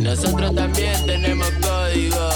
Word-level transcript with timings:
Nosotros 0.00 0.54
también 0.54 0.94
tenemos 1.04 1.50
código. 1.60 2.30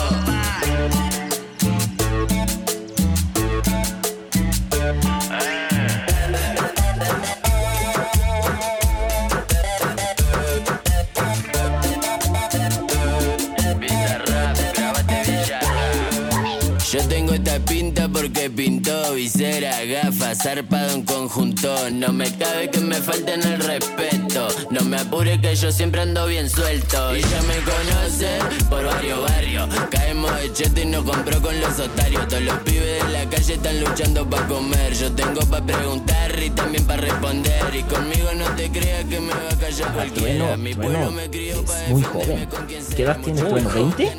Yo 16.92 17.08
tengo 17.08 17.32
esta 17.32 17.58
pinta 17.60 18.08
porque 18.08 18.50
pintó 18.50 19.14
visera, 19.14 19.82
gafas, 19.86 20.42
zarpado 20.42 20.94
en 20.94 21.02
conjunto. 21.02 21.90
No 21.90 22.12
me 22.12 22.30
cabe 22.36 22.68
que 22.68 22.80
me 22.80 22.96
falten 22.96 23.42
el 23.42 23.58
respeto. 23.58 24.23
No 24.70 24.80
me 24.84 24.96
apure 24.96 25.40
que 25.40 25.54
yo 25.54 25.70
siempre 25.70 26.00
ando 26.00 26.26
bien 26.26 26.50
suelto. 26.50 27.16
Y 27.16 27.20
ya 27.20 27.42
me 27.42 27.54
conoce 27.58 28.38
por 28.68 28.84
varios 28.84 29.20
barrios. 29.22 29.68
Caemos 29.90 30.36
de 30.40 30.52
cheto 30.52 30.80
y 30.80 30.86
nos 30.86 31.04
compró 31.04 31.40
con 31.40 31.60
los 31.60 31.78
otarios. 31.78 32.26
Todos 32.26 32.42
los 32.42 32.58
pibes 32.60 33.04
de 33.04 33.12
la 33.12 33.28
calle 33.30 33.54
están 33.54 33.80
luchando 33.80 34.28
para 34.28 34.46
comer. 34.48 34.92
Yo 34.94 35.12
tengo 35.12 35.40
para 35.42 35.64
preguntar 35.64 36.42
y 36.42 36.50
también 36.50 36.84
para 36.84 37.02
responder. 37.02 37.74
Y 37.76 37.82
conmigo 37.84 38.28
no 38.34 38.44
te 38.56 38.70
creas 38.70 39.04
que 39.04 39.20
me 39.20 39.28
va 39.32 39.48
a 39.52 39.56
callar 39.56 39.92
cualquiera. 39.92 40.44
Bueno, 40.46 40.56
Mi 40.56 40.74
bueno, 40.74 40.92
pueblo 40.92 41.10
me 41.12 41.30
crió 41.30 41.64
para 41.64 41.88
muy 41.88 42.02
defenderme 42.02 42.34
joven. 42.34 42.48
con 42.48 42.66
quien 42.66 42.84
¿Qué 42.96 43.02
edad 43.02 43.18
tiene 43.22 43.42
tú? 43.42 43.54
¿20? 43.56 44.10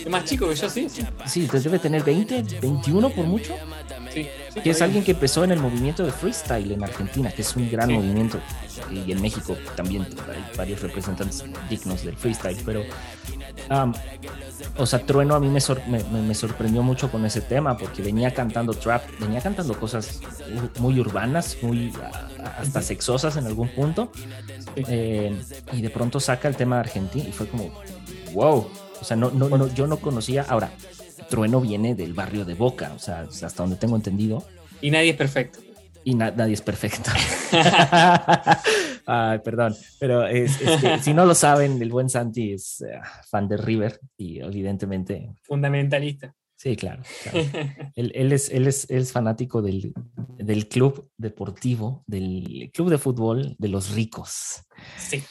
Es 0.00 0.08
más 0.08 0.24
chico 0.24 0.48
que 0.48 0.54
yo, 0.56 0.68
sí. 0.70 0.88
Sí, 0.88 1.02
Sí, 1.26 1.40
entonces 1.42 1.64
debe 1.64 1.78
tener 1.78 2.02
20, 2.02 2.42
21 2.60 3.10
por 3.10 3.24
mucho. 3.26 3.54
Sí, 4.12 4.26
Que 4.62 4.70
es 4.70 4.82
alguien 4.82 5.04
que 5.04 5.12
empezó 5.12 5.44
en 5.44 5.52
el 5.52 5.58
movimiento 5.60 6.04
de 6.04 6.12
freestyle 6.12 6.72
en 6.72 6.82
Argentina, 6.82 7.30
que 7.30 7.42
es 7.42 7.56
un 7.56 7.70
gran 7.70 7.88
Sí. 7.88 7.94
movimiento. 7.94 8.38
Y 8.90 9.12
en 9.12 9.20
México 9.20 9.56
también 9.76 10.02
hay 10.28 10.44
varios 10.56 10.80
representantes 10.82 11.44
dignos 11.68 12.04
del 12.04 12.16
freestyle. 12.16 12.56
Pero, 12.64 12.82
am, 13.68 13.92
o 14.76 14.86
sea, 14.86 15.00
Trueno 15.04 15.34
a 15.34 15.40
mí 15.40 15.48
me, 15.48 15.60
sor- 15.60 15.82
me- 15.86 16.34
sorprendió 16.34 16.82
mucho 16.82 17.10
con 17.10 17.24
ese 17.26 17.40
tema, 17.40 17.76
porque 17.76 18.02
venía 18.02 18.32
cantando 18.32 18.72
trap, 18.74 19.02
venía 19.20 19.40
cantando 19.40 19.78
cosas 19.78 20.20
muy 20.78 20.98
urbanas, 20.98 21.56
muy 21.62 21.92
hasta 22.58 22.82
sexosas 22.82 23.36
en 23.36 23.46
algún 23.46 23.68
punto. 23.68 24.10
Eh, 24.76 25.38
y 25.72 25.82
de 25.82 25.90
pronto 25.90 26.20
saca 26.20 26.48
el 26.48 26.56
tema 26.56 26.76
de 26.76 26.80
Argentina 26.80 27.24
y 27.28 27.32
fue 27.32 27.46
como, 27.48 27.70
wow. 28.32 28.68
O 29.00 29.04
sea, 29.04 29.16
no, 29.16 29.30
no, 29.30 29.48
no, 29.48 29.72
yo 29.72 29.86
no 29.86 29.96
conocía. 29.96 30.44
Ahora, 30.48 30.70
Trueno 31.30 31.60
viene 31.62 31.94
del 31.94 32.12
barrio 32.12 32.44
de 32.44 32.52
Boca, 32.54 32.92
o 32.94 32.98
sea, 32.98 33.20
hasta 33.20 33.62
donde 33.62 33.76
tengo 33.76 33.96
entendido 33.96 34.44
Y 34.82 34.90
nadie 34.90 35.10
es 35.10 35.16
perfecto. 35.16 35.60
y 36.04 36.14
na- 36.14 36.30
nadie 36.32 36.52
es 36.54 36.60
perfecto. 36.62 37.10
Ay, 39.06 39.38
perdón, 39.40 39.74
pero 39.98 40.26
es, 40.26 40.60
es 40.60 40.80
que, 40.80 40.98
si 41.02 41.14
no 41.14 41.24
lo 41.26 41.34
saben, 41.34 41.80
el 41.80 41.90
buen 41.90 42.08
Santi 42.08 42.52
es 42.52 42.80
eh, 42.82 43.00
fan 43.30 43.48
de 43.48 43.56
River 43.56 43.98
y 44.16 44.40
evidentemente, 44.40 45.30
Fundamentalista. 45.42 46.34
sí, 46.56 46.76
claro. 46.76 47.02
claro. 47.22 47.38
Él, 47.96 48.12
él 48.14 48.32
es, 48.32 48.50
él, 48.50 48.66
es, 48.66 48.88
él 48.90 48.98
es 49.02 49.12
fanático 49.12 49.62
del, 49.62 49.92
del 50.38 50.68
club 50.68 51.08
deportivo, 51.16 52.04
del 52.06 52.70
club 52.72 52.90
de 52.90 52.98
fútbol 52.98 53.56
de 53.58 53.68
los 53.68 53.90
ricos. 53.92 54.62
Sí. 54.98 55.22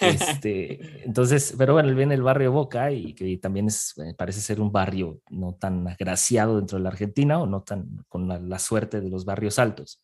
Este, 0.00 1.04
entonces, 1.04 1.54
pero 1.58 1.72
bueno, 1.72 1.88
él 1.88 1.94
viene 1.94 2.14
del 2.14 2.22
barrio 2.22 2.52
Boca 2.52 2.92
y 2.92 3.14
que 3.14 3.36
también 3.38 3.66
es, 3.66 3.94
eh, 3.98 4.14
parece 4.16 4.40
ser 4.40 4.60
un 4.60 4.70
barrio 4.70 5.20
no 5.30 5.54
tan 5.54 5.86
agraciado 5.88 6.56
dentro 6.56 6.78
de 6.78 6.84
la 6.84 6.90
Argentina 6.90 7.40
o 7.40 7.46
no 7.46 7.62
tan 7.62 8.04
con 8.08 8.28
la, 8.28 8.38
la 8.38 8.58
suerte 8.58 9.00
de 9.00 9.10
los 9.10 9.24
barrios 9.24 9.58
altos. 9.58 10.02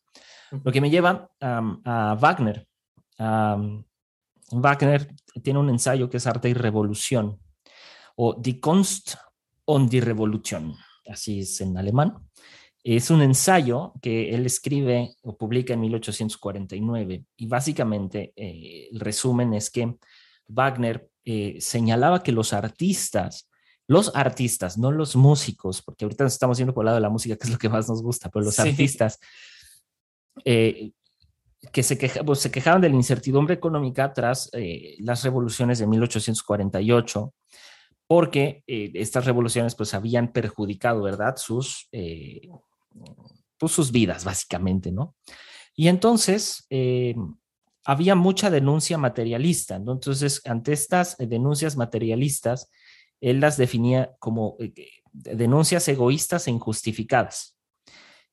Lo 0.63 0.71
que 0.71 0.81
me 0.81 0.89
lleva 0.89 1.29
am, 1.39 1.81
a 1.85 2.15
Wagner. 2.19 2.67
Am, 3.17 3.85
Wagner 4.51 5.07
tiene 5.41 5.59
un 5.59 5.69
ensayo 5.69 6.09
que 6.09 6.17
es 6.17 6.27
Arte 6.27 6.49
y 6.49 6.53
Revolución 6.53 7.39
o 8.15 8.33
Die 8.33 8.59
Kunst 8.59 9.15
und 9.65 9.89
die 9.89 10.01
Revolution, 10.01 10.75
así 11.07 11.41
es 11.41 11.61
en 11.61 11.77
alemán. 11.77 12.17
Es 12.83 13.11
un 13.11 13.21
ensayo 13.21 13.93
que 14.01 14.33
él 14.33 14.45
escribe 14.45 15.13
o 15.21 15.37
publica 15.37 15.73
en 15.73 15.81
1849 15.81 17.25
y 17.37 17.45
básicamente 17.47 18.33
eh, 18.35 18.89
el 18.91 18.99
resumen 18.99 19.53
es 19.53 19.69
que 19.69 19.95
Wagner 20.47 21.07
eh, 21.23 21.57
señalaba 21.61 22.23
que 22.23 22.31
los 22.31 22.53
artistas, 22.53 23.47
los 23.87 24.15
artistas, 24.15 24.77
no 24.77 24.91
los 24.91 25.15
músicos, 25.15 25.81
porque 25.83 26.05
ahorita 26.05 26.23
nos 26.23 26.33
estamos 26.33 26.57
yendo 26.57 26.73
por 26.73 26.83
el 26.83 26.87
lado 26.87 26.95
de 26.95 27.01
la 27.01 27.09
música, 27.09 27.35
que 27.35 27.43
es 27.43 27.51
lo 27.51 27.57
que 27.59 27.69
más 27.69 27.87
nos 27.87 28.01
gusta, 28.01 28.29
pero 28.29 28.45
los 28.45 28.55
Sí. 28.55 28.61
artistas 28.63 29.19
eh, 30.45 30.91
que 31.71 31.83
se, 31.83 31.97
queja, 31.97 32.23
pues, 32.23 32.39
se 32.39 32.49
quejaban 32.49 32.81
de 32.81 32.89
la 32.89 32.95
incertidumbre 32.95 33.53
económica 33.53 34.11
tras 34.13 34.49
eh, 34.53 34.95
las 34.99 35.23
revoluciones 35.23 35.77
de 35.79 35.85
1848, 35.87 37.33
porque 38.07 38.63
eh, 38.67 38.91
estas 38.95 39.25
revoluciones 39.25 39.75
pues 39.75 39.93
habían 39.93 40.31
perjudicado, 40.33 41.03
¿verdad? 41.03 41.35
Sus, 41.37 41.87
eh, 41.91 42.41
pues, 43.57 43.71
sus 43.71 43.91
vidas, 43.91 44.23
básicamente, 44.23 44.91
¿no? 44.91 45.15
Y 45.75 45.87
entonces 45.87 46.65
eh, 46.69 47.15
había 47.85 48.15
mucha 48.15 48.49
denuncia 48.49 48.97
materialista, 48.97 49.79
¿no? 49.79 49.93
Entonces, 49.93 50.41
ante 50.45 50.73
estas 50.73 51.17
denuncias 51.17 51.77
materialistas, 51.77 52.69
él 53.21 53.39
las 53.39 53.57
definía 53.57 54.13
como 54.19 54.57
eh, 54.59 54.73
denuncias 55.13 55.87
egoístas 55.87 56.47
e 56.47 56.51
injustificadas. 56.51 57.57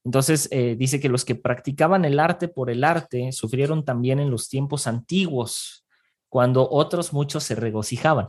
Entonces, 0.05 0.49
eh, 0.51 0.77
dice 0.79 1.01
que 1.01 1.09
los 1.09 1.25
que 1.25 1.35
practicaban 1.35 2.05
el 2.05 2.19
arte 2.19 2.49
por 2.49 2.71
el 2.71 2.85
arte 2.85 3.33
sufrieron 3.33 3.85
también 3.85 4.21
en 4.21 4.31
los 4.31 4.49
tiempos 4.49 4.87
antiguos, 4.87 5.85
cuando 6.29 6.69
otros 6.71 7.13
muchos 7.13 7.45
se 7.45 7.55
regocijaban. 7.55 8.29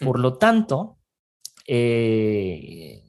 Por 0.00 0.18
lo 0.18 0.38
tanto, 0.38 0.98
eh, 1.66 3.02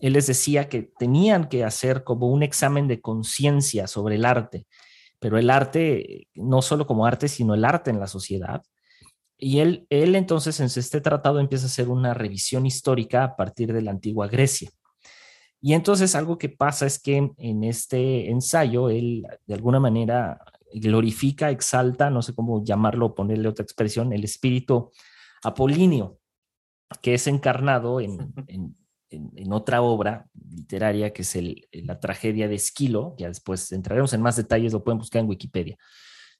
él 0.00 0.12
les 0.12 0.26
decía 0.26 0.68
que 0.68 0.90
tenían 0.98 1.48
que 1.48 1.64
hacer 1.64 2.04
como 2.04 2.28
un 2.28 2.42
examen 2.42 2.88
de 2.88 3.00
conciencia 3.00 3.86
sobre 3.86 4.16
el 4.16 4.24
arte, 4.24 4.66
pero 5.18 5.38
el 5.38 5.50
arte, 5.50 6.28
no 6.34 6.62
solo 6.62 6.86
como 6.86 7.06
arte, 7.06 7.28
sino 7.28 7.54
el 7.54 7.64
arte 7.64 7.90
en 7.90 8.00
la 8.00 8.06
sociedad. 8.06 8.62
Y 9.38 9.60
él, 9.60 9.86
él 9.90 10.14
entonces 10.14 10.60
en 10.60 10.66
este 10.66 11.00
tratado 11.00 11.40
empieza 11.40 11.64
a 11.64 11.68
hacer 11.68 11.88
una 11.88 12.14
revisión 12.14 12.66
histórica 12.66 13.24
a 13.24 13.36
partir 13.36 13.72
de 13.72 13.82
la 13.82 13.90
antigua 13.90 14.28
Grecia. 14.28 14.70
Y 15.60 15.74
entonces 15.74 16.14
algo 16.14 16.38
que 16.38 16.48
pasa 16.48 16.86
es 16.86 16.98
que 16.98 17.32
en 17.36 17.64
este 17.64 18.30
ensayo 18.30 18.88
él 18.88 19.26
de 19.46 19.54
alguna 19.54 19.80
manera 19.80 20.38
glorifica, 20.72 21.50
exalta, 21.50 22.10
no 22.10 22.22
sé 22.22 22.34
cómo 22.34 22.62
llamarlo, 22.62 23.14
ponerle 23.14 23.48
otra 23.48 23.62
expresión, 23.62 24.12
el 24.12 24.24
espíritu 24.24 24.90
apolíneo, 25.42 26.18
que 27.02 27.14
es 27.14 27.26
encarnado 27.26 28.00
en, 28.00 28.32
en, 28.46 28.76
en, 29.10 29.52
otra 29.52 29.82
obra 29.82 30.26
literaria 30.34 31.12
que 31.12 31.22
es 31.22 31.36
el, 31.36 31.68
la 31.72 32.00
tragedia 32.00 32.48
de 32.48 32.54
Esquilo, 32.56 33.14
ya 33.18 33.28
después 33.28 33.70
entraremos 33.72 34.12
en 34.12 34.22
más 34.22 34.36
detalles, 34.36 34.72
lo 34.72 34.84
pueden 34.84 34.98
buscar 34.98 35.20
en 35.20 35.28
Wikipedia, 35.28 35.76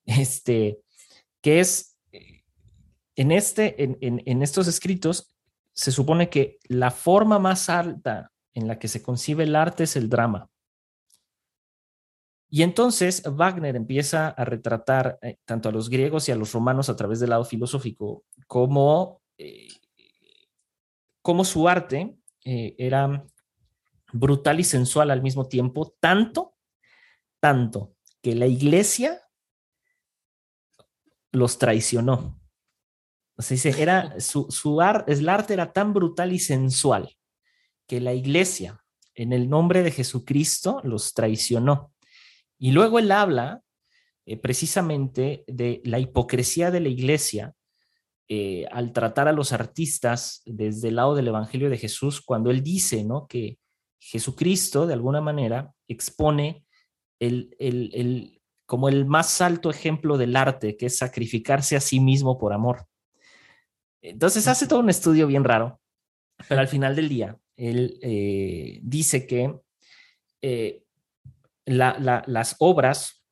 este, 0.04 0.78
que 1.41 1.60
es, 1.60 1.99
en, 3.15 3.32
este, 3.32 3.82
en, 3.82 3.99
en 4.00 4.43
estos 4.43 4.69
escritos, 4.69 5.34
se 5.72 5.93
supone 5.93 6.31
que 6.31 6.59
la 6.69 6.91
forma 6.91 7.38
más 7.38 7.69
alta 7.69 8.32
en 8.55 8.66
la 8.66 8.78
que 8.78 8.88
se 8.88 9.03
concibe 9.03 9.44
el 9.44 9.55
arte 9.55 9.84
es 9.84 9.97
el 9.97 10.09
drama. 10.09 10.49
Y 12.49 12.62
entonces 12.62 13.22
Wagner 13.26 13.76
empieza 13.76 14.28
a 14.28 14.44
retratar 14.44 15.19
eh, 15.21 15.38
tanto 15.44 15.69
a 15.69 15.72
los 15.72 15.91
griegos 15.91 16.28
y 16.28 16.32
a 16.32 16.37
los 16.37 16.53
romanos 16.53 16.88
a 16.88 16.97
través 16.97 17.21
del 17.21 17.31
lado 17.31 17.44
filosófico 17.44 18.25
como, 18.47 19.21
eh, 19.37 19.69
como 21.22 21.44
su 21.44 21.69
arte 21.69 22.16
eh, 22.48 22.76
era 22.78 23.26
brutal 24.12 24.60
y 24.60 24.64
sensual 24.64 25.10
al 25.10 25.20
mismo 25.20 25.48
tiempo, 25.48 25.96
tanto, 25.98 26.54
tanto 27.40 27.96
que 28.22 28.36
la 28.36 28.46
iglesia 28.46 29.20
los 31.32 31.58
traicionó. 31.58 32.40
O 33.37 33.43
sea, 33.43 33.56
dice, 33.56 33.75
era 33.82 34.20
su, 34.20 34.46
su 34.48 34.81
arte, 34.81 35.12
el 35.12 35.28
arte 35.28 35.54
era 35.54 35.72
tan 35.72 35.93
brutal 35.93 36.32
y 36.32 36.38
sensual 36.38 37.16
que 37.88 38.00
la 38.00 38.14
iglesia, 38.14 38.81
en 39.16 39.32
el 39.32 39.50
nombre 39.50 39.82
de 39.82 39.90
Jesucristo, 39.90 40.81
los 40.84 41.14
traicionó. 41.14 41.92
Y 42.60 42.70
luego 42.70 43.00
él 43.00 43.10
habla 43.10 43.64
eh, 44.25 44.37
precisamente 44.37 45.42
de 45.49 45.82
la 45.84 45.99
hipocresía 45.99 46.70
de 46.70 46.78
la 46.78 46.90
iglesia 46.90 47.56
eh, 48.28 48.67
al 48.73 48.93
tratar 48.93 49.28
a 49.28 49.32
los 49.32 49.52
artistas 49.52 50.43
desde 50.46 50.88
el 50.88 50.96
lado 50.96 51.14
del 51.14 51.28
Evangelio 51.28 51.70
de 51.70 51.78
Jesús, 51.78 52.20
cuando 52.20 52.50
él 52.50 52.62
dice 52.62 53.05
¿no? 53.05 53.26
que 53.28 53.58
Jesucristo, 54.00 54.87
de 54.87 54.94
alguna 54.94 55.20
manera, 55.20 55.73
expone 55.87 56.64
el, 57.20 57.55
el, 57.58 57.90
el, 57.94 58.43
como 58.67 58.88
el 58.88 59.05
más 59.05 59.40
alto 59.40 59.70
ejemplo 59.70 60.19
del 60.19 60.34
arte, 60.34 60.76
que 60.76 60.87
es 60.87 60.99
sacrificarse 60.99 61.76
a 61.76 61.81
sí 61.81 62.00
mismo 62.00 62.37
por 62.37 62.52
amor. 62.52 62.87
Entonces 64.02 64.49
hace 64.49 64.67
todo 64.67 64.81
un 64.81 64.90
estudio 64.90 65.26
bien 65.26 65.44
raro, 65.44 65.81
pero 66.49 66.61
al 66.61 66.69
final 66.69 66.96
del 66.96 67.08
día, 67.08 67.38
él 67.56 67.99
eh, 68.02 68.81
dice 68.82 69.26
que 69.26 69.58
eh, 70.43 70.82
la, 71.64 71.96
la, 71.99 72.23
las 72.26 72.56
obras 72.58 73.25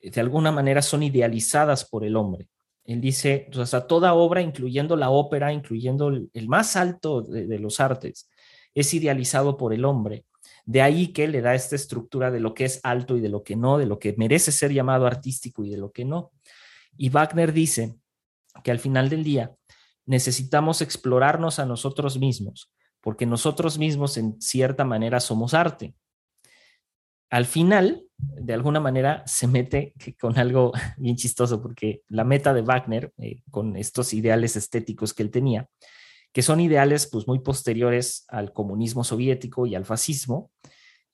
de 0.00 0.20
alguna 0.20 0.50
manera 0.50 0.82
son 0.82 1.02
idealizadas 1.02 1.88
por 1.88 2.04
el 2.04 2.16
hombre. 2.16 2.48
Él 2.84 3.00
dice, 3.00 3.48
o 3.56 3.66
sea, 3.66 3.86
toda 3.86 4.14
obra, 4.14 4.42
incluyendo 4.42 4.96
la 4.96 5.10
ópera, 5.10 5.52
incluyendo 5.52 6.08
el, 6.08 6.48
más 6.48 6.76
alto 6.76 7.22
de, 7.22 7.46
de, 7.46 7.58
los 7.58 7.80
artes, 7.80 8.28
es 8.74 8.92
idealizado 8.92 9.56
por 9.56 9.72
el 9.72 9.84
hombre. 9.84 10.24
De 10.64 10.82
ahí 10.82 11.08
que 11.08 11.28
le 11.28 11.40
da 11.40 11.54
esta 11.54 11.76
estructura 11.76 12.30
de 12.30 12.40
lo 12.40 12.54
que 12.54 12.64
es 12.64 12.80
alto 12.82 13.16
y 13.16 13.20
de 13.20 13.28
lo 13.28 13.42
que 13.42 13.56
no, 13.56 13.78
de 13.78 13.86
lo 13.86 13.98
que 13.98 14.14
merece 14.16 14.52
ser 14.52 14.72
llamado 14.72 15.06
artístico 15.06 15.64
y 15.64 15.70
de 15.70 15.76
lo 15.76 15.92
que 15.92 16.04
no. 16.04 16.32
Y 16.96 17.08
Wagner 17.08 17.52
dice 17.52 17.96
que 18.62 18.70
al 18.70 18.78
final 18.78 19.08
del 19.08 19.24
día 19.24 19.54
necesitamos 20.06 20.82
explorarnos 20.82 21.58
a 21.58 21.66
nosotros 21.66 22.18
mismos, 22.18 22.72
porque 23.00 23.26
nosotros 23.26 23.78
mismos 23.78 24.16
en 24.16 24.40
cierta 24.40 24.84
manera 24.84 25.20
somos 25.20 25.54
arte. 25.54 25.94
Al 27.30 27.46
final, 27.46 28.04
de 28.22 28.54
alguna 28.54 28.80
manera, 28.80 29.22
se 29.26 29.46
mete 29.46 29.94
con 30.20 30.38
algo 30.38 30.72
bien 30.98 31.16
chistoso, 31.16 31.60
porque 31.60 32.02
la 32.08 32.24
meta 32.24 32.54
de 32.54 32.62
Wagner, 32.62 33.12
eh, 33.18 33.42
con 33.50 33.76
estos 33.76 34.14
ideales 34.14 34.56
estéticos 34.56 35.12
que 35.12 35.22
él 35.22 35.30
tenía, 35.30 35.68
que 36.32 36.42
son 36.42 36.60
ideales 36.60 37.08
pues 37.10 37.26
muy 37.26 37.40
posteriores 37.40 38.24
al 38.28 38.52
comunismo 38.52 39.04
soviético 39.04 39.66
y 39.66 39.74
al 39.74 39.84
fascismo, 39.84 40.50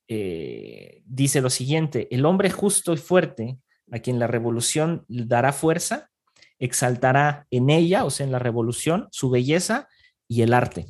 eh, 0.07 1.03
dice 1.05 1.41
lo 1.41 1.51
siguiente, 1.51 2.09
el 2.11 2.25
hombre 2.25 2.51
justo 2.51 2.93
y 2.93 2.97
fuerte, 2.99 3.59
a 3.91 3.99
quien 3.99 4.19
la 4.19 4.27
revolución 4.27 5.05
dará 5.09 5.53
fuerza, 5.53 6.11
exaltará 6.59 7.47
en 7.51 7.71
ella, 7.71 8.05
o 8.05 8.11
sea, 8.11 8.27
en 8.27 8.33
la 8.33 8.39
revolución, 8.39 9.09
su 9.11 9.31
belleza 9.31 9.89
y 10.29 10.43
el 10.43 10.53
arte. 10.53 10.87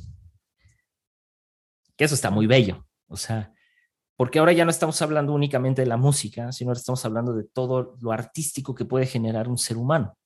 Que 1.96 2.04
eso 2.04 2.14
está 2.14 2.30
muy 2.30 2.46
bello, 2.46 2.86
o 3.08 3.16
sea, 3.16 3.52
porque 4.18 4.38
ahora 4.38 4.52
ya 4.52 4.66
no 4.66 4.70
estamos 4.70 5.00
hablando 5.00 5.32
únicamente 5.32 5.80
de 5.80 5.88
la 5.88 5.96
música, 5.96 6.52
sino 6.52 6.72
estamos 6.72 7.02
hablando 7.06 7.32
de 7.32 7.44
todo 7.44 7.96
lo 8.02 8.12
artístico 8.12 8.74
que 8.74 8.84
puede 8.84 9.06
generar 9.06 9.48
un 9.48 9.56
ser 9.56 9.78
humano. 9.78 10.18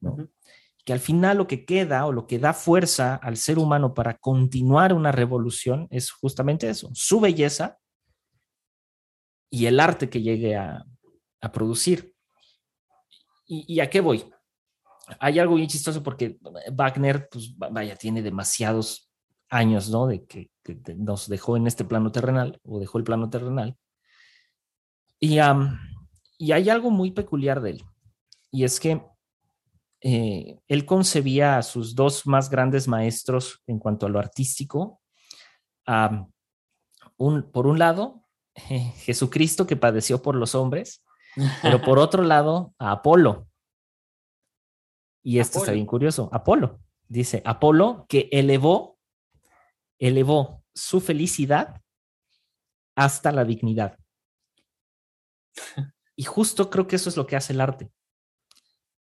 ¿no? 0.00 0.10
Uh 0.10 0.16
-huh 0.18 0.30
que 0.84 0.92
al 0.92 1.00
final 1.00 1.38
lo 1.38 1.46
que 1.46 1.64
queda 1.64 2.06
o 2.06 2.12
lo 2.12 2.26
que 2.26 2.38
da 2.38 2.52
fuerza 2.52 3.14
al 3.14 3.36
ser 3.36 3.58
humano 3.58 3.94
para 3.94 4.18
continuar 4.18 4.92
una 4.92 5.12
revolución 5.12 5.86
es 5.90 6.10
justamente 6.10 6.68
eso, 6.68 6.90
su 6.92 7.20
belleza 7.20 7.78
y 9.50 9.66
el 9.66 9.78
arte 9.78 10.08
que 10.10 10.22
llegue 10.22 10.56
a, 10.56 10.84
a 11.40 11.52
producir. 11.52 12.14
¿Y, 13.46 13.74
¿Y, 13.74 13.80
a 13.80 13.90
qué 13.90 14.00
voy? 14.00 14.24
Hay 15.20 15.38
algo 15.38 15.56
bien 15.56 15.68
chistoso 15.68 16.02
porque 16.02 16.38
Wagner, 16.72 17.28
pues 17.30 17.56
vaya, 17.56 17.94
tiene 17.96 18.22
demasiados 18.22 19.10
años, 19.50 19.90
¿no? 19.90 20.06
De 20.06 20.24
que, 20.24 20.50
que 20.62 20.80
nos 20.96 21.28
dejó 21.28 21.56
en 21.56 21.66
este 21.66 21.84
plano 21.84 22.12
terrenal 22.12 22.60
o 22.64 22.78
dejó 22.78 22.98
el 22.98 23.04
plano 23.04 23.30
terrenal. 23.30 23.76
Y, 25.18 25.40
um, 25.40 25.78
y 26.38 26.52
hay 26.52 26.70
algo 26.70 26.90
muy 26.90 27.12
peculiar 27.12 27.60
de 27.60 27.70
él. 27.70 27.84
Y 28.50 28.64
es 28.64 28.80
que 28.80 29.02
eh, 30.00 30.58
él 30.66 30.84
concebía 30.84 31.58
a 31.58 31.62
sus 31.62 31.94
dos 31.94 32.26
más 32.26 32.50
grandes 32.50 32.88
maestros 32.88 33.62
en 33.68 33.78
cuanto 33.78 34.06
a 34.06 34.08
lo 34.08 34.18
artístico. 34.18 35.00
Um, 35.86 36.30
un, 37.16 37.50
por 37.52 37.68
un 37.68 37.78
lado, 37.78 38.24
eh, 38.68 38.92
Jesucristo 38.96 39.66
que 39.66 39.76
padeció 39.76 40.20
por 40.20 40.34
los 40.34 40.54
hombres, 40.54 41.04
pero 41.62 41.80
por 41.80 41.98
otro 42.00 42.22
lado, 42.22 42.74
a 42.78 42.92
Apolo. 42.92 43.46
Y 45.22 45.38
esto 45.38 45.58
Apolo. 45.58 45.64
está 45.64 45.72
bien 45.72 45.86
curioso. 45.86 46.28
Apolo, 46.32 46.80
dice, 47.08 47.42
Apolo 47.44 48.06
que 48.08 48.28
elevó, 48.32 48.91
elevó 50.06 50.64
su 50.74 51.00
felicidad 51.00 51.82
hasta 52.94 53.32
la 53.32 53.44
dignidad. 53.44 53.98
Y 56.14 56.24
justo 56.24 56.68
creo 56.68 56.86
que 56.86 56.96
eso 56.96 57.08
es 57.08 57.16
lo 57.16 57.26
que 57.26 57.36
hace 57.36 57.54
el 57.54 57.62
arte 57.62 57.90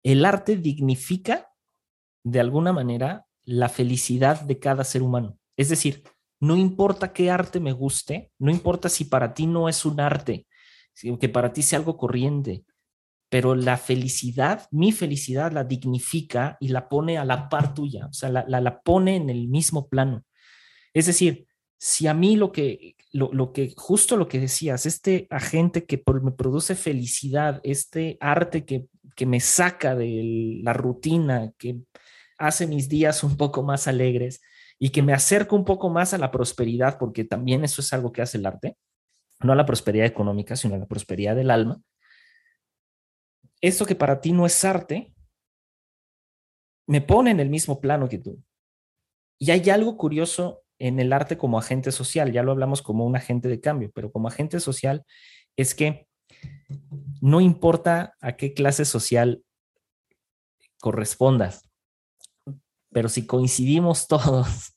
el 0.02 0.24
arte 0.24 0.56
dignifica 0.56 1.50
de 2.24 2.40
alguna 2.40 2.72
manera 2.72 3.26
la 3.44 3.68
felicidad 3.68 4.40
de 4.42 4.58
cada 4.58 4.84
ser 4.84 5.02
humano. 5.02 5.38
Es 5.56 5.68
decir, 5.68 6.02
no 6.40 6.56
importa 6.56 7.12
qué 7.12 7.30
arte 7.30 7.60
me 7.60 7.72
guste, 7.72 8.32
no 8.38 8.50
importa 8.50 8.88
si 8.88 9.04
para 9.04 9.34
ti 9.34 9.46
no 9.46 9.68
es 9.68 9.84
un 9.84 10.00
arte, 10.00 10.46
que 11.20 11.28
para 11.28 11.52
ti 11.52 11.62
sea 11.62 11.78
algo 11.78 11.96
corriente, 11.96 12.64
pero 13.28 13.54
la 13.54 13.76
felicidad, 13.76 14.68
mi 14.70 14.92
felicidad 14.92 15.52
la 15.52 15.64
dignifica 15.64 16.56
y 16.60 16.68
la 16.68 16.88
pone 16.88 17.16
a 17.16 17.24
la 17.24 17.48
par 17.48 17.74
tuya, 17.74 18.06
o 18.06 18.12
sea, 18.12 18.28
la, 18.28 18.44
la, 18.46 18.60
la 18.60 18.80
pone 18.80 19.16
en 19.16 19.30
el 19.30 19.48
mismo 19.48 19.88
plano. 19.88 20.24
Es 20.94 21.06
decir, 21.06 21.46
si 21.78 22.06
a 22.06 22.14
mí 22.14 22.36
lo 22.36 22.52
que, 22.52 22.96
lo, 23.12 23.32
lo, 23.32 23.52
que, 23.52 23.74
justo 23.76 24.16
lo 24.16 24.28
que 24.28 24.40
decías, 24.40 24.86
este 24.86 25.26
agente 25.30 25.84
que 25.84 26.02
me 26.22 26.30
produce 26.30 26.74
felicidad, 26.74 27.60
este 27.64 28.18
arte 28.20 28.64
que, 28.64 28.86
que 29.16 29.26
me 29.26 29.40
saca 29.40 29.94
de 29.94 30.60
la 30.62 30.72
rutina, 30.72 31.52
que 31.58 31.80
hace 32.38 32.66
mis 32.66 32.88
días 32.88 33.24
un 33.24 33.36
poco 33.36 33.62
más 33.62 33.88
alegres 33.88 34.40
y 34.78 34.90
que 34.90 35.02
me 35.02 35.12
acerca 35.12 35.54
un 35.54 35.64
poco 35.64 35.90
más 35.90 36.14
a 36.14 36.18
la 36.18 36.30
prosperidad, 36.30 36.98
porque 36.98 37.24
también 37.24 37.64
eso 37.64 37.80
es 37.80 37.92
algo 37.92 38.12
que 38.12 38.22
hace 38.22 38.38
el 38.38 38.46
arte, 38.46 38.76
no 39.40 39.52
a 39.52 39.56
la 39.56 39.66
prosperidad 39.66 40.06
económica, 40.06 40.56
sino 40.56 40.74
a 40.74 40.78
la 40.78 40.86
prosperidad 40.86 41.36
del 41.36 41.50
alma. 41.50 41.80
Eso 43.60 43.86
que 43.86 43.94
para 43.94 44.20
ti 44.20 44.32
no 44.32 44.44
es 44.44 44.64
arte, 44.64 45.14
me 46.86 47.00
pone 47.00 47.30
en 47.30 47.40
el 47.40 47.48
mismo 47.48 47.80
plano 47.80 48.08
que 48.08 48.18
tú. 48.18 48.42
Y 49.38 49.50
hay 49.50 49.70
algo 49.70 49.96
curioso 49.96 50.61
en 50.82 50.98
el 50.98 51.12
arte 51.12 51.38
como 51.38 51.60
agente 51.60 51.92
social, 51.92 52.32
ya 52.32 52.42
lo 52.42 52.50
hablamos 52.50 52.82
como 52.82 53.06
un 53.06 53.14
agente 53.14 53.48
de 53.48 53.60
cambio, 53.60 53.92
pero 53.94 54.10
como 54.10 54.26
agente 54.26 54.58
social 54.58 55.06
es 55.56 55.76
que 55.76 56.08
no 57.20 57.40
importa 57.40 58.16
a 58.20 58.32
qué 58.32 58.52
clase 58.52 58.84
social 58.84 59.44
correspondas, 60.80 61.70
pero 62.90 63.08
si 63.08 63.28
coincidimos 63.28 64.08
todos 64.08 64.76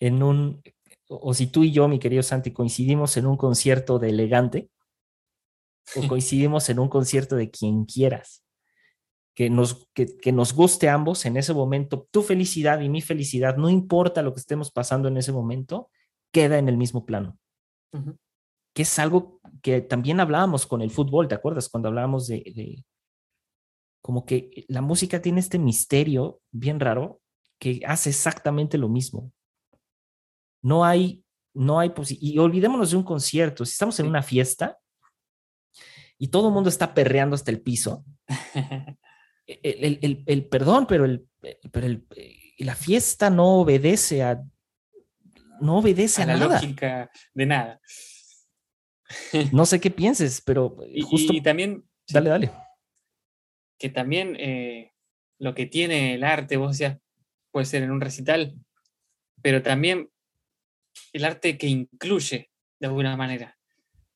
en 0.00 0.22
un, 0.22 0.62
o 1.08 1.32
si 1.32 1.46
tú 1.46 1.64
y 1.64 1.72
yo, 1.72 1.88
mi 1.88 1.98
querido 1.98 2.22
Santi, 2.22 2.52
coincidimos 2.52 3.16
en 3.16 3.24
un 3.24 3.38
concierto 3.38 3.98
de 3.98 4.10
elegante, 4.10 4.68
o 5.96 6.06
coincidimos 6.08 6.68
en 6.68 6.78
un 6.78 6.90
concierto 6.90 7.36
de 7.36 7.50
quien 7.50 7.86
quieras, 7.86 8.43
que 9.34 9.50
nos, 9.50 9.88
que, 9.92 10.16
que, 10.16 10.32
nos 10.32 10.52
guste 10.54 10.88
a 10.88 10.94
ambos 10.94 11.26
en 11.26 11.36
ese 11.36 11.52
momento, 11.52 12.06
tu 12.10 12.22
felicidad 12.22 12.80
y 12.80 12.88
mi 12.88 13.02
felicidad, 13.02 13.56
no 13.56 13.68
importa 13.68 14.22
lo 14.22 14.32
que 14.32 14.40
estemos 14.40 14.70
pasando 14.70 15.08
en 15.08 15.16
ese 15.16 15.32
momento, 15.32 15.90
queda 16.32 16.58
en 16.58 16.68
el 16.68 16.76
mismo 16.76 17.04
plano. 17.04 17.38
Uh 17.92 17.98
-huh. 17.98 18.18
Que 18.72 18.82
es 18.82 18.98
algo 18.98 19.40
que 19.62 19.80
también 19.80 20.20
hablábamos 20.20 20.66
con 20.66 20.82
el 20.82 20.90
fútbol, 20.90 21.28
¿te 21.28 21.34
acuerdas? 21.34 21.68
Cuando 21.68 21.88
hablábamos 21.88 22.26
de, 22.26 22.42
de, 22.54 22.84
como 24.02 24.26
que 24.26 24.64
la 24.68 24.82
música 24.82 25.22
tiene 25.22 25.40
este 25.40 25.58
misterio 25.58 26.40
bien 26.50 26.78
raro 26.78 27.20
que 27.58 27.80
hace 27.86 28.10
exactamente 28.10 28.78
lo 28.78 28.88
mismo. 28.88 29.32
No 30.62 30.84
hay, 30.84 31.24
no 31.54 31.78
hay, 31.78 31.92
y 32.20 32.38
olvidémonos 32.38 32.90
de 32.90 32.96
un 32.96 33.04
concierto, 33.04 33.64
si 33.64 33.72
estamos 33.72 33.98
en 34.00 34.06
una 34.06 34.22
fiesta 34.22 34.78
y 36.18 36.28
todo 36.28 36.48
el 36.48 36.54
mundo 36.54 36.68
está 36.68 36.94
perreando 36.94 37.34
hasta 37.34 37.50
el 37.50 37.62
piso, 37.62 38.04
el, 39.46 39.98
el, 40.02 40.22
el, 40.26 40.46
perdón, 40.46 40.86
pero, 40.86 41.04
el, 41.04 41.26
pero 41.70 41.86
el, 41.86 42.06
la 42.58 42.74
fiesta 42.74 43.30
no 43.30 43.60
obedece 43.60 44.22
a 44.22 44.42
no 45.60 45.78
obedece 45.78 46.22
a, 46.22 46.24
a 46.24 46.26
la 46.28 46.36
nada. 46.36 46.54
lógica 46.60 47.10
de 47.32 47.46
nada. 47.46 47.80
No 49.52 49.66
sé 49.66 49.80
qué 49.80 49.90
pienses, 49.90 50.40
pero 50.40 50.76
justo. 51.04 51.32
Y, 51.32 51.38
y 51.38 51.40
también. 51.40 51.84
Dale, 52.08 52.30
dale. 52.30 52.50
Que 53.78 53.88
también 53.88 54.36
eh, 54.38 54.92
lo 55.38 55.54
que 55.54 55.66
tiene 55.66 56.14
el 56.14 56.24
arte, 56.24 56.56
vos 56.56 56.72
decías, 56.78 56.98
puede 57.50 57.66
ser 57.66 57.82
en 57.82 57.90
un 57.90 58.00
recital, 58.00 58.54
pero 59.42 59.62
también 59.62 60.10
el 61.12 61.24
arte 61.24 61.58
que 61.58 61.66
incluye 61.66 62.50
de 62.80 62.86
alguna 62.86 63.16
manera, 63.16 63.58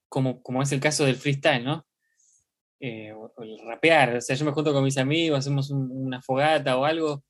como, 0.09 0.43
como 0.43 0.63
es 0.63 0.73
el 0.73 0.81
caso 0.81 1.05
del 1.05 1.17
freestyle, 1.17 1.65
¿no? 1.65 1.87
Eh, 2.81 3.13
o, 3.13 3.33
o 3.35 3.43
el 3.43 3.59
rapear. 3.65 4.17
O 4.17 4.21
sea, 4.21 4.37
yo 4.37 4.45
me 4.45 4.53
junto 4.53 4.73
con 4.73 4.85
mis 4.85 4.99
amigos, 4.99 5.41
hacemos 5.41 5.71
un, 5.71 5.91
una 5.91 6.23
fogata 6.23 6.77
o 6.77 6.85
algo, 6.85 7.25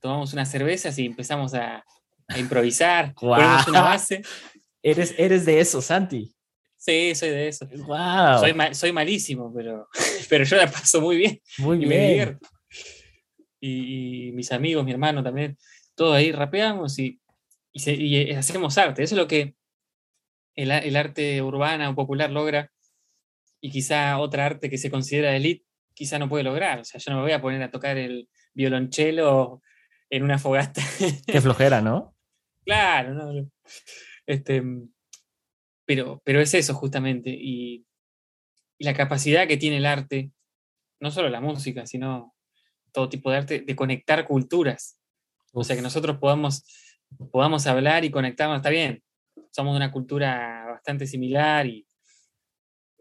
tomamos 0.00 0.32
unas 0.32 0.50
cervezas 0.50 0.98
y 0.98 1.06
empezamos 1.06 1.54
a, 1.54 1.84
a 2.28 2.38
improvisar, 2.38 3.14
wow. 3.20 3.36
ponemos 3.36 3.68
una 3.68 3.82
base. 3.82 4.22
Eres, 4.82 5.14
eres 5.18 5.44
de 5.44 5.60
eso, 5.60 5.80
Santi. 5.80 6.34
Sí, 6.76 7.14
soy 7.14 7.30
de 7.30 7.48
eso. 7.48 7.66
Wow. 7.86 8.40
Soy, 8.40 8.54
ma 8.54 8.74
soy 8.74 8.92
malísimo, 8.92 9.52
pero, 9.54 9.88
pero 10.28 10.44
yo 10.44 10.56
la 10.56 10.70
paso 10.70 11.00
muy 11.00 11.16
bien. 11.16 11.40
Muy 11.58 11.76
y 11.76 11.80
bien. 11.80 11.88
Me 11.88 12.08
divierto. 12.08 12.48
Y, 13.60 14.28
y, 14.28 14.32
mis 14.32 14.50
amigos, 14.50 14.84
mi 14.84 14.90
hermano 14.90 15.22
también, 15.22 15.56
todos 15.94 16.16
ahí 16.16 16.32
rapeamos 16.32 16.98
y, 16.98 17.20
y, 17.72 17.78
se, 17.78 17.92
y, 17.92 18.32
hacemos 18.32 18.76
arte. 18.76 19.04
Eso 19.04 19.14
es 19.14 19.18
lo 19.20 19.28
que 19.28 19.54
el, 20.56 20.72
el 20.72 20.96
arte 20.96 21.40
urbana 21.40 21.88
o 21.88 21.94
popular 21.94 22.30
logra 22.30 22.72
y 23.62 23.70
quizá 23.70 24.18
otra 24.18 24.44
arte 24.44 24.68
que 24.68 24.76
se 24.76 24.90
considera 24.90 25.30
de 25.30 25.36
elite 25.36 25.64
quizá 25.94 26.18
no 26.18 26.28
puede 26.28 26.44
lograr. 26.44 26.80
O 26.80 26.84
sea, 26.84 27.00
yo 27.00 27.10
no 27.12 27.18
me 27.18 27.22
voy 27.22 27.32
a 27.32 27.40
poner 27.40 27.62
a 27.62 27.70
tocar 27.70 27.96
el 27.96 28.28
violonchelo 28.54 29.62
en 30.10 30.24
una 30.24 30.38
fogata. 30.38 30.82
Qué 31.26 31.40
flojera, 31.40 31.80
¿no? 31.80 32.14
claro, 32.64 33.14
no. 33.14 33.50
Este, 34.26 34.62
pero, 35.86 36.20
pero 36.24 36.40
es 36.40 36.52
eso 36.54 36.74
justamente. 36.74 37.30
Y, 37.30 37.86
y, 38.78 38.84
la 38.84 38.94
capacidad 38.94 39.46
que 39.46 39.56
tiene 39.56 39.76
el 39.76 39.86
arte, 39.86 40.32
no 41.00 41.10
solo 41.10 41.28
la 41.28 41.40
música, 41.40 41.86
sino 41.86 42.34
todo 42.92 43.08
tipo 43.08 43.30
de 43.30 43.36
arte, 43.36 43.60
de 43.60 43.76
conectar 43.76 44.26
culturas. 44.26 44.98
O 45.52 45.62
sea, 45.62 45.76
que 45.76 45.82
nosotros 45.82 46.18
podamos, 46.18 46.64
podamos 47.30 47.66
hablar 47.66 48.04
y 48.04 48.10
conectarnos, 48.10 48.56
está 48.56 48.70
bien, 48.70 49.02
somos 49.50 49.74
de 49.74 49.76
una 49.76 49.92
cultura 49.92 50.66
bastante 50.68 51.06
similar 51.06 51.66
y 51.66 51.86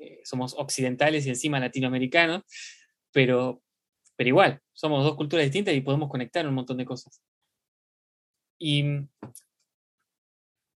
eh, 0.01 0.19
somos 0.23 0.55
occidentales 0.57 1.25
y 1.25 1.29
encima 1.29 1.59
latinoamericanos, 1.59 2.43
pero, 3.11 3.61
pero 4.15 4.27
igual, 4.27 4.61
somos 4.73 5.03
dos 5.03 5.15
culturas 5.15 5.45
distintas 5.45 5.75
y 5.75 5.81
podemos 5.81 6.09
conectar 6.09 6.47
un 6.47 6.55
montón 6.55 6.77
de 6.77 6.85
cosas. 6.85 7.21
Y 8.59 8.83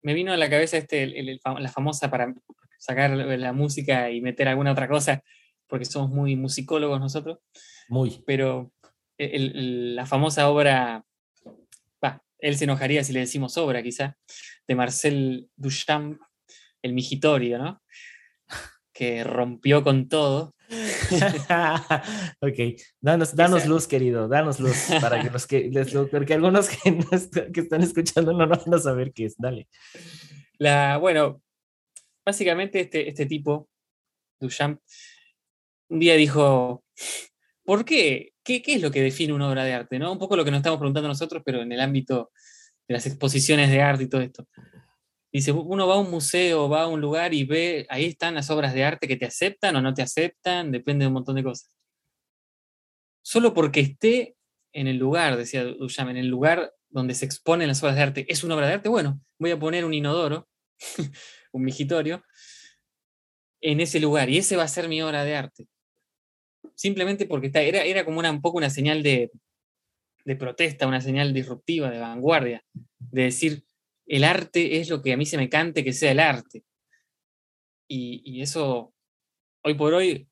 me 0.03 0.15
vino 0.15 0.33
a 0.33 0.37
la 0.37 0.51
cabeza 0.51 0.77
este, 0.77 1.07
la 1.43 1.69
famosa 1.71 2.11
para 2.11 2.35
sacar 2.79 3.11
la 3.11 3.53
música 3.55 4.11
y 4.11 4.21
meter 4.21 4.49
alguna 4.49 4.73
otra 4.73 4.89
cosa, 4.89 5.23
porque 5.67 5.87
somos 5.87 6.11
muy 6.11 6.37
musicólogos 6.37 7.01
nosotros. 7.01 7.39
Muy. 7.89 8.23
Pero 8.27 8.73
la 9.19 10.05
famosa 10.07 10.51
obra, 10.51 11.05
él 12.39 12.57
se 12.57 12.65
enojaría 12.65 13.03
si 13.03 13.15
le 13.15 13.21
decimos 13.21 13.57
obra, 13.57 13.83
quizá, 13.83 14.19
de 14.69 14.75
Marcel 14.75 15.49
Duchamp, 15.57 16.21
El 16.83 16.93
Migitorio, 16.93 17.59
¿no? 17.59 17.83
Que 18.95 19.25
rompió 19.25 19.83
con 19.83 20.09
todo. 20.09 20.55
ok, 22.41 22.81
danos, 23.01 23.37
danos 23.37 23.67
luz, 23.67 23.87
querido, 23.87 24.29
danos 24.29 24.61
luz, 24.61 24.89
para 25.01 25.23
que 25.23 25.31
los 25.31 25.47
que, 25.47 25.71
porque 26.11 26.35
algunos 26.35 26.69
que, 26.69 26.99
que 27.53 27.61
están 27.61 27.83
escuchando 27.83 28.33
no, 28.33 28.47
no 28.47 28.57
van 28.57 28.75
a 28.75 28.79
saber 28.79 29.13
qué 29.13 29.27
es, 29.27 29.35
dale. 29.37 29.69
La, 30.59 30.97
bueno, 30.97 31.43
básicamente 32.25 32.81
este, 32.81 33.09
este 33.09 33.27
tipo, 33.27 33.69
Duchamp, 34.41 34.81
un 35.89 35.99
día 35.99 36.15
dijo, 36.15 36.85
¿por 37.65 37.85
qué? 37.85 38.33
qué? 38.43 38.63
es 38.67 38.83
lo 38.83 38.91
que 38.91 39.03
define 39.03 39.33
una 39.33 39.49
obra 39.49 39.65
de 39.65 39.75
arte? 39.75 39.99
¿no? 39.99 40.13
Un 40.13 40.19
poco 40.19 40.37
lo 40.37 40.45
que 40.45 40.51
nos 40.51 40.59
estamos 40.59 40.79
preguntando 40.79 41.09
nosotros, 41.09 41.43
pero 41.45 41.63
en 41.63 41.73
el 41.73 41.81
ámbito 41.81 42.31
de 42.89 42.95
las 42.95 43.07
exposiciones 43.07 43.71
de 43.71 43.83
arte 43.83 44.05
y 44.05 44.09
todo 44.09 44.21
esto. 44.21 44.47
Dice, 45.35 45.51
uno 45.51 45.89
va 45.89 45.97
a 45.97 45.99
un 45.99 46.13
museo, 46.13 46.69
va 46.69 46.83
a 46.83 46.87
un 46.87 47.01
lugar 47.01 47.35
y 47.35 47.43
ve, 47.43 47.87
ahí 47.91 48.05
están 48.05 48.37
las 48.37 48.51
obras 48.51 48.73
de 48.73 48.85
arte 48.85 49.09
que 49.09 49.17
te 49.17 49.27
aceptan 49.27 49.75
o 49.75 49.83
no 49.83 49.93
te 49.93 50.03
aceptan, 50.03 50.71
depende 50.71 51.03
de 51.03 51.09
un 51.09 51.15
montón 51.15 51.35
de 51.35 51.43
cosas. 51.43 51.75
Solo 53.21 53.53
porque 53.53 53.81
esté 53.81 54.37
en 54.73 54.87
el 54.87 54.97
lugar, 54.97 55.37
decía 55.37 55.65
Duchamp, 55.65 56.11
en 56.11 56.19
el 56.19 56.29
lugar 56.29 56.73
donde 56.89 57.15
se 57.15 57.25
exponen 57.25 57.67
las 57.67 57.83
obras 57.83 57.97
de 57.97 58.03
arte, 58.03 58.27
es 58.29 58.45
una 58.45 58.55
obra 58.55 58.69
de 58.69 58.75
arte, 58.75 58.89
bueno, 58.89 59.21
voy 59.41 59.51
a 59.51 59.59
poner 59.59 59.85
un 59.85 59.93
inodoro 59.93 60.49
un 61.53 61.65
migitorio, 61.65 62.23
en 63.61 63.81
ese 63.81 63.99
lugar. 63.99 64.29
Y 64.31 64.39
ese 64.39 64.57
va 64.57 64.65
a 64.65 64.69
ser 64.69 64.89
mi 64.89 65.03
obra 65.03 65.25
de 65.25 65.35
arte. 65.35 65.67
Simplemente 66.77 67.27
porque 67.27 67.49
está, 67.49 67.61
era, 67.61 67.83
era 67.83 68.05
como 68.05 68.21
una, 68.21 68.31
un 68.31 68.41
poco 68.41 68.59
una 68.59 68.71
señal 68.71 69.03
de, 69.03 69.33
de 70.25 70.37
protesta, 70.37 70.87
una 70.87 71.01
señal 71.01 71.33
disruptiva, 71.33 71.91
de 71.91 71.99
vanguardia, 71.99 72.65
de 72.73 73.23
decir, 73.23 73.64
el 74.07 74.25
arte 74.25 74.81
es 74.81 74.91
lo 74.91 75.03
que 75.03 75.13
a 75.13 75.17
mí 75.17 75.27
se 75.27 75.37
me 75.37 75.49
cante 75.49 75.85
que 75.85 75.93
sea 75.93 76.13
el 76.13 76.21
arte. 76.21 76.65
Y, 77.89 78.43
eso, 78.43 78.93
hoy 79.63 79.75
por 79.75 79.95
hoy, 79.95 80.29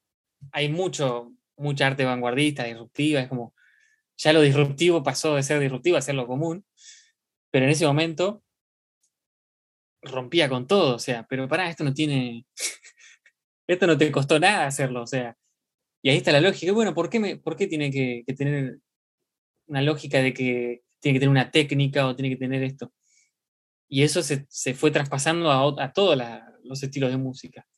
hay 0.53 0.69
mucho, 0.69 1.33
mucha 1.57 1.87
arte 1.87 2.05
vanguardista, 2.05 2.65
disruptiva, 2.65 3.21
es 3.21 3.29
como, 3.29 3.55
ya 4.17 4.33
lo 4.33 4.41
disruptivo 4.41 5.03
pasó 5.03 5.37
de 5.37 5.43
ser 5.43 5.61
disruptivo 5.61 5.97
a 5.97 6.03
ser 6.03 6.15
lo 6.15 6.27
común, 6.27 6.65
pero 7.51 7.67
en 7.67 7.71
ese 7.71 7.87
momento 7.87 8.43
rompía 10.03 10.49
con 10.49 10.67
todo, 10.67 10.97
o 10.97 10.99
sea, 10.99 11.27
pero 11.29 11.49
pará, 11.49 11.71
esto 11.71 11.85
no 11.85 11.95
tiene, 11.95 12.47
esto 13.69 13.87
no 13.87 13.97
te 13.97 14.11
costó 14.11 14.41
nada 14.41 14.67
hacerlo, 14.67 15.03
o 15.03 15.07
sea, 15.07 15.37
y 16.03 16.11
ahí 16.11 16.17
está 16.17 16.33
la 16.33 16.41
lógica, 16.41 16.73
bueno, 16.73 16.95
¿por 16.95 17.09
qué, 17.09 17.21
me, 17.21 17.37
por 17.37 17.57
qué 17.57 17.69
tiene 17.69 17.91
que, 17.91 18.25
tener 18.37 18.81
una 19.67 19.83
lógica 19.83 20.19
de 20.19 20.35
que 20.35 20.83
tiene 21.01 21.15
que 21.15 21.21
tener 21.21 21.31
una 21.31 21.51
técnica 21.51 22.09
o 22.09 22.17
tiene 22.17 22.31
que 22.31 22.37
tener 22.37 22.63
esto? 22.65 22.93
Y 23.93 24.05
eso 24.05 24.23
se, 24.23 24.47
fue 24.75 24.91
traspasando 24.91 25.51
a, 25.51 25.85
a 25.85 25.93
todos 25.93 26.19
los 26.65 26.83
estilos 26.83 27.11
de 27.11 27.19
música, 27.19 27.69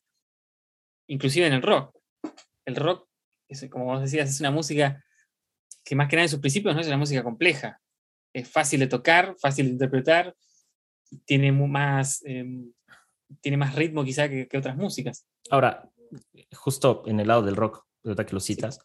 inclusive 1.09 1.49
en 1.49 1.55
el 1.55 1.63
rock. 1.63 1.93
El 2.65 2.77
rock, 2.77 3.09
es, 3.49 3.69
como 3.69 3.87
vos 3.87 4.01
decías, 4.01 4.31
es 4.31 4.39
una 4.39 4.53
música 4.53 5.05
que 5.85 5.97
más 5.97 6.09
que 6.09 6.15
nada 6.15 6.27
en 6.27 6.29
sus 6.29 6.39
principios 6.39 6.73
no 6.73 6.81
es 6.81 6.87
una 6.87 6.99
música 6.99 7.25
compleja, 7.25 7.81
es 8.33 8.49
fácil 8.49 8.79
de 8.79 8.87
tocar, 8.87 9.35
fácil 9.41 9.67
de 9.67 9.73
interpretar, 9.73 10.37
tiene 11.25 11.51
más, 11.51 12.23
em, 12.25 12.73
tiene 13.41 13.57
más 13.57 13.75
ritmo 13.75 14.05
quizá 14.05 14.29
que, 14.29 14.49
otras 14.57 14.77
músicas. 14.77 15.27
Ahora, 15.51 15.91
justo 16.53 17.03
en 17.07 17.19
el 17.19 17.27
lado 17.27 17.43
del 17.43 17.57
rock, 17.57 17.89
de 18.05 18.11
verdad 18.11 18.25
que 18.25 18.35
lo 18.35 18.41
citas, 18.41 18.79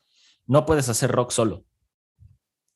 no 0.47 0.65
puedes 0.65 0.89
hacer 0.89 1.11
rock 1.11 1.29
solo. 1.29 1.63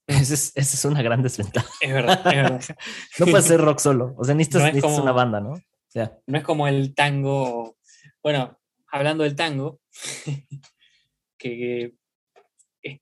Esa 0.05 0.33
es, 0.33 0.51
es, 0.55 0.85
una 0.85 1.01
gran 1.01 1.21
desventaja. 1.21 1.69
Es 1.79 1.93
verdad, 1.93 2.19
es 2.27 2.35
verdad. 2.35 2.61
no 3.19 3.25
puedes 3.25 3.45
hacer 3.45 3.61
rock 3.61 3.79
solo. 3.79 4.13
O 4.17 4.23
sea, 4.23 4.35
necesitas, 4.35 4.73
no 4.75 5.01
una 5.01 5.11
banda, 5.11 5.39
¿no? 5.39 5.53
O 5.53 5.61
sea. 5.87 6.17
No 6.27 6.37
es 6.37 6.43
como 6.43 6.67
el 6.67 6.93
tango. 6.93 7.77
Bueno, 8.21 8.59
hablando 8.87 9.23
del 9.23 9.35
tango, 9.35 9.79
que, 11.37 11.93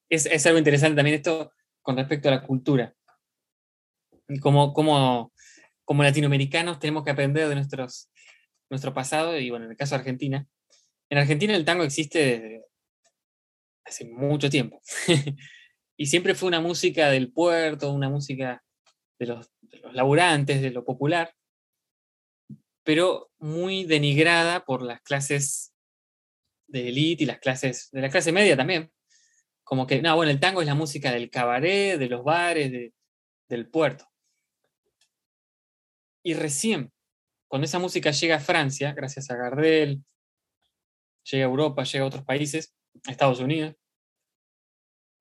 es, 0.10 0.26
es, 0.26 0.46
algo 0.46 0.60
interesante 0.60 0.96
también 0.96 1.16
esto 1.16 1.52
con 1.82 1.98
respecto 1.98 2.30
a 2.30 2.34
la 2.34 2.44
cultura. 2.44 2.94
Como, 4.40 4.74
como 4.74 5.32
como 5.92 6.04
latinoamericanos 6.04 6.80
tenemos 6.80 7.04
que 7.04 7.12
aprender 7.12 7.50
de 7.50 7.56
nuestros, 7.56 8.10
nuestro 8.70 8.94
pasado 8.94 9.38
y 9.38 9.50
bueno, 9.50 9.66
en 9.66 9.72
el 9.72 9.78
caso 9.78 9.94
de 9.94 10.00
Argentina. 10.00 10.48
En 11.10 11.18
Argentina 11.18 11.54
el 11.54 11.66
tango 11.66 11.84
existe 11.84 12.20
desde 12.20 12.66
hace 13.84 14.06
mucho 14.06 14.50
tiempo. 14.50 14.82
y 15.98 16.08
siempre 16.08 16.36
fue 16.36 16.48
una 16.48 16.62
música 16.62 17.10
del 17.10 17.32
puerto, 17.32 17.92
una 17.92 18.10
música 18.10 18.64
de 19.20 19.26
los, 19.28 19.52
laburantes, 19.94 20.62
de 20.62 20.72
lo 20.72 20.84
popular, 20.84 21.34
pero 22.84 23.30
muy 23.38 23.84
denigrada 23.84 24.66
por 24.66 24.82
las 24.82 25.02
clases 25.02 25.74
de 26.68 26.90
élite 26.90 27.24
y 27.24 27.28
las 27.28 27.40
clases 27.40 27.90
de 27.92 28.02
la 28.02 28.10
clase 28.10 28.32
media 28.32 28.58
también. 28.58 28.92
Como 29.64 29.86
que, 29.86 30.02
no, 30.02 30.16
bueno, 30.16 30.32
el 30.32 30.40
tango 30.40 30.62
es 30.62 30.68
la 30.68 30.76
música 30.76 31.12
del 31.12 31.30
cabaret, 31.30 32.00
de 32.00 32.10
los 32.10 32.24
bares, 32.24 32.92
del 33.48 33.70
puerto. 33.70 34.06
Y 36.24 36.34
recién, 36.34 36.92
cuando 37.48 37.66
esa 37.66 37.80
música 37.80 38.12
llega 38.12 38.38
a 38.38 38.40
Francia, 38.40 38.94
gracias 38.94 39.30
a 39.30 39.36
Gardel, 39.36 40.04
llega 41.24 41.46
a 41.46 41.50
Europa, 41.50 41.84
llega 41.84 42.04
a 42.04 42.08
otros 42.08 42.24
países, 42.24 42.74
a 43.06 43.12
Estados 43.12 43.40
Unidos, 43.40 43.76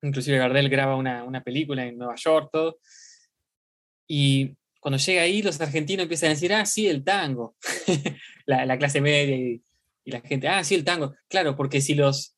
inclusive 0.01 0.37
Gardel 0.37 0.69
graba 0.69 0.95
una, 0.95 1.43
película 1.43 1.85
en 1.85 1.97
Nueva 1.97 2.15
York, 2.15 2.49
todo, 2.51 2.79
y 4.07 4.55
cuando 4.79 4.97
llega 4.97 5.21
ahí, 5.21 5.41
los 5.41 5.61
argentinos 5.61 6.03
empiezan 6.03 6.27
a 6.27 6.33
decir, 6.33 6.53
ah, 6.53 6.65
sí, 6.65 6.87
el 6.87 7.03
tango, 7.03 7.55
la, 8.45 8.77
clase 8.77 8.99
media 8.99 9.35
y, 9.35 9.63
la 10.05 10.21
gente, 10.21 10.47
ah, 10.47 10.63
sí, 10.63 10.75
el 10.75 10.83
tango, 10.83 11.15
claro, 11.29 11.55
porque 11.55 11.81
si 11.81 11.93
los, 11.93 12.35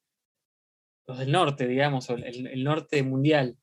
los 1.08 1.18
del 1.18 1.32
norte, 1.32 1.68
digamos, 1.68 2.10
o 2.10 2.16
el 2.16 2.64
norte 2.64 3.02
mundial, 3.04 3.58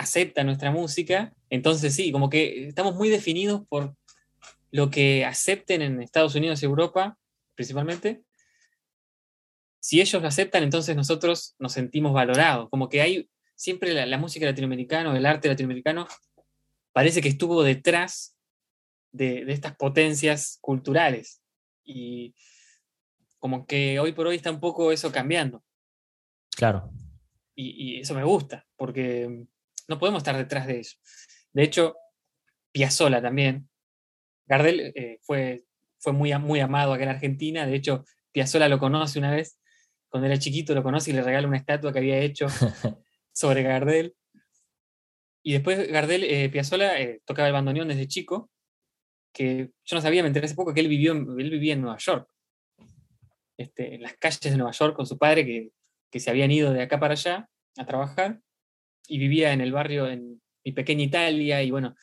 acepta 0.00 0.44
nuestra 0.44 0.70
música, 0.70 1.34
entonces 1.50 1.94
sí, 1.94 2.10
como 2.10 2.30
que 2.30 2.68
estamos 2.68 2.94
muy 2.94 3.10
definidos 3.10 3.66
por 3.68 3.94
lo 4.70 4.90
que 4.90 5.26
acepten 5.26 5.82
en 5.82 6.00
Estados 6.00 6.34
Unidos 6.34 6.62
y 6.62 6.66
Europa, 6.66 7.18
principalmente. 7.54 8.22
Si 9.80 10.00
ellos 10.00 10.20
lo 10.20 10.28
aceptan, 10.28 10.62
entonces 10.62 10.94
nosotros 10.94 11.54
nos 11.58 11.72
sentimos 11.72 12.12
valorados, 12.12 12.68
como 12.68 12.88
que 12.88 13.00
hay 13.00 13.30
siempre 13.54 14.06
la, 14.06 14.18
música 14.18 14.46
latinoamericana, 14.46 15.16
el 15.16 15.26
arte 15.26 15.48
latinoamericano, 15.48 16.06
parece 16.92 17.20
que 17.20 17.28
estuvo 17.28 17.62
detrás 17.62 18.36
de, 19.12 19.44
estas 19.52 19.76
potencias 19.76 20.58
culturales. 20.60 21.42
Y 21.84 22.34
como 23.38 23.66
que 23.66 23.98
hoy 23.98 24.12
por 24.12 24.26
hoy 24.26 24.36
está 24.36 24.50
un 24.50 24.60
poco 24.60 24.92
eso 24.92 25.10
cambiando. 25.10 25.62
Claro. 26.56 26.90
Y, 27.54 27.96
y, 27.96 28.00
eso 28.00 28.14
me 28.14 28.24
gusta, 28.24 28.66
porque 28.76 29.46
no 29.88 29.98
podemos 29.98 30.20
estar 30.20 30.36
detrás 30.36 30.66
de 30.66 30.80
eso. 30.80 30.96
De 31.52 31.62
hecho, 31.62 31.96
Piazzola 32.72 33.20
también. 33.20 33.68
Gardel 34.46 34.92
eh, 34.94 35.18
fue, 35.22 35.64
fue 35.98 36.12
muy, 36.12 36.36
muy 36.38 36.60
amado 36.60 36.92
acá 36.92 37.04
en 37.04 37.10
Argentina. 37.10 37.66
De 37.66 37.74
hecho, 37.74 38.04
Piazzola 38.32 38.68
lo 38.68 38.78
conoce 38.78 39.18
una 39.18 39.32
vez. 39.32 39.58
Cuando 40.10 40.26
era 40.26 40.38
chiquito 40.38 40.74
lo 40.74 40.82
conoce 40.82 41.10
y 41.10 41.14
le 41.14 41.22
regala 41.22 41.48
una 41.48 41.56
estatua 41.56 41.92
que 41.92 41.98
había 41.98 42.18
hecho 42.18 42.46
sobre 43.32 43.62
Gardel. 43.62 44.14
Y 45.42 45.52
después 45.52 45.90
Gardel, 45.90 46.24
eh, 46.24 46.50
Piazzola 46.50 47.00
eh, 47.00 47.22
tocaba 47.24 47.48
el 47.48 47.54
bandoneón 47.54 47.88
desde 47.88 48.08
chico, 48.08 48.50
que 49.32 49.70
yo 49.84 49.96
no 49.96 50.02
sabía, 50.02 50.22
me 50.22 50.28
enteré 50.28 50.46
hace 50.46 50.54
poco 50.54 50.74
que 50.74 50.80
él, 50.80 50.88
vivió, 50.88 51.12
él 51.12 51.50
vivía 51.50 51.74
en 51.74 51.82
Nueva 51.82 51.98
York, 51.98 52.28
este, 53.56 53.94
en 53.94 54.02
las 54.02 54.14
calles 54.14 54.40
de 54.40 54.56
Nueva 54.56 54.72
York 54.72 54.94
con 54.94 55.06
su 55.06 55.16
padre, 55.16 55.46
que, 55.46 55.72
que 56.10 56.20
se 56.20 56.28
habían 56.28 56.50
ido 56.50 56.72
de 56.72 56.82
acá 56.82 56.98
para 56.98 57.12
allá 57.12 57.48
a 57.78 57.86
trabajar 57.86 58.40
y 59.06 59.18
vivía 59.18 59.52
en 59.52 59.60
el 59.60 59.72
barrio, 59.72 60.08
en 60.08 60.42
mi 60.64 60.72
pequeña 60.72 61.04
Italia, 61.04 61.62
y 61.62 61.70
bueno, 61.70 61.94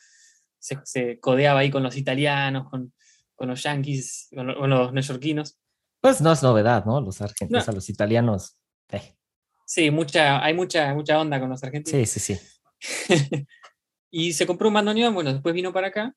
se, 0.58 1.18
codeaba 1.20 1.60
ahí 1.60 1.70
con 1.70 1.82
los 1.82 1.96
italianos, 1.96 2.68
con, 2.68 2.92
los 3.40 3.62
yanquis, 3.62 4.28
con, 4.34 4.46
los 4.46 4.92
neoyorquinos. 4.92 5.58
Pues 6.08 6.22
no 6.22 6.32
es 6.32 6.42
novedad, 6.42 6.86
¿no? 6.86 7.02
Los 7.02 7.20
argentinos 7.20 7.68
a 7.68 7.72
los 7.72 7.90
italianos. 7.90 8.56
Eh. 8.90 9.14
Sí, 9.66 9.90
mucha, 9.90 10.42
hay 10.42 10.54
mucha, 10.54 10.94
mucha 10.94 11.20
onda 11.20 11.38
con 11.38 11.50
los 11.50 11.62
argentinos. 11.62 12.08
Sí, 12.08 12.18
sí, 12.18 12.34
sí. 12.34 12.40
y 14.10 14.32
se 14.32 14.46
compró 14.46 14.68
un 14.68 14.74
bandoneón, 14.74 15.12
bueno, 15.12 15.30
después 15.30 15.54
vino 15.54 15.70
para 15.70 15.88
acá 15.88 16.14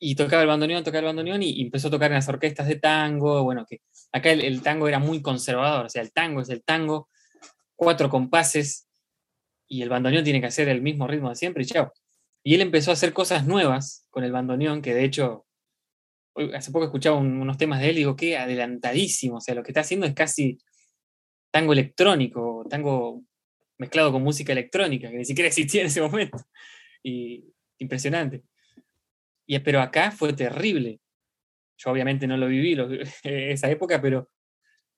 y 0.00 0.16
tocaba 0.16 0.42
el 0.42 0.48
bandoneón, 0.48 0.82
tocaba 0.82 0.98
el 0.98 1.04
bandoneón 1.06 1.44
y, 1.44 1.62
empezó 1.62 1.86
a 1.88 1.90
tocar 1.92 2.10
en 2.10 2.16
las 2.16 2.28
orquestas 2.28 2.66
de 2.66 2.74
tango, 2.74 3.44
bueno, 3.44 3.64
que 3.68 3.82
acá 4.10 4.32
el, 4.32 4.62
tango 4.62 4.88
era 4.88 4.98
muy 4.98 5.22
conservador, 5.22 5.86
o 5.86 5.88
sea, 5.88 6.02
el 6.02 6.12
tango 6.12 6.40
es 6.40 6.48
el 6.48 6.64
tango, 6.64 7.08
cuatro 7.76 8.10
compases 8.10 8.88
y 9.68 9.82
el 9.82 9.90
bandoneón 9.90 10.24
tiene 10.24 10.40
que 10.40 10.48
hacer 10.48 10.68
el 10.68 10.82
mismo 10.82 11.06
ritmo 11.06 11.28
de 11.28 11.36
siempre 11.36 11.62
y 11.62 11.66
chao. 11.66 11.92
Y 12.42 12.56
él 12.56 12.62
empezó 12.62 12.90
a 12.90 12.94
hacer 12.94 13.12
cosas 13.12 13.46
nuevas 13.46 14.08
con 14.10 14.24
el 14.24 14.32
bandoneón, 14.32 14.82
que 14.82 14.92
de 14.92 15.04
hecho, 15.04 15.43
hace 16.54 16.70
poco 16.72 16.86
escuchaba 16.86 17.16
unos 17.16 17.56
temas 17.56 17.80
de 17.80 17.90
él 17.90 17.96
y 17.96 17.98
digo, 18.00 18.16
qué 18.16 18.36
adelantadísimo, 18.36 19.36
o 19.36 19.40
sea, 19.40 19.54
lo 19.54 19.62
que 19.62 19.70
está 19.70 19.80
haciendo 19.80 20.06
es 20.06 20.14
casi 20.14 20.58
tango 21.50 21.72
electrónico, 21.72 22.66
tango 22.68 23.22
mezclado 23.78 24.12
con 24.12 24.22
música 24.22 24.52
electrónica, 24.52 25.10
que 25.10 25.18
ni 25.18 25.24
siquiera 25.24 25.48
existía 25.48 25.82
en 25.82 25.88
ese 25.88 26.00
momento. 26.00 26.38
Y 27.02 27.44
impresionante. 27.78 28.42
Y, 29.46 29.58
pero 29.60 29.80
acá 29.80 30.10
fue 30.10 30.32
terrible. 30.32 31.00
Yo 31.76 31.90
obviamente 31.90 32.26
no 32.26 32.36
lo 32.36 32.46
viví 32.46 32.76
esa 33.24 33.70
época, 33.70 34.00
pero 34.00 34.30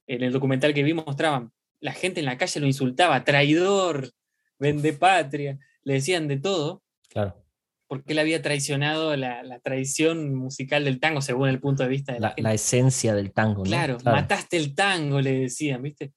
en 0.07 0.23
el 0.23 0.33
documental 0.33 0.73
que 0.73 0.83
vi 0.83 0.95
mostraban, 0.95 1.52
la 1.81 1.93
gente 1.93 2.21
en 2.21 2.26
la 2.26 2.38
calle 2.38 2.61
lo 2.61 2.66
insultaba, 2.66 3.25
traidor, 3.25 4.11
vende 4.59 4.93
patria, 4.93 5.59
le 5.83 5.95
decían 5.95 6.28
de 6.28 6.38
todo. 6.38 6.83
Claro. 7.09 7.46
Porque 7.88 8.12
él 8.14 8.19
había 8.19 8.43
traicionado 8.43 9.14
la, 9.16 9.61
tradición 9.62 10.35
musical 10.35 10.85
del 10.85 10.99
tango, 10.99 11.21
según 11.21 11.49
el 11.49 11.61
punto 11.61 11.83
de 11.83 11.88
vista 11.88 12.12
de 12.12 12.21
la, 12.21 12.35
la, 12.37 12.52
esencia 12.52 13.14
del 13.14 13.33
tango. 13.33 13.62
claro, 13.62 13.99
mataste 14.05 14.57
el 14.57 14.75
tango, 14.75 15.21
le 15.21 15.40
decían, 15.40 15.83
¿viste? 15.83 16.12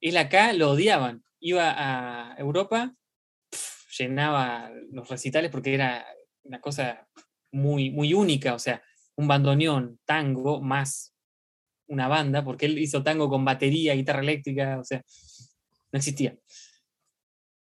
Él 0.00 0.16
acá 0.16 0.52
lo 0.52 0.72
odiaban. 0.72 1.22
Iba 1.40 1.74
a 1.76 2.36
Europa, 2.36 2.94
llenaba 3.98 4.70
los 4.90 5.08
recitales 5.08 5.50
porque 5.50 5.74
era 5.74 6.04
una 6.44 6.60
cosa 6.60 7.06
muy, 7.52 7.90
muy 7.90 8.14
única, 8.14 8.54
o 8.54 8.58
sea, 8.58 8.82
un 9.16 9.28
bandoneón, 9.28 10.00
tango, 10.04 10.60
más 10.60 11.14
una 11.86 12.08
banda, 12.08 12.42
porque 12.42 12.66
él 12.66 12.78
hizo 12.78 13.02
tango 13.02 13.28
con 13.28 13.44
batería, 13.44 13.94
guitarra 13.94 14.22
eléctrica, 14.22 14.78
o 14.80 14.84
sea, 14.84 15.02
no 15.92 15.98
existía. 15.98 16.36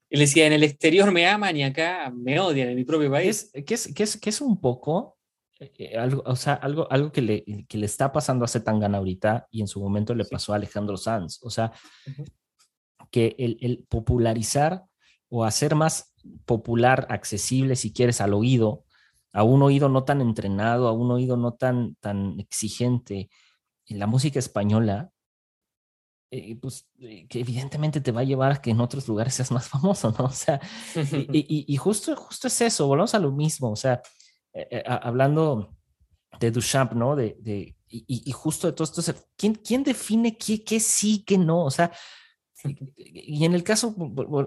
Él 0.10 0.20
decía, 0.20 0.48
en 0.48 0.54
el 0.54 0.64
exterior 0.64 1.12
me 1.12 1.28
aman 1.28 1.56
y 1.56 1.64
acá 1.64 2.12
me 2.16 2.40
odian 2.40 2.70
en 2.70 2.76
mi 2.76 2.84
propio 2.84 3.12
país. 3.12 3.52
Que 3.66 3.76
es, 3.76 3.94
que 3.94 4.04
es, 4.04 4.18
que 4.18 4.30
es 4.30 4.42
un 4.42 4.60
poco, 4.60 5.18
eh, 5.60 5.98
algo, 5.98 6.24
o 6.26 6.36
sea, 6.36 6.54
algo, 6.54 6.92
algo 6.92 7.12
que, 7.12 7.22
le, 7.22 7.66
que 7.68 7.78
le 7.78 7.86
está 7.86 8.12
pasando 8.12 8.46
a 8.46 8.48
Zetangana 8.48 8.98
ahorita 8.98 9.48
y 9.52 9.62
en 9.62 9.68
su 9.68 9.80
momento 9.82 10.16
le 10.16 10.26
pasó 10.26 10.54
a 10.54 10.56
Alejandro 10.56 10.98
Sanz. 10.98 11.40
O 11.44 11.50
sea, 11.50 11.72
que 13.12 13.36
el, 13.38 13.58
el, 13.62 13.86
popularizar 13.88 14.84
o 15.30 15.46
hacer 15.46 15.76
más 15.76 16.14
popular, 16.46 17.06
accesible, 17.10 17.76
si 17.76 17.94
quieres, 17.94 18.20
al 18.22 18.34
oído, 18.34 18.86
a 19.32 19.44
un 19.44 19.62
oído 19.62 19.90
no 19.90 20.04
tan 20.04 20.22
entrenado, 20.22 20.88
a 20.88 20.92
un 20.92 21.12
oído 21.12 21.38
no 21.38 21.54
tan, 21.54 21.96
tan 21.96 22.40
exigente, 22.40 23.30
en 23.86 24.00
la 24.00 24.08
música 24.08 24.40
española, 24.40 25.12
eh, 26.32 26.56
pues 26.56 26.88
eh, 27.00 27.28
que 27.28 27.40
evidentemente 27.40 28.02
te 28.02 28.12
va 28.12 28.22
a 28.22 28.24
llevar 28.24 28.52
a 28.52 28.62
que 28.62 28.72
en 28.72 28.82
otros 28.82 29.08
lugares 29.08 29.34
seas 29.34 29.52
más 29.52 29.68
famoso, 29.70 30.14
¿no? 30.18 30.26
O 30.26 30.32
sea, 30.32 30.60
y, 31.34 31.76
justo, 31.78 32.16
justo 32.16 32.48
es 32.48 32.62
eso, 32.62 32.88
volvemos 32.88 33.16
a 33.16 33.20
lo 33.20 33.32
mismo, 33.32 33.72
o 33.72 33.76
sea, 33.76 34.02
eh, 34.54 34.84
hablando 34.86 35.76
de 36.40 36.52
Duchamp, 36.52 36.94
¿no? 36.94 37.16
De, 37.16 37.36
de 37.40 37.76
y, 37.92 38.32
justo 38.32 38.68
de 38.68 38.74
todo 38.74 38.84
esto, 38.84 39.16
¿quién, 39.36 39.56
¿quién 39.56 39.84
define 39.84 40.38
qué, 40.38 40.64
qué 40.64 40.80
sí, 40.80 41.24
qué 41.26 41.40
no? 41.40 41.66
O 41.66 41.72
sea, 41.72 41.92
y 42.64 43.44
en 43.46 43.54
el 43.54 43.64
caso, 43.64 43.96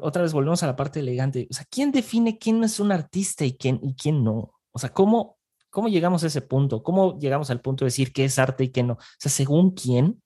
otra 0.03 0.23
vez 0.23 0.33
volvemos 0.33 0.63
a 0.63 0.67
la 0.67 0.77
parte 0.77 1.01
elegante, 1.01 1.49
o 1.51 1.55
sea, 1.55 1.67
¿quién 1.69 1.91
define 1.91 2.39
quién 2.39 2.63
es 2.63 2.79
un 2.81 2.93
artista 2.93 3.45
y 3.45 3.55
quién, 3.55 3.81
y 3.83 3.95
quién 3.95 4.23
no? 4.23 4.55
O 4.71 4.79
sea, 4.79 4.93
¿cómo, 4.93 5.39
¿cómo 5.71 5.89
llegamos 5.89 6.23
a 6.23 6.29
ese 6.29 6.43
punto? 6.43 6.83
¿Cómo 6.83 7.19
llegamos 7.19 7.51
al 7.51 7.61
punto 7.61 7.85
de 7.85 7.89
decir 7.89 8.13
qué 8.13 8.25
es 8.25 8.39
arte 8.39 8.65
y 8.65 8.69
qué 8.69 8.83
no? 8.83 8.95
O 8.95 8.99
sea, 9.19 9.31
según 9.31 9.73
quién, 9.73 10.22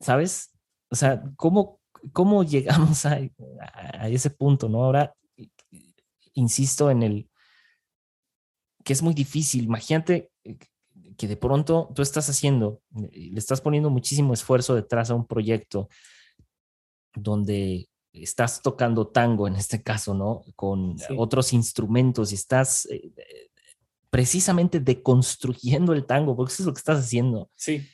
¿sabes? 0.00 0.52
O 0.90 0.96
sea, 0.96 1.22
¿cómo, 1.36 1.80
cómo 2.12 2.42
llegamos 2.44 3.06
a, 3.06 3.20
ese 4.08 4.30
punto, 4.30 4.68
no? 4.68 4.84
Ahora, 4.84 5.14
insisto 6.34 6.90
en 6.90 7.02
el 7.02 7.30
que 8.84 8.92
es 8.92 9.02
muy 9.02 9.12
difícil. 9.12 9.64
Imagínate 9.64 10.30
que 11.16 11.28
de 11.28 11.36
pronto 11.36 11.90
tú 11.94 12.00
estás 12.00 12.28
haciendo, 12.30 12.80
le 12.90 13.38
estás 13.38 13.60
poniendo 13.60 13.90
muchísimo 13.90 14.32
esfuerzo 14.32 14.74
detrás 14.74 15.10
a 15.10 15.14
un 15.14 15.26
proyecto 15.26 15.88
donde 17.14 17.88
estás 18.12 18.62
tocando 18.62 19.08
tango 19.08 19.46
en 19.46 19.56
este 19.56 19.82
caso, 19.82 20.14
¿no? 20.14 20.44
Con 20.56 20.96
otros 21.16 21.52
instrumentos 21.52 22.32
y 22.32 22.36
estás 22.36 22.86
eh, 22.86 23.12
precisamente 24.10 24.80
deconstruyendo 24.80 25.92
el 25.92 26.06
tango, 26.06 26.36
porque 26.36 26.52
eso 26.52 26.62
es 26.62 26.66
lo 26.66 26.72
que 26.72 26.78
estás 26.78 27.00
haciendo. 27.00 27.50
Sí. 27.54 27.86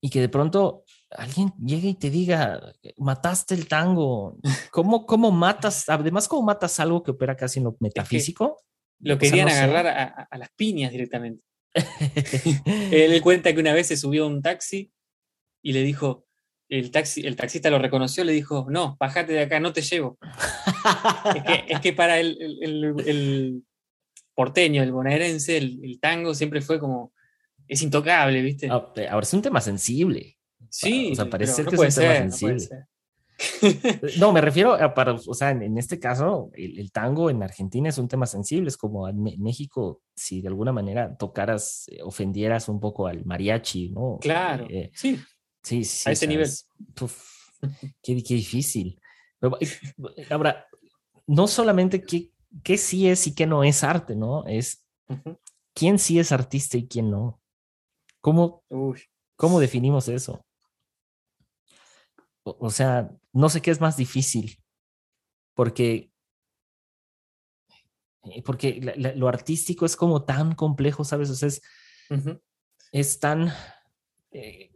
Y 0.00 0.10
que 0.10 0.20
de 0.20 0.28
pronto 0.28 0.84
alguien 1.10 1.52
llegue 1.58 1.88
y 1.88 1.94
te 1.94 2.10
diga, 2.10 2.72
mataste 2.96 3.54
el 3.54 3.68
tango. 3.68 4.38
¿Cómo, 4.70 5.06
cómo 5.06 5.30
matas? 5.30 5.88
Además, 5.88 6.28
¿cómo 6.28 6.42
matas 6.42 6.80
algo 6.80 7.02
que 7.02 7.10
opera 7.10 7.36
casi 7.36 7.58
en 7.58 7.64
lo 7.64 7.76
metafísico? 7.80 8.62
lo 9.00 9.18
querían 9.18 9.48
agarrar 9.48 9.86
a, 10.30 10.38
las 10.38 10.50
piñas 10.50 10.92
directamente. 10.92 11.42
Él 12.64 13.20
cuenta 13.22 13.52
que 13.52 13.60
una 13.60 13.72
vez 13.72 13.86
se 13.86 13.96
subió 13.96 14.24
a 14.24 14.26
un 14.26 14.42
taxi 14.42 14.92
y 15.62 15.72
le 15.72 15.82
dijo, 15.82 16.26
el, 16.68 16.90
taxi, 16.90 17.26
el 17.26 17.36
taxista 17.36 17.70
lo 17.70 17.78
reconoció, 17.78 18.24
le 18.24 18.32
dijo, 18.32 18.66
no, 18.68 18.96
bájate 18.98 19.32
de 19.32 19.40
acá, 19.40 19.60
no 19.60 19.72
te 19.72 19.82
llevo. 19.82 20.18
es, 21.68 21.80
que, 21.80 21.92
para 21.92 22.20
el, 22.20 23.64
porteño, 24.34 24.82
el 24.82 24.92
bonaerense, 24.92 25.56
el, 25.56 25.98
tango 26.00 26.34
siempre 26.34 26.60
fue 26.60 26.78
como, 26.78 27.12
es 27.66 27.82
intocable, 27.82 28.42
¿viste? 28.42 28.68
Ah, 28.70 28.92
ahora 29.10 29.24
es 29.24 29.34
un 29.34 29.42
tema 29.42 29.60
sensible. 29.60 30.36
Sí, 30.68 31.12
o 31.12 31.14
sea, 31.14 31.30
parece 31.30 31.64
que 31.64 31.74
es 31.74 31.80
un 31.80 31.88
tema 31.88 32.30
sensible. 32.30 32.86
No, 34.18 34.32
me 34.32 34.40
refiero 34.40 34.74
a 34.74 34.94
para, 34.94 35.14
o 35.14 35.34
sea, 35.34 35.50
en, 35.50 35.78
este 35.78 35.98
caso, 35.98 36.50
el, 36.54 36.90
tango 36.92 37.30
en 37.30 37.42
Argentina 37.42 37.88
es 37.88 37.98
un 37.98 38.08
tema 38.08 38.26
sensible, 38.26 38.68
es 38.68 38.76
como 38.76 39.08
en 39.08 39.22
México, 39.42 40.02
si 40.14 40.40
de 40.40 40.48
alguna 40.48 40.72
manera 40.72 41.16
tocaras, 41.16 41.86
eh, 41.88 42.00
ofendieras 42.02 42.68
un 42.68 42.80
poco 42.80 43.06
al 43.06 43.24
mariachi, 43.24 43.90
¿no? 43.90 44.18
Claro, 44.20 44.66
eh, 44.68 44.90
sí. 44.94 45.18
Sí, 45.62 45.84
sí. 45.84 46.08
A 46.08 46.12
ese 46.12 46.26
nivel. 46.26 46.48
qué, 48.02 48.14
difícil. 48.14 49.00
ahora, 50.30 50.66
no 51.26 51.46
solamente 51.46 52.02
qué, 52.02 52.30
qué, 52.62 52.76
sí 52.76 53.08
es 53.08 53.26
y 53.26 53.34
qué 53.34 53.46
no 53.46 53.64
es 53.64 53.84
arte, 53.84 54.16
¿no? 54.16 54.46
Es 54.46 54.84
quién 55.74 55.98
sí 55.98 56.18
es 56.18 56.32
artista 56.32 56.76
y 56.76 56.86
quién 56.86 57.10
no. 57.10 57.40
¿Cómo, 58.20 58.64
¿cómo 59.36 59.60
definimos 59.60 60.08
eso? 60.08 60.44
O, 62.58 62.70
sea, 62.70 63.10
no 63.32 63.48
sé 63.48 63.62
qué 63.62 63.70
es 63.70 63.80
más 63.80 63.96
difícil, 63.96 64.58
porque, 65.54 66.10
eh, 68.24 68.42
porque 68.42 68.80
lo 69.16 69.28
artístico 69.28 69.86
es 69.86 69.96
como 69.96 70.24
tan 70.24 70.54
complejo, 70.54 71.04
¿sabes? 71.04 71.30
O 71.30 71.34
sea, 71.34 71.48
es, 71.48 71.62
es 72.92 73.20
tan... 73.20 73.52
Eh, 74.32 74.70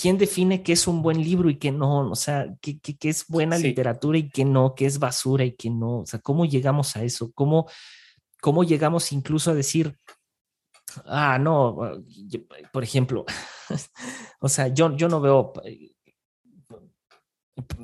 ¿quién 0.00 0.16
define 0.16 0.62
qué 0.62 0.72
es 0.72 0.86
un 0.86 1.02
buen 1.02 1.22
libro 1.22 1.50
y 1.50 1.58
qué 1.58 1.70
no? 1.70 2.10
O 2.10 2.16
sea, 2.16 2.46
¿qué, 2.60 2.80
qué, 2.80 3.08
es 3.08 3.26
buena 3.28 3.58
literatura 3.58 4.18
y 4.18 4.30
qué 4.30 4.44
no? 4.44 4.74
¿Qué 4.74 4.86
es 4.86 4.98
basura 4.98 5.44
y 5.44 5.52
qué 5.52 5.68
no? 5.68 6.00
O 6.00 6.06
sea, 6.06 6.20
¿cómo 6.20 6.46
llegamos 6.46 6.96
a 6.96 7.02
eso? 7.02 7.30
¿Cómo, 7.34 7.68
cómo 8.40 8.64
llegamos 8.64 9.12
incluso 9.12 9.50
a 9.50 9.54
decir, 9.54 9.96
ah, 11.04 11.38
no, 11.38 12.02
por 12.72 12.82
ejemplo, 12.82 13.26
o 14.40 14.48
sea, 14.48 14.68
yo, 14.68 14.96
yo 14.96 15.08
no 15.08 15.20
veo, 15.20 15.52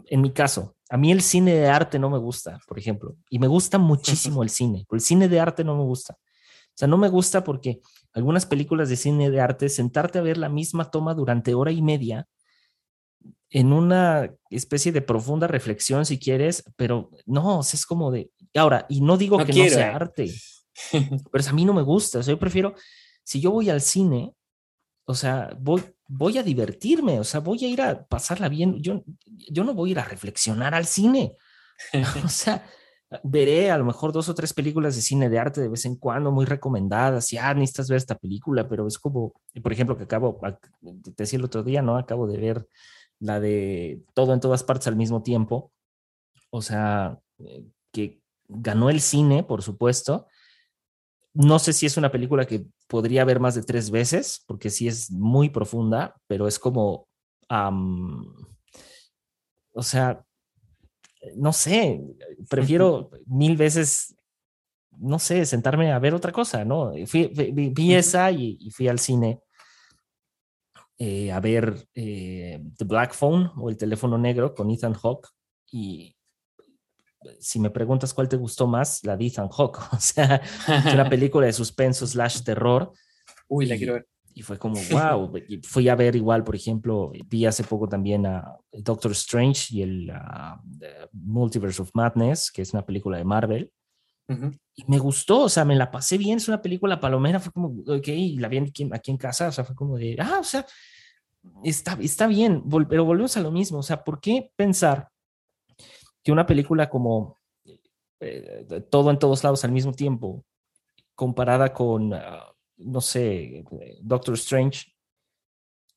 en 0.07 0.21
mi 0.21 0.33
caso, 0.33 0.77
a 0.89 0.97
mí 0.97 1.11
el 1.11 1.23
cine 1.23 1.55
de 1.55 1.69
arte 1.69 1.99
no 1.99 2.11
me 2.11 2.19
gusta, 2.19 2.61
por 2.67 2.79
ejemplo, 2.79 3.17
y 3.29 3.39
me 3.39 3.47
gusta 3.47 3.79
muchísimo 3.79 4.43
el 4.43 4.51
cine, 4.51 4.87
pero 4.89 4.97
el 4.97 5.03
cine 5.03 5.29
de 5.29 5.41
arte 5.41 5.65
no 5.65 5.77
me 5.77 5.83
gusta. 5.83 6.15
O 6.15 6.79
sea, 6.79 6.89
no 6.89 6.99
me 6.99 7.09
gusta 7.09 7.43
porque 7.43 7.81
algunas 8.13 8.47
películas 8.47 8.89
de 8.89 8.97
cine 8.97 9.31
de 9.31 9.41
arte, 9.41 9.69
sentarte 9.69 10.19
a 10.19 10.23
ver 10.23 10.37
la 10.37 10.49
misma 10.49 10.91
toma 10.91 11.15
durante 11.15 11.55
hora 11.55 11.73
y 11.73 11.83
media 11.83 12.29
en 13.51 13.73
una 13.73 14.31
especie 14.51 14.93
de 14.93 15.01
profunda 15.01 15.47
reflexión, 15.47 16.05
si 16.05 16.19
quieres, 16.19 16.65
pero 16.77 17.11
no, 17.25 17.61
es 17.61 17.87
como 17.87 18.11
de, 18.11 18.31
ahora, 18.55 18.87
y 18.89 19.01
no 19.01 19.17
digo 19.17 19.39
que 19.39 19.53
no 19.53 19.69
sea 19.69 19.97
arte, 19.97 20.31
pero 21.33 21.45
a 21.49 21.53
mí 21.53 21.65
no 21.65 21.73
me 21.73 21.83
gusta, 21.83 22.19
o 22.19 22.23
sea, 22.23 22.35
yo 22.35 22.39
prefiero, 22.39 22.75
si 23.23 23.41
yo 23.41 23.51
voy 23.51 23.71
al 23.71 23.81
cine, 23.81 24.35
o 25.07 25.15
sea, 25.15 25.57
voy, 25.59 25.83
voy 26.09 26.37
a 26.39 26.43
divertirme, 26.43 27.19
o 27.19 27.25
sea, 27.25 27.41
voy 27.41 27.65
a 27.65 27.69
ir 27.69 27.81
a 27.81 28.07
pasarla 28.07 28.49
bien, 28.49 28.83
yo, 28.83 29.03
yo 29.25 29.65
no 29.65 29.73
voy 29.73 29.91
a 29.91 29.93
ir 29.93 29.99
a 30.01 30.05
reflexionar 30.05 30.75
al 30.75 30.87
cine, 30.87 31.37
o 32.25 32.29
sea, 32.29 32.65
veré 33.23 33.71
a 33.71 33.79
lo 33.79 33.85
mejor 33.85 34.13
dos 34.13 34.29
o 34.29 34.35
tres 34.35 34.53
películas 34.53 34.97
de 34.97 35.03
cine 35.03 35.29
de 35.29 35.39
arte 35.39 35.61
de 35.61 35.69
vez 35.69 35.85
en 35.85 35.97
cuando, 35.97 36.33
muy 36.33 36.45
recomendadas, 36.45 37.33
y 37.33 37.39
ah, 37.39 37.55
necesitas 37.55 37.89
ver 37.89 37.99
esta 37.99 38.19
película, 38.19 38.69
pero 38.69 38.87
es 38.87 38.99
como, 38.99 39.33
por 39.63 39.73
ejemplo, 39.73 39.97
que 39.97 40.05
acabo, 40.05 40.41
te 40.83 41.13
decía 41.17 41.39
el 41.39 41.45
otro 41.45 41.63
día, 41.63 41.83
¿no? 41.83 41.97
Acabo 41.97 42.27
de 42.27 42.39
ver 42.39 42.69
la 43.19 43.41
de 43.41 44.03
Todo 44.13 44.35
en 44.35 44.41
todas 44.41 44.63
partes 44.63 44.89
al 44.89 44.97
mismo 44.97 45.23
tiempo, 45.23 45.73
o 46.51 46.63
sea, 46.63 47.19
eh, 47.39 47.65
que 47.93 48.21
ganó 48.49 48.91
el 48.91 49.01
cine, 49.01 49.43
por 49.43 49.63
supuesto. 49.63 50.27
No 51.39 51.59
sé 51.59 51.75
si 51.75 51.85
es 51.85 51.99
una 51.99 52.11
película 52.11 52.47
que 52.47 52.65
podría 52.89 53.25
ver 53.27 53.41
más 53.41 53.55
de 53.55 53.63
tres 53.63 53.91
veces, 53.91 54.43
porque 54.47 54.71
sí 54.71 54.89
es 54.89 55.11
muy 55.11 55.51
profunda, 55.51 56.15
pero 56.27 56.49
es 56.49 56.59
como, 56.59 57.09
o 59.73 59.83
sea, 59.83 60.25
no 61.35 61.53
sé, 61.53 62.03
prefiero 62.49 63.11
mil 63.27 63.59
veces, 63.59 64.17
no 64.93 65.19
sé, 65.19 65.45
sentarme 65.45 65.93
a 65.93 65.99
ver 65.99 66.15
otra 66.15 66.33
cosa, 66.33 66.65
¿no? 66.65 66.93
Fui, 67.07 67.27
vi, 67.27 67.95
esa 67.95 68.31
y, 68.33 68.71
fui 68.71 68.89
al 68.89 68.99
cine 68.99 69.41
eh, 70.97 71.31
a 71.33 71.41
ver 71.41 71.87
eh, 71.95 72.65
The 72.79 72.87
Black 72.87 73.13
Phone 73.13 73.53
o 73.59 73.69
El 73.69 73.77
teléfono 73.77 74.17
negro 74.17 74.55
con 74.55 74.71
Ethan 74.71 74.95
Hawke 74.95 75.29
y 75.71 76.16
si 77.41 77.59
me 77.59 77.71
preguntas 77.71 78.15
cuál 78.15 78.29
te 78.29 78.37
gustó 78.37 78.67
más, 78.67 79.05
la 79.05 79.17
de 79.17 79.27
Ethan 79.27 79.49
Hawke, 79.49 79.79
o 79.93 80.01
sea, 80.01 80.37
es 80.37 80.95
una 80.95 81.09
película 81.11 81.47
de 81.47 81.53
suspenso 81.53 82.07
slash 82.07 82.43
terror. 82.43 82.93
Uy, 83.49 83.67
la 83.67 83.77
quiero 83.77 83.95
ver. 83.95 84.07
Y 84.35 84.43
fue 84.43 84.59
como, 84.59 84.77
wow, 84.91 85.33
fui 85.63 85.89
a 85.89 85.95
ver 85.95 86.15
igual, 86.15 86.45
por 86.45 86.55
ejemplo, 86.55 87.11
vi 87.27 87.47
hace 87.47 87.65
poco 87.65 87.89
también 87.89 88.27
a 88.27 88.57
Doctor 88.71 89.13
Strange 89.13 89.75
y 89.75 89.83
el 89.83 90.13
Multiverse 91.13 91.81
of 91.81 91.91
Madness, 91.95 92.51
que 92.51 92.63
es 92.63 92.73
una 92.75 92.85
película 92.85 93.17
de 93.17 93.25
Marvel. 93.25 93.73
Y 94.75 94.85
me 94.89 94.99
gustó, 94.99 95.43
o 95.43 95.49
sea, 95.49 95.65
me 95.65 95.77
la 95.77 95.91
pasé 95.91 96.19
bien, 96.19 96.39
es 96.39 96.49
una 96.49 96.61
película 96.61 97.01
palomera, 97.01 97.39
fue 97.39 97.53
como, 97.53 97.69
ok, 97.87 98.09
la 98.39 98.49
vi 98.49 98.59
aquí, 98.59 98.89
aquí 98.93 99.13
en 99.13 99.17
casa, 99.17 99.49
o 99.49 99.53
sea, 99.53 99.65
fue 99.65 99.77
como 99.77 99.97
de, 99.97 100.17
ah, 100.19 100.39
o 100.41 100.45
sea, 100.45 100.67
está, 101.63 101.97
está 102.01 102.27
bien, 102.27 102.65
pero 102.89 103.05
volvemos 103.05 103.37
a 103.37 103.41
lo 103.41 103.53
mismo, 103.53 103.79
o 103.79 103.83
sea, 103.85 104.03
¿por 104.03 104.21
qué 104.21 104.51
pensar 104.57 105.09
que 106.27 106.33
una 106.33 106.45
película 106.45 106.91
como 106.91 107.39
eh, 108.19 108.67
Todo 108.91 109.13
en 109.13 109.19
todos 109.21 109.45
lados 109.45 109.65
al 109.65 109.71
mismo 109.71 109.93
tiempo, 109.93 110.45
comparada 111.15 111.73
con... 111.73 112.13
Ah, 112.15 112.53
no 112.79 113.01
sé, 113.01 113.65
Doctor 114.01 114.35
Strange, 114.35 114.93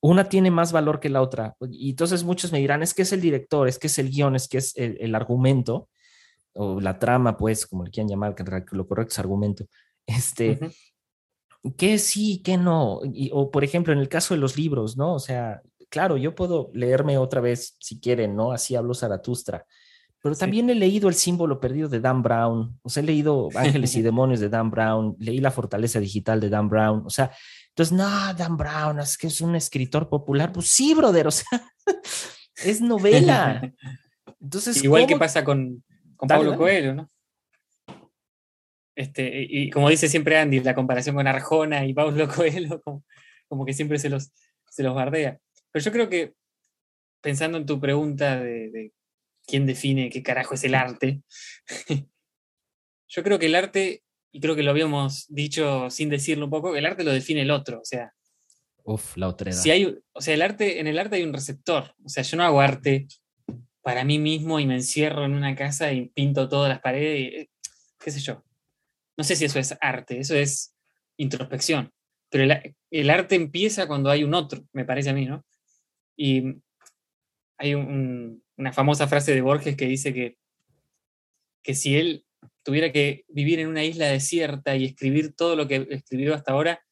una 0.02 0.30
tiene 0.30 0.52
más 0.52 0.72
valor 0.72 1.00
que 1.00 1.10
la 1.10 1.24
otra. 1.24 1.56
Y 1.72 1.90
entonces 1.90 2.24
muchos 2.24 2.52
me 2.52 2.60
dirán, 2.60 2.84
es 2.84 2.94
que 2.94 3.02
es 3.02 3.12
el 3.12 3.22
director, 3.22 3.68
es 3.68 3.80
que 3.80 3.88
es 3.88 3.98
el 3.98 4.12
guion, 4.12 4.36
es 4.36 4.48
que 4.48 4.60
es 4.60 4.74
el, 4.78 5.16
argumento, 5.16 5.90
o 6.54 6.80
la 6.80 7.00
trama, 7.00 7.36
pues, 7.36 7.66
como 7.66 7.84
le 7.84 7.90
quieran 7.90 8.10
llamar, 8.10 8.36
que 8.36 8.76
lo 8.76 8.88
correcto 8.88 9.12
es 9.12 9.20
argumento. 9.20 9.66
Este, 10.06 10.60
que 11.76 11.98
sí, 11.98 12.42
que 12.44 12.56
no. 12.56 13.02
o 13.34 13.52
por 13.52 13.64
ejemplo, 13.64 13.94
en 13.94 14.00
el 14.00 14.08
caso 14.08 14.36
de 14.36 14.40
los 14.40 14.58
libros, 14.58 14.96
¿no? 14.96 15.16
O 15.16 15.20
sea, 15.20 15.62
claro, 15.90 16.18
yo 16.18 16.36
puedo 16.36 16.70
leerme 16.74 17.18
otra 17.18 17.42
vez, 17.42 17.76
si 17.80 18.00
quieren, 18.00 18.36
¿no? 18.36 18.52
Así 18.52 18.76
hablo 18.76 18.94
Zaratustra 18.94 19.66
pero 20.22 20.36
también 20.36 20.70
he 20.70 20.76
leído 20.76 21.08
El 21.08 21.16
símbolo 21.16 21.60
perdido 21.60 21.88
de 21.90 22.00
Dan 22.00 22.22
Brown, 22.22 22.80
o 22.82 22.90
sea, 22.90 23.04
he 23.04 23.06
leído 23.06 23.50
Ángeles 23.56 23.96
y 23.96 24.02
Demonios 24.02 24.40
de 24.40 24.50
Dan 24.50 24.70
Brown, 24.72 25.16
leí 25.20 25.40
La 25.40 25.52
fortaleza 25.52 26.00
digital 26.00 26.40
de 26.40 26.50
Dan 26.50 26.70
Brown, 26.70 27.04
o 27.06 27.10
sea, 27.10 27.32
entonces, 27.70 27.98
no, 27.98 28.34
Dan 28.34 28.58
Brown, 28.58 29.00
es 29.00 29.18
que 29.18 29.28
es 29.28 29.40
un 29.40 29.56
escritor 29.56 30.10
popular, 30.10 30.52
pues 30.52 30.68
sí, 30.68 30.94
brother, 30.94 31.28
o 31.28 31.32
sea, 31.32 31.48
es 32.56 32.82
novela. 32.82 33.74
Entonces, 34.42 34.84
Igual 34.84 35.08
que 35.08 35.16
pasa 35.16 35.46
con, 35.46 35.82
con 36.18 36.28
Pablo 36.28 36.58
Coelho, 36.58 36.94
¿no? 36.94 37.10
Este, 38.96 39.48
y 39.50 39.70
como 39.70 39.90
dice 39.90 40.10
siempre 40.10 40.38
Andy, 40.38 40.60
la 40.60 40.76
comparación 40.76 41.16
con 41.16 41.26
Arjona 41.26 41.86
y 41.86 41.94
Pablo 41.94 42.28
Coelho, 42.36 42.82
como, 42.82 43.66
que 43.66 43.72
siempre 43.72 43.98
se 43.98 44.10
los, 44.10 44.34
se 44.70 44.84
los 44.84 44.94
bardea. 44.94 45.40
Pero 45.72 45.86
yo 45.86 45.92
creo 45.94 46.10
que, 46.10 46.34
pensando 47.22 47.58
en 47.58 47.66
tu 47.66 47.80
pregunta 47.80 48.42
de 48.42 48.92
quién 49.50 49.66
define 49.66 50.10
qué 50.10 50.22
carajo 50.22 50.54
es 50.54 50.64
el 50.64 50.76
arte. 50.76 51.22
Yo 53.08 53.24
creo 53.24 53.40
que 53.40 53.48
el 53.48 53.56
arte, 53.56 54.04
y 54.32 54.40
creo 54.40 54.56
que 54.56 54.64
lo 54.64 54.72
habíamos 54.72 55.26
dicho 55.30 55.90
sin 55.90 56.10
decirlo 56.10 56.46
un 56.46 56.52
poco, 56.52 56.76
el 56.76 56.86
arte 56.86 57.04
lo 57.04 57.12
define 57.12 57.42
el 57.42 57.52
otro, 57.52 57.80
o 57.80 57.86
sea. 57.86 58.14
Uf, 58.84 59.18
la 59.18 59.28
otra 59.28 59.52
Si 59.52 59.72
hay, 59.72 59.98
o 60.14 60.22
sea, 60.22 60.34
el 60.34 60.42
arte, 60.42 60.80
en 60.80 60.88
el 60.88 61.00
arte 61.00 61.16
hay 61.16 61.24
un 61.24 61.34
receptor, 61.34 61.96
o 62.04 62.10
sea, 62.10 62.24
yo 62.24 62.38
no 62.38 62.44
hago 62.44 62.62
arte 62.62 63.08
para 63.82 64.04
mí 64.04 64.20
mismo 64.20 64.60
y 64.60 64.68
me 64.68 64.76
encierro 64.76 65.26
en 65.26 65.34
una 65.34 65.56
casa 65.56 65.92
y 65.92 66.10
pinto 66.10 66.48
todas 66.48 66.70
las 66.70 66.82
paredes, 66.82 67.20
y, 67.20 67.24
eh, 67.36 67.50
qué 68.00 68.12
sé 68.12 68.20
yo. 68.20 68.44
No 69.18 69.24
sé 69.24 69.36
si 69.36 69.46
eso 69.46 69.60
es 69.60 69.76
arte, 69.82 70.20
eso 70.20 70.36
es 70.36 70.76
introspección, 71.18 71.92
pero 72.30 72.44
el, 72.44 72.76
el 72.92 73.10
arte 73.10 73.36
empieza 73.36 73.88
cuando 73.88 74.10
hay 74.10 74.24
un 74.24 74.34
otro, 74.34 74.64
me 74.72 74.86
parece 74.86 75.10
a 75.10 75.14
mí, 75.14 75.26
¿no? 75.26 75.44
Y 76.16 76.62
hay 77.60 77.76
un, 77.76 78.42
una 78.60 78.74
famosa 78.74 79.08
frase 79.08 79.34
de 79.34 79.42
Borges 79.42 79.78
que 79.78 79.86
dice 79.86 80.14
que, 80.14 80.38
que 81.64 81.74
si 81.74 81.98
él 81.98 82.26
tuviera 82.64 82.92
que 82.92 83.24
vivir 83.30 83.60
en 83.60 83.68
una 83.68 83.86
isla 83.86 84.08
desierta 84.08 84.76
y 84.76 84.84
escribir 84.84 85.34
todo 85.34 85.56
lo 85.56 85.68
que 85.68 85.88
escribió 85.90 86.36
hasta 86.36 86.52
ahora, 86.52 86.86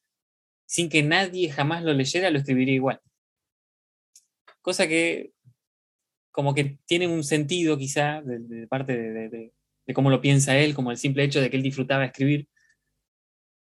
sin 0.66 0.88
que 0.88 1.02
nadie 1.02 1.50
jamás 1.50 1.84
lo 1.84 1.92
leyera, 1.92 2.30
lo 2.30 2.38
escribiría 2.38 2.74
igual. 2.74 3.00
Cosa 4.62 4.88
que 4.88 5.32
como 6.30 6.54
que 6.54 6.78
tiene 6.86 7.06
un 7.06 7.22
sentido 7.22 7.76
quizá 7.76 8.22
de, 8.22 8.66
parte 8.68 8.96
de, 8.96 9.28
de, 9.28 9.94
cómo 9.94 10.08
lo 10.08 10.20
piensa 10.20 10.56
él, 10.56 10.74
como 10.74 10.90
el 10.90 10.96
simple 10.96 11.24
hecho 11.24 11.40
de 11.40 11.50
que 11.50 11.56
él 11.56 11.62
disfrutaba 11.62 12.04
escribir. 12.04 12.48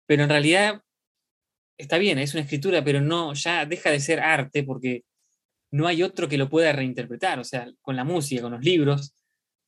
Pero 0.05 0.23
en 0.23 0.29
realidad 0.29 0.83
está 1.77 1.97
bien, 1.97 2.19
es 2.19 2.33
una 2.33 2.43
escritura, 2.43 2.83
pero 2.83 3.01
no, 3.01 3.33
ya 3.33 3.65
deja 3.65 3.89
de 3.89 3.99
ser 3.99 4.19
arte 4.19 4.63
porque 4.63 5.05
no 5.75 5.87
hay 5.87 6.03
otro 6.03 6.29
que 6.29 6.37
lo 6.37 6.49
pueda 6.49 6.71
reinterpretar, 6.71 7.37
o 7.37 7.43
sea, 7.43 7.69
con 7.81 7.97
la 7.97 8.05
música, 8.05 8.41
con 8.41 8.53
los 8.53 8.63
libros. 8.63 9.13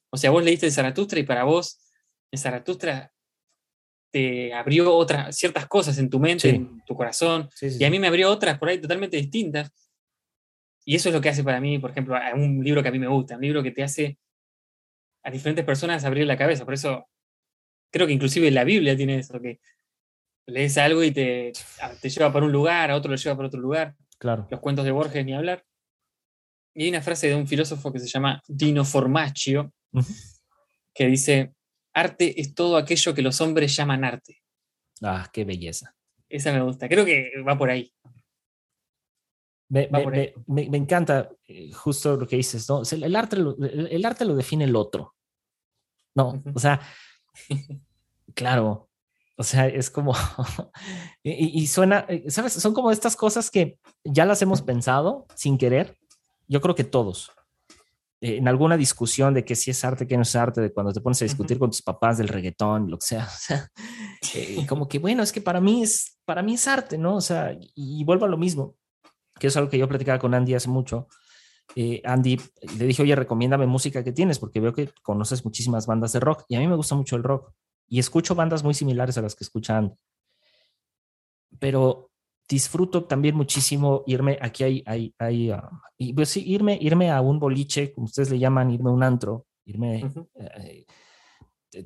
O 0.10 0.15
sea, 0.15 0.32
vos 0.32 0.41
leíste 0.41 0.65
el 0.65 0.72
Zaratustra 0.72 1.20
y 1.20 1.24
para 1.24 1.43
vos 1.43 1.82
el 2.32 2.39
Zaratustra 2.39 3.12
te 4.10 4.54
abrió 4.54 4.96
otras, 4.96 5.36
ciertas 5.36 5.67
cosas 5.67 5.98
en 5.98 6.10
tu 6.10 6.17
mente, 6.17 6.50
en 6.50 6.82
tu 6.86 6.96
corazón, 6.96 7.50
y 7.62 7.84
a 7.84 7.89
mí 7.89 8.00
me 8.00 8.08
abrió 8.08 8.32
otras 8.32 8.58
por 8.58 8.70
ahí 8.70 8.80
totalmente 8.80 9.17
distintas. 9.17 9.70
Y 10.86 10.96
eso 10.96 11.10
es 11.10 11.15
lo 11.15 11.20
que 11.20 11.28
hace 11.28 11.43
para 11.43 11.60
mí, 11.60 11.78
por 11.78 11.91
ejemplo, 11.91 12.17
un 12.36 12.63
libro 12.63 12.82
que 12.82 12.88
a 12.88 12.93
mí 12.93 13.00
me 13.00 13.10
gusta, 13.10 13.36
un 13.36 13.41
libro 13.41 13.62
que 13.62 13.72
te 13.72 13.84
hace 13.84 14.17
a 15.24 15.30
diferentes 15.30 15.65
personas 15.65 16.06
abrir 16.06 16.26
la 16.26 16.38
cabeza. 16.38 16.63
Por 16.63 16.74
eso 16.74 17.10
creo 17.91 18.08
que 18.08 18.13
inclusive 18.13 18.50
la 18.50 18.63
Biblia 18.63 18.96
tiene 18.96 19.20
eso, 19.20 19.41
que 19.41 19.60
lees 20.46 20.78
algo 20.78 21.04
y 21.04 21.12
te, 21.12 21.52
te 22.02 22.10
lleva 22.10 22.32
por 22.32 22.43
un 22.43 22.54
lugar, 22.54 22.91
a 22.91 22.96
otro 22.96 23.12
lo 23.12 23.17
lleva 23.17 23.36
por 23.36 23.46
otro 23.46 23.60
lugar. 23.60 23.93
Claro. 24.17 24.48
Los 24.50 24.62
cuentos 24.62 24.86
de 24.86 24.91
Borges, 24.91 25.26
ni 25.26 25.34
hablar. 25.34 25.65
Y 26.78 26.84
hay 26.84 26.90
una 26.90 27.02
frase 27.02 27.28
de 27.28 27.34
un 27.34 27.48
filósofo 27.48 27.92
que 27.92 28.00
se 28.00 28.06
llama 28.06 28.40
Dino 28.48 28.86
Formaccio, 28.86 29.74
que 30.94 31.08
dice, 31.08 31.56
arte 31.92 32.40
es 32.40 32.54
todo 32.54 32.78
aquello 32.78 33.16
que 33.16 33.24
los 33.24 33.42
hombres 33.42 33.76
llaman 33.76 34.04
arte. 34.04 34.44
Ah, 35.02 35.28
qué 35.34 35.44
belleza. 35.44 35.96
Esa 36.30 36.54
me 36.54 36.62
gusta, 36.62 36.88
creo 36.88 37.04
que 37.04 37.32
va 37.42 37.58
por 37.58 37.72
ahí. 37.72 37.92
Me, 39.70 39.90
encanta 40.78 41.32
eh, 41.48 41.72
justo 41.74 42.16
lo 42.16 42.28
que 42.28 42.36
dices, 42.36 42.70
¿no? 42.70 42.84
el, 42.92 43.16
arte 43.16 43.38
lo, 43.38 43.58
el, 43.58 44.06
arte 44.06 44.24
lo 44.24 44.36
define 44.36 44.66
el 44.66 44.76
otro. 44.76 45.16
No, 46.13 46.44
o 46.54 46.60
sea, 46.60 46.80
claro, 48.36 48.92
o 49.36 49.44
sea, 49.44 49.66
es 49.66 49.90
como, 49.90 50.13
y, 51.24 51.60
y, 51.60 51.66
suena, 51.66 52.06
eh, 52.08 52.30
¿sabes? 52.30 52.54
Son 52.54 52.76
como 52.76 52.92
estas 52.92 53.16
cosas 53.16 53.50
que 53.50 53.80
ya 54.04 54.26
las 54.26 54.44
hemos 54.44 54.62
pensado 54.62 55.26
sin 55.34 55.58
querer, 55.58 55.98
yo 56.48 56.62
creo 56.62 56.76
que 56.76 56.84
todos, 56.84 57.32
eh, 58.20 58.38
en 58.38 58.48
alguna 58.48 58.78
discusión 58.78 59.34
de 59.36 59.46
que 59.46 59.56
si 59.56 59.70
es 59.70 59.86
arte, 59.86 60.08
que 60.08 60.16
no 60.16 60.24
es 60.24 60.36
arte, 60.36 60.60
de 60.60 60.74
cuando 60.74 60.92
te 60.92 61.02
pones 61.02 61.22
a 61.22 61.26
discutir 61.26 61.60
con 61.60 61.70
tus 61.70 61.84
papás 61.84 62.18
del 62.18 62.28
reggaetón, 62.28 62.90
lo 62.90 62.98
que 62.98 63.06
sea, 63.06 63.26
o 63.32 63.38
sea 63.40 63.72
eh, 64.34 64.66
como 64.68 64.88
que 64.88 64.98
bueno, 64.98 65.22
es 65.22 65.32
que 65.32 65.42
para 65.42 65.62
mí 65.62 65.84
es, 65.84 66.18
para 66.26 66.42
mí 66.42 66.56
es 66.56 66.68
arte, 66.68 66.98
¿no? 66.98 67.18
O 67.18 67.22
sea, 67.22 67.56
y, 67.76 68.04
vuelvo 68.04 68.26
a 68.26 68.30
lo 68.30 68.38
mismo, 68.38 68.76
que 69.40 69.48
es 69.48 69.58
algo 69.58 69.70
que 69.70 69.78
yo 69.78 69.88
platicaba 69.88 70.18
con 70.18 70.34
Andy 70.34 70.56
hace 70.56 70.70
mucho. 70.70 71.08
Eh, 71.76 72.02
Andy 72.06 72.42
le 72.78 72.86
dije, 72.86 73.04
oye, 73.04 73.16
recomiéndame 73.16 73.68
música 73.68 74.04
que 74.04 74.14
tienes, 74.14 74.40
porque 74.40 74.60
veo 74.60 74.74
que 74.74 74.90
conoces 75.04 75.46
muchísimas 75.46 75.86
bandas 75.86 76.14
de 76.14 76.20
rock 76.20 76.46
y 76.48 76.56
a 76.56 76.60
mí 76.60 76.68
me 76.68 76.76
gusta 76.76 76.96
mucho 76.96 77.18
el 77.18 77.24
rock 77.24 77.52
y 77.88 78.00
escucho 78.00 78.36
bandas 78.36 78.64
muy 78.64 78.74
similares 78.74 79.18
a 79.18 79.22
las 79.22 79.36
que 79.36 79.44
escuchan. 79.44 79.96
Pero 81.60 82.07
disfruto 82.48 83.04
también 83.06 83.36
muchísimo 83.36 84.04
irme, 84.08 84.38
aquí 84.42 84.64
hay, 84.64 84.84
hay, 84.86 85.14
hay 85.20 85.52
ah, 85.52 85.70
y 85.98 86.14
pues 86.14 86.30
sí, 86.30 86.44
irme, 86.46 86.78
irme 86.80 87.12
a 87.12 87.22
un 87.22 87.40
boliche, 87.40 87.92
como 87.94 88.06
ustedes 88.06 88.30
le 88.30 88.40
llaman, 88.40 88.72
irme 88.72 88.90
a 88.90 88.94
un 88.94 89.04
antro, 89.04 89.46
irme, 89.66 90.10
eh, 90.36 90.86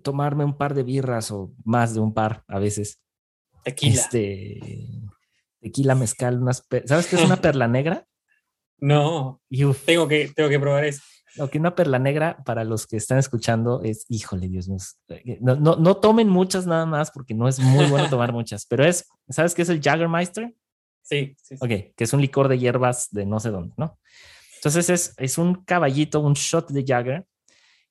tomarme 0.04 0.46
un 0.46 0.58
par 0.58 0.74
de 0.74 0.84
birras 0.84 1.32
o 1.32 1.54
más 1.64 1.94
de 1.94 2.02
un 2.02 2.14
par 2.14 2.44
a 2.48 2.60
veces. 2.60 3.02
Tequila. 3.64 3.94
Este, 3.94 4.60
tequila, 5.60 5.96
mezcal, 5.96 6.42
unas, 6.42 6.66
¿sabes 6.86 7.08
qué 7.08 7.16
es 7.16 7.24
una 7.24 7.38
perla 7.42 7.68
negra? 7.68 8.06
No, 8.78 9.42
tengo 9.86 10.08
que, 10.08 10.32
tengo 10.36 10.50
que 10.50 10.60
probar 10.60 10.86
eso. 10.86 11.02
Lo 11.36 11.50
que 11.50 11.60
una 11.60 11.76
perla 11.76 11.98
negra 11.98 12.44
para 12.44 12.64
los 12.64 12.88
que 12.88 12.98
están 12.98 13.18
escuchando 13.18 13.82
es, 13.84 14.06
híjole, 14.10 14.50
Dios 14.50 14.68
mío, 14.68 14.80
eh, 15.10 15.38
no, 15.42 15.56
no, 15.56 15.78
no, 15.78 15.98
tomen 15.98 16.28
muchas 16.28 16.68
nada 16.68 16.86
más 16.86 17.10
porque 17.12 17.34
no 17.34 17.48
es 17.48 17.60
muy 17.60 17.86
bueno 17.86 18.10
tomar 18.10 18.34
muchas, 18.34 18.66
pero 18.66 18.84
es, 18.86 19.08
¿sabes 19.30 19.56
qué 19.56 19.62
es 19.62 19.70
el 19.70 19.82
Jaggermeister? 19.82 20.54
Sí, 21.02 21.36
sí, 21.42 21.56
Ok, 21.56 21.96
que 21.96 22.04
es 22.04 22.14
un 22.14 22.22
licor 22.22 22.48
de 22.48 22.60
hierbas 22.60 23.10
de 23.12 23.26
no 23.26 23.40
sé 23.40 23.50
dónde, 23.50 23.74
¿no? 23.78 23.98
Entonces 24.58 24.90
es, 24.90 25.14
es 25.18 25.38
un 25.38 25.64
caballito, 25.64 26.20
un 26.20 26.34
shot 26.34 26.70
de 26.70 26.84
Jagger, 26.86 27.26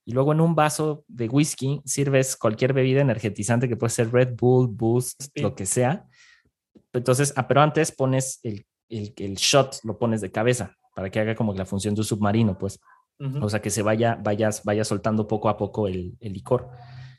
y 0.04 0.12
luego 0.12 0.32
en 0.32 0.40
un 0.40 0.54
vaso 0.54 1.04
de 1.08 1.28
whisky 1.28 1.80
sirves 1.84 2.36
cualquier 2.36 2.72
bebida 2.72 3.00
energetizante 3.00 3.68
que 3.68 3.76
puede 3.76 3.90
ser 3.90 4.12
Red 4.12 4.34
Bull, 4.36 4.68
Boost, 4.68 5.22
Sí. 5.34 5.42
lo 5.42 5.54
que 5.54 5.66
sea. 5.66 6.06
Entonces, 6.92 7.32
ah, 7.36 7.46
pero 7.46 7.60
antes 7.62 7.92
pones 7.92 8.40
el, 8.42 8.66
el, 8.88 9.12
el 9.16 9.34
shot, 9.36 9.80
lo 9.84 9.98
pones 9.98 10.20
de 10.20 10.30
cabeza 10.30 10.76
para 10.94 11.10
que 11.10 11.20
haga 11.20 11.34
como 11.34 11.54
la 11.54 11.64
función 11.66 11.94
de 11.94 12.00
un 12.00 12.04
submarino, 12.04 12.58
pues. 12.58 12.78
Ujú. 13.20 13.44
O 13.44 13.48
sea, 13.50 13.60
que 13.60 13.70
se 13.70 13.82
vaya, 13.82 14.18
vayas, 14.22 14.62
vaya 14.64 14.82
soltando 14.84 15.28
poco 15.28 15.48
a 15.48 15.56
poco 15.56 15.86
el, 15.86 16.16
el 16.20 16.32
licor. 16.32 16.68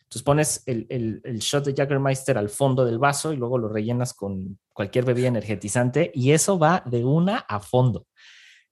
Entonces 0.04 0.24
pones 0.24 0.64
el, 0.66 0.88
el, 0.90 1.22
el 1.24 1.40
shot 1.40 1.64
de 1.66 1.74
Jaggermeister 1.74 2.38
al 2.38 2.50
fondo 2.50 2.84
del 2.84 3.00
vaso 3.00 3.32
y 3.32 3.38
luego 3.38 3.58
lo 3.58 3.70
rellenas 3.70 4.14
con 4.14 4.60
cualquier 4.74 5.06
bebida 5.06 5.28
energetizante 5.28 6.12
y 6.14 6.32
eso 6.32 6.60
va 6.60 6.84
de 6.86 7.06
una 7.06 7.38
a 7.48 7.60
fondo. 7.62 8.08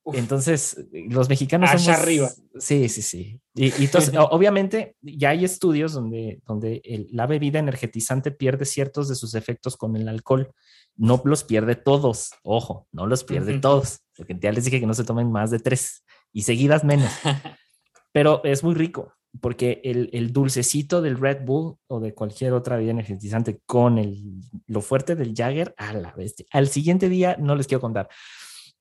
Uf. 0.04 0.18
Entonces, 0.18 0.86
los 0.92 1.30
mexicanos 1.30 1.70
Allá 1.70 1.80
somos- 1.94 2.00
arriba. 2.02 2.30
Sí, 2.58 2.90
sí, 2.90 3.02
sí. 3.02 3.40
Y, 3.54 3.68
y 3.68 3.86
entonces, 3.86 4.14
obviamente, 4.32 4.96
ya 5.02 5.30
hay 5.30 5.46
estudios 5.46 5.94
donde, 5.94 6.42
donde 6.46 6.82
el- 6.84 7.08
la 7.12 7.28
bebida 7.28 7.60
energetizante 7.60 8.32
pierde 8.32 8.66
ciertos 8.66 9.08
de 9.08 9.16
sus 9.16 9.36
efectos 9.36 9.78
con 9.78 9.96
el 9.96 10.08
alcohol. 10.10 10.52
No 10.98 11.22
los 11.24 11.44
pierde 11.46 11.76
todos, 11.76 12.32
ojo, 12.44 12.88
no 12.92 13.06
los 13.08 13.24
pierde 13.24 13.60
todos, 13.60 14.00
porque 14.18 14.36
ya 14.38 14.52
les 14.52 14.66
dije 14.66 14.82
que 14.82 14.88
no 14.88 14.94
se 14.94 15.06
tomen 15.06 15.32
más 15.32 15.52
de 15.52 15.60
tres 15.60 16.04
y 16.34 16.44
seguidas 16.44 16.84
menos 16.84 17.12
pero 18.12 18.42
es 18.44 18.64
muy 18.64 18.76
rico 18.76 19.14
porque 19.42 19.80
el, 19.84 20.10
el 20.14 20.34
dulcecito 20.34 21.02
del 21.04 21.20
Red 21.20 21.46
Bull 21.46 21.76
o 21.88 22.00
de 22.00 22.14
cualquier 22.16 22.54
otra 22.54 22.76
bebida 22.78 22.92
energizante 22.92 23.62
con 23.68 24.00
el, 24.00 24.24
lo 24.66 24.82
fuerte 24.82 25.16
del 25.16 25.36
Jagger, 25.36 25.76
a 25.78 25.94
la 25.94 26.12
bestia. 26.14 26.48
Al 26.52 26.68
siguiente 26.68 27.10
día 27.10 27.38
no 27.40 27.56
les 27.56 27.68
quiero 27.68 27.80
contar, 27.80 28.10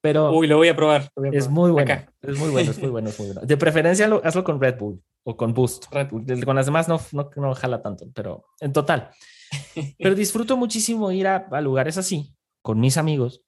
pero 0.00 0.32
Uy, 0.32 0.46
lo 0.46 0.56
voy 0.56 0.68
a 0.68 0.74
probar. 0.74 1.10
voy 1.14 1.28
a 1.28 1.30
es 1.32 1.44
probar. 1.48 1.50
muy 1.52 1.70
bueno, 1.72 1.92
es 2.22 2.38
muy 2.38 2.48
bueno, 2.50 2.70
es 2.70 2.78
muy 2.78 2.88
bueno, 2.90 3.08
es 3.10 3.18
muy 3.18 3.28
bueno. 3.28 3.40
De 3.42 3.56
preferencia 3.58 4.08
lo- 4.08 4.24
hazlo 4.24 4.42
con 4.42 4.58
Red 4.58 4.78
Bull 4.78 5.02
o 5.24 5.36
con 5.36 5.52
Boost. 5.52 5.84
Red 5.92 6.08
Bull. 6.10 6.44
Con 6.44 6.56
las 6.56 6.64
demás 6.64 6.88
no, 6.88 6.98
no, 7.12 7.28
no 7.36 7.54
jala 7.54 7.82
tanto, 7.82 8.06
pero 8.14 8.46
en 8.60 8.72
total. 8.72 9.10
Pero 9.98 10.14
disfruto 10.14 10.56
muchísimo 10.58 11.10
ir 11.12 11.26
a, 11.26 11.46
a 11.50 11.60
lugares 11.62 11.96
así 11.98 12.34
con 12.62 12.80
mis 12.80 12.96
amigos 12.98 13.42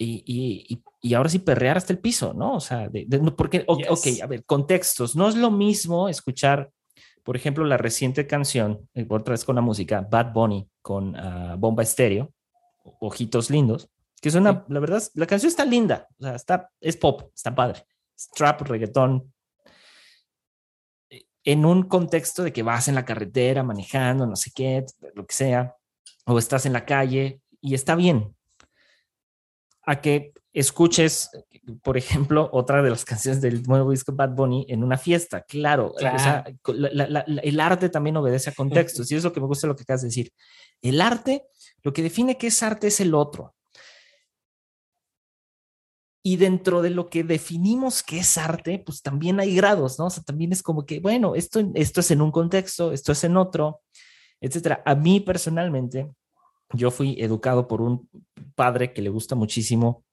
y, 0.00 0.22
y, 0.24 0.82
y, 1.02 1.14
ahora 1.14 1.28
sí 1.28 1.40
perrear 1.40 1.76
hasta 1.76 1.92
el 1.92 1.98
piso, 1.98 2.32
¿no? 2.32 2.54
O 2.54 2.60
sea, 2.60 2.88
de, 2.88 3.04
de- 3.08 3.18
porque, 3.32 3.64
ok, 3.66 3.78
Yes. 3.78 3.88
ok, 3.90 4.22
a 4.22 4.26
ver, 4.28 4.44
contextos. 4.44 5.16
No 5.16 5.28
es 5.28 5.34
lo 5.34 5.50
mismo 5.50 6.08
escuchar, 6.08 6.70
por 7.24 7.34
ejemplo, 7.36 7.64
la 7.64 7.76
reciente 7.76 8.26
canción, 8.26 8.88
eh, 8.94 9.04
otra 9.08 9.32
vez 9.32 9.44
con 9.44 9.56
la 9.56 9.60
música, 9.60 10.06
Bad 10.08 10.32
Bunny 10.32 10.68
con 10.80 11.16
ah, 11.16 11.56
Bomba 11.58 11.82
Estéreo, 11.82 12.32
Ojitos 13.00 13.50
Lindos, 13.50 13.90
que 14.20 14.28
es 14.28 14.34
una, 14.36 14.64
la 14.68 14.80
verdad, 14.80 15.02
la 15.14 15.26
canción 15.26 15.50
está 15.50 15.64
linda, 15.64 16.06
o 16.18 16.22
sea, 16.22 16.34
está, 16.36 16.70
es 16.80 16.96
pop, 16.96 17.30
está 17.34 17.54
padre, 17.54 17.84
es 18.16 18.30
trap, 18.30 18.62
reggaetón, 18.62 19.32
eh, 21.10 21.24
en 21.44 21.64
un 21.64 21.82
contexto 21.82 22.44
de 22.44 22.52
que 22.52 22.62
vas 22.62 22.86
en 22.88 22.94
la 22.94 23.04
carretera 23.04 23.62
manejando, 23.64 24.26
no 24.26 24.36
sé 24.36 24.52
qué, 24.54 24.84
lo 25.14 25.26
que 25.26 25.34
sea, 25.34 25.74
o 26.24 26.38
estás 26.38 26.66
en 26.66 26.72
la 26.72 26.84
calle 26.84 27.40
y 27.60 27.74
está 27.74 27.94
bien. 27.96 28.34
A 29.90 30.00
que 30.00 30.32
escuches, 30.52 31.30
por 31.82 31.96
ejemplo, 31.96 32.48
otra 32.52 32.82
de 32.82 32.90
las 32.90 33.04
canciones 33.12 33.40
del 33.40 33.62
nuevo 33.62 33.90
disco 33.90 34.12
Bad 34.12 34.30
Bunny 34.34 34.66
en 34.68 34.84
una 34.84 34.98
fiesta, 34.98 35.42
claro. 35.42 35.94
Claro. 35.96 36.16
O 36.16 36.18
sea, 36.18 36.44
la- 36.74 37.06
la- 37.08 37.24
la- 37.26 37.40
el 37.42 37.60
arte 37.60 37.88
también 37.88 38.16
obedece 38.16 38.50
a 38.50 38.54
contextos 38.54 39.10
y 39.10 39.16
es 39.16 39.24
lo 39.24 39.32
que 39.32 39.40
me 39.40 39.46
gusta 39.46 39.66
lo 39.66 39.76
que 39.76 39.82
acabas 39.84 40.02
de 40.02 40.08
decir. 40.08 40.30
El 40.82 41.00
arte, 41.00 41.44
lo 41.82 41.92
que 41.92 42.02
define 42.02 42.36
qué 42.36 42.48
es 42.48 42.62
arte 42.62 42.88
es 42.88 43.00
el 43.00 43.14
otro. 43.14 43.54
Y 46.22 46.36
dentro 46.36 46.82
de 46.82 46.90
lo 46.90 47.08
que 47.08 47.22
definimos 47.24 48.02
que 48.02 48.18
es 48.18 48.36
arte, 48.36 48.82
pues 48.84 49.00
también 49.02 49.40
hay 49.40 49.54
grados, 49.54 49.98
¿no? 49.98 50.06
O 50.06 50.10
sea, 50.10 50.22
también 50.22 50.52
es 50.52 50.62
como 50.62 50.84
que, 50.84 51.00
bueno, 51.00 51.34
esto, 51.34 51.60
esto 51.74 52.00
es 52.00 52.10
en 52.10 52.20
un 52.20 52.30
contexto, 52.32 52.92
esto 52.92 53.12
es 53.12 53.24
en 53.24 53.36
otro, 53.36 53.80
etcétera. 54.40 54.82
A 54.84 54.94
mí 54.94 55.20
personalmente, 55.20 56.10
yo 56.72 56.90
fui 56.90 57.16
educado 57.20 57.68
por 57.68 57.80
un 57.80 58.08
padre 58.54 58.92
que 58.92 59.02
le 59.02 59.10
gusta 59.10 59.34
muchísimo 59.34 60.04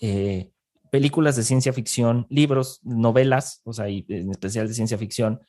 eh, 0.00 0.50
películas 0.90 1.36
de 1.36 1.42
ciencia 1.42 1.72
ficción, 1.72 2.26
libros, 2.28 2.80
novelas, 2.82 3.60
o 3.64 3.72
sea, 3.72 3.88
y 3.88 4.04
en 4.08 4.30
especial 4.30 4.68
de 4.68 4.74
ciencia 4.74 4.98
ficción. 4.98 5.40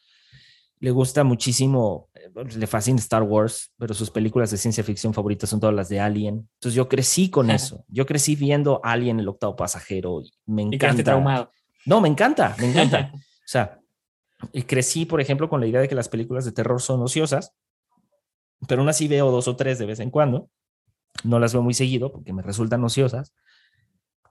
Le 0.79 0.91
gusta 0.91 1.23
muchísimo, 1.23 2.09
eh, 2.13 2.31
le 2.57 2.67
fascina 2.67 2.99
Star 2.99 3.23
Wars, 3.23 3.71
pero 3.77 3.93
sus 3.93 4.09
películas 4.09 4.51
de 4.51 4.57
ciencia 4.57 4.83
ficción 4.83 5.13
favoritas 5.13 5.49
son 5.49 5.59
todas 5.59 5.75
las 5.75 5.89
de 5.89 5.99
Alien. 5.99 6.49
Entonces 6.55 6.73
yo 6.75 6.87
crecí 6.87 7.29
con 7.29 7.51
eso. 7.51 7.85
Yo 7.87 8.05
crecí 8.05 8.35
viendo 8.35 8.81
Alien, 8.83 9.19
el 9.19 9.27
octavo 9.27 9.55
pasajero. 9.55 10.21
Y 10.21 10.31
me 10.45 10.63
Y 10.63 10.75
encanta. 10.75 11.03
traumado. 11.03 11.51
No, 11.85 12.01
me 12.01 12.07
encanta, 12.07 12.55
me 12.59 12.69
encanta. 12.69 13.11
o 13.15 13.19
sea, 13.45 13.79
y 14.51 14.63
crecí, 14.63 15.05
por 15.05 15.21
ejemplo, 15.21 15.49
con 15.49 15.59
la 15.61 15.67
idea 15.67 15.81
de 15.81 15.87
que 15.87 15.95
las 15.95 16.09
películas 16.09 16.45
de 16.45 16.51
terror 16.51 16.81
son 16.81 17.01
ociosas, 17.01 17.53
pero 18.67 18.82
aún 18.82 18.89
así 18.89 19.08
veo 19.08 19.32
dos 19.32 19.47
o 19.47 19.56
tres 19.56 19.80
de 19.80 19.86
vez 19.86 20.00
en 20.00 20.10
cuando. 20.10 20.50
No 21.24 21.39
las 21.39 21.54
veo 21.54 21.62
muy 21.62 21.74
seguido 21.74 22.12
porque 22.12 22.34
me 22.34 22.41
resultan 22.41 22.84
ociosas. 22.84 23.34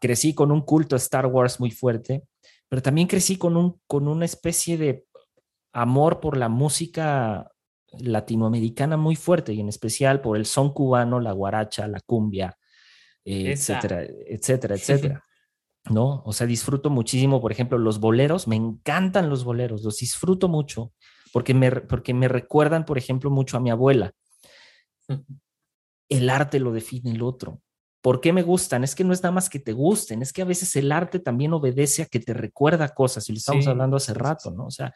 Crecí 0.00 0.34
con 0.34 0.50
un 0.50 0.62
culto 0.62 0.96
a 0.96 0.98
Star 0.98 1.26
Wars 1.26 1.60
muy 1.60 1.70
fuerte, 1.70 2.24
pero 2.68 2.82
también 2.82 3.06
crecí 3.06 3.36
con, 3.36 3.56
un, 3.56 3.80
con 3.86 4.08
una 4.08 4.24
especie 4.24 4.78
de 4.78 5.04
amor 5.72 6.20
por 6.20 6.36
la 6.36 6.48
música 6.48 7.50
latinoamericana 7.98 8.96
muy 8.96 9.16
fuerte 9.16 9.52
y 9.52 9.60
en 9.60 9.68
especial 9.68 10.20
por 10.20 10.36
el 10.36 10.46
son 10.46 10.72
cubano, 10.72 11.20
la 11.20 11.32
guaracha, 11.32 11.86
la 11.88 12.00
cumbia, 12.00 12.56
eh, 13.24 13.52
etcétera, 13.52 14.04
etcétera, 14.04 14.74
etcétera. 14.76 15.24
¿no? 15.88 16.22
O 16.24 16.32
sea, 16.32 16.46
disfruto 16.46 16.90
muchísimo, 16.90 17.40
por 17.40 17.52
ejemplo, 17.52 17.78
los 17.78 18.00
boleros, 18.00 18.46
me 18.46 18.56
encantan 18.56 19.28
los 19.28 19.44
boleros, 19.44 19.82
los 19.82 19.98
disfruto 19.98 20.48
mucho 20.48 20.92
porque 21.32 21.54
me, 21.54 21.70
porque 21.70 22.14
me 22.14 22.28
recuerdan, 22.28 22.84
por 22.84 22.98
ejemplo, 22.98 23.30
mucho 23.30 23.56
a 23.56 23.60
mi 23.60 23.70
abuela. 23.70 24.12
El 26.08 26.28
arte 26.30 26.58
lo 26.60 26.72
define 26.72 27.10
el 27.12 27.22
otro. 27.22 27.60
¿Por 28.02 28.20
qué 28.20 28.32
me 28.32 28.42
gustan? 28.42 28.82
Es 28.82 28.94
que 28.94 29.04
no 29.04 29.12
es 29.12 29.22
nada 29.22 29.32
más 29.32 29.50
que 29.50 29.58
te 29.58 29.72
gusten, 29.72 30.22
es 30.22 30.32
que 30.32 30.42
a 30.42 30.46
veces 30.46 30.74
el 30.76 30.90
arte 30.90 31.18
también 31.20 31.52
obedece 31.52 32.02
a 32.02 32.06
que 32.06 32.18
te 32.20 32.32
recuerda 32.32 32.88
cosas, 32.88 33.28
y 33.28 33.32
lo 33.32 33.38
estamos 33.38 33.64
Sí, 33.64 33.70
hablando 33.70 33.96
hace 33.96 34.14
rato, 34.14 34.50
¿no? 34.50 34.66
O 34.66 34.70
sea, 34.70 34.92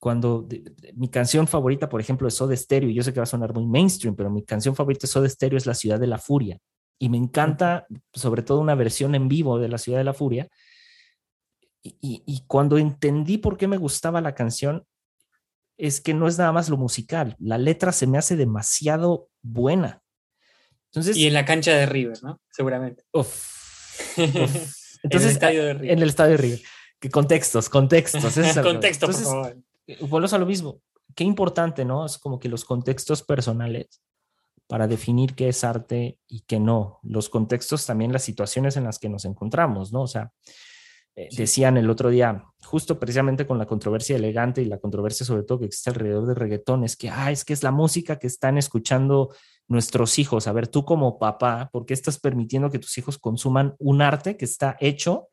cuando 0.00 0.42
de- 0.42 0.58
de- 0.76 0.92
mi 0.94 1.08
canción 1.08 1.46
favorita, 1.46 1.88
por 1.88 2.00
ejemplo, 2.00 2.26
es 2.28 2.34
Soda 2.34 2.56
Stereo, 2.56 2.90
y 2.90 2.94
yo 2.94 3.02
sé 3.04 3.12
que 3.12 3.20
va 3.20 3.24
a 3.24 3.26
sonar 3.26 3.54
muy 3.54 3.64
mainstream, 3.66 4.16
pero 4.16 4.30
mi 4.30 4.42
canción 4.44 4.74
favorita 4.74 5.02
de 5.06 5.12
Soda 5.12 5.28
Stereo 5.28 5.56
es 5.56 5.64
La 5.66 5.74
Ciudad 5.74 6.00
de 6.00 6.08
la 6.08 6.18
Furia, 6.18 6.58
y 6.98 7.08
me 7.08 7.16
encanta 7.16 7.86
sobre 8.12 8.42
todo 8.42 8.58
una 8.60 8.74
versión 8.74 9.14
en 9.14 9.28
vivo 9.28 9.58
de 9.58 9.68
La 9.68 9.78
Ciudad 9.78 9.98
de 9.98 10.04
la 10.04 10.12
Furia, 10.12 10.48
y, 11.82 11.96
y- 12.00 12.22
y 12.26 12.44
cuando 12.46 12.78
entendí 12.78 13.38
por 13.38 13.56
qué 13.56 13.68
me 13.68 13.76
gustaba 13.76 14.20
la 14.20 14.34
canción, 14.34 14.84
es 15.76 16.00
que 16.00 16.14
no 16.14 16.28
es 16.28 16.38
nada 16.38 16.52
más 16.52 16.68
lo 16.68 16.76
musical, 16.76 17.36
la 17.38 17.58
letra 17.58 17.92
se 17.92 18.06
me 18.06 18.18
hace 18.18 18.36
demasiado 18.36 19.28
buena. 19.42 20.02
Entonces, 20.92 21.16
Y 21.16 21.26
en 21.26 21.34
la 21.34 21.44
cancha 21.44 21.72
de 21.72 21.86
River, 21.86 22.22
¿no? 22.22 22.40
Seguramente. 22.50 23.04
uf, 23.12 23.26
uf. 24.18 24.18
en 24.18 24.30
el 24.36 24.50
Entonces, 25.02 25.32
estadio 25.32 25.64
de 25.64 25.74
River. 25.74 25.90
en 25.92 26.02
el 26.02 26.08
estadio 26.08 26.30
de 26.32 26.36
River. 26.38 26.60
Que 27.00 27.10
contextos, 27.10 27.68
contextos. 27.68 28.36
es 28.36 28.58
Contexto, 28.62 29.06
Entonces, 29.06 29.26
por 29.26 29.44
favor. 29.44 30.08
vuelves 30.08 30.32
a 30.32 30.38
lo 30.38 30.46
mismo. 30.46 30.80
Qué 31.14 31.24
importante, 31.24 31.84
¿no? 31.84 32.06
Es 32.06 32.16
como 32.18 32.38
que 32.38 32.48
los 32.48 32.64
contextos 32.64 33.22
personales 33.22 34.00
para 34.66 34.86
definir 34.86 35.34
qué 35.34 35.48
es 35.48 35.62
arte 35.64 36.18
y 36.26 36.40
qué 36.42 36.58
no. 36.58 37.00
Los 37.02 37.28
contextos 37.28 37.84
también, 37.84 38.12
las 38.12 38.22
situaciones 38.22 38.76
en 38.76 38.84
las 38.84 38.98
que 38.98 39.08
nos 39.10 39.24
encontramos, 39.26 39.92
¿no? 39.92 40.02
O 40.02 40.06
sea, 40.06 40.32
eh, 41.16 41.28
Sí. 41.30 41.36
decían 41.36 41.76
el 41.76 41.88
otro 41.90 42.10
día, 42.10 42.44
justo 42.64 42.98
precisamente 42.98 43.46
con 43.46 43.58
la 43.58 43.66
controversia 43.66 44.16
elegante 44.16 44.62
y 44.62 44.64
la 44.64 44.78
controversia 44.78 45.24
sobre 45.24 45.42
todo 45.44 45.60
que 45.60 45.66
existe 45.66 45.90
alrededor 45.90 46.26
de 46.26 46.34
reggaetón, 46.34 46.82
es 46.84 46.96
que, 46.96 47.10
ah, 47.10 47.30
es 47.30 47.44
que 47.44 47.52
es 47.52 47.62
la 47.62 47.70
música 47.70 48.18
que 48.18 48.26
están 48.26 48.58
escuchando 48.58 49.34
nuestros 49.68 50.18
hijos. 50.18 50.46
A 50.48 50.52
ver, 50.52 50.68
tú 50.68 50.84
como 50.84 51.18
papá, 51.18 51.68
¿por 51.72 51.86
qué 51.86 51.94
estás 51.94 52.18
permitiendo 52.18 52.70
que 52.70 52.78
tus 52.78 52.98
hijos 52.98 53.18
consuman 53.18 53.74
un 53.78 54.02
arte 54.02 54.36
que 54.36 54.44
está 54.44 54.76
hecho 54.80 55.28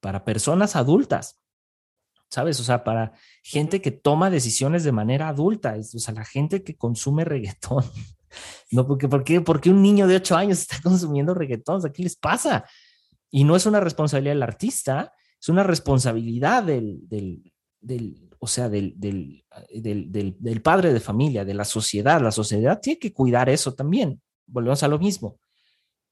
para 0.00 0.24
personas 0.24 0.76
adultas? 0.76 1.40
¿Sabes? 2.30 2.58
O 2.60 2.64
sea, 2.64 2.82
para 2.84 3.12
gente 3.42 3.80
que 3.80 3.90
toma 3.90 4.30
decisiones 4.30 4.82
de 4.84 4.92
manera 4.92 5.28
adulta, 5.28 5.76
es- 5.76 5.94
o 5.94 5.98
sea, 5.98 6.14
la 6.14 6.24
gente 6.24 6.62
que 6.64 6.76
consume 6.76 7.24
reggaetón. 7.24 7.84
No, 8.70 8.86
porque, 8.86 9.08
¿por 9.08 9.22
qué, 9.24 9.40
por 9.40 9.60
qué 9.60 9.70
un 9.70 9.82
niño 9.82 10.06
de 10.06 10.16
8 10.16 10.36
años 10.36 10.58
está 10.60 10.76
consumiendo 10.82 11.34
reggaetón? 11.34 11.76
O 11.76 11.80
sea, 11.80 11.92
¿qué 11.92 12.02
les 12.02 12.16
pasa? 12.16 12.64
Y 13.30 13.44
no 13.44 13.54
es 13.56 13.66
una 13.66 13.80
responsabilidad 13.80 14.34
del 14.34 14.42
artista, 14.42 15.12
es 15.44 15.50
una 15.50 15.62
responsabilidad 15.62 16.62
del, 16.62 17.06
del, 17.06 17.52
del 17.78 18.30
o 18.38 18.46
sea, 18.46 18.70
del, 18.70 18.94
del, 18.96 19.44
del, 19.74 20.36
del 20.38 20.62
padre 20.62 20.90
de 20.90 21.00
familia, 21.00 21.44
de 21.44 21.52
la 21.52 21.66
sociedad. 21.66 22.18
La 22.22 22.30
sociedad 22.30 22.80
tiene 22.80 22.98
que 22.98 23.12
cuidar 23.12 23.50
eso 23.50 23.74
también. 23.74 24.22
Volvemos 24.46 24.82
a 24.82 24.88
lo 24.88 24.98
mismo. 24.98 25.38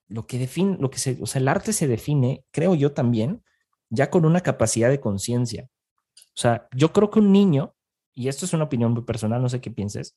Lo 0.07 0.27
que 0.27 0.39
define, 0.39 0.77
lo 0.79 0.91
que 0.91 0.99
se, 0.99 1.17
o 1.19 1.25
sea, 1.25 1.41
el 1.41 1.49
arte 1.49 1.73
se 1.73 1.89
define, 1.89 2.45
creo 2.51 2.75
yo 2.75 2.93
también, 2.93 3.43
ya 3.89 4.11
con 4.11 4.27
una 4.27 4.43
capacidad 4.43 4.91
de 4.91 5.01
conciencia. 5.01 5.71
O 6.15 6.39
sea, 6.39 6.69
yo 6.77 6.93
creo 6.93 7.09
que 7.09 7.21
un 7.21 7.33
niño, 7.33 7.75
y 8.13 8.29
esto 8.29 8.45
es 8.45 8.53
una 8.53 8.65
opinión 8.65 8.93
muy 8.93 9.05
personal, 9.05 9.41
no 9.41 9.49
sé 9.49 9.63
qué 9.63 9.71
pienses, 9.71 10.15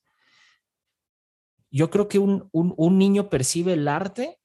yo 1.72 1.90
creo 1.90 2.10
que 2.10 2.20
un, 2.20 2.50
un, 2.52 2.74
un 2.76 2.98
niño 2.98 3.30
percibe 3.30 3.72
el 3.74 3.88
arte 3.88 4.40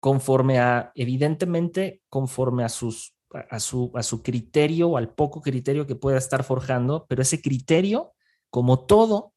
conforme 0.00 0.58
a, 0.58 0.92
evidentemente, 0.94 2.02
conforme 2.08 2.64
a 2.64 2.68
sus 2.68 3.14
a 3.48 3.60
su, 3.60 3.92
a 3.94 4.02
su 4.02 4.22
criterio 4.22 4.88
o 4.88 4.96
al 4.96 5.14
poco 5.14 5.40
criterio 5.40 5.86
que 5.86 5.94
pueda 5.94 6.18
estar 6.18 6.42
forjando, 6.42 7.06
pero 7.08 7.22
ese 7.22 7.40
criterio, 7.40 8.12
como 8.50 8.86
todo, 8.86 9.34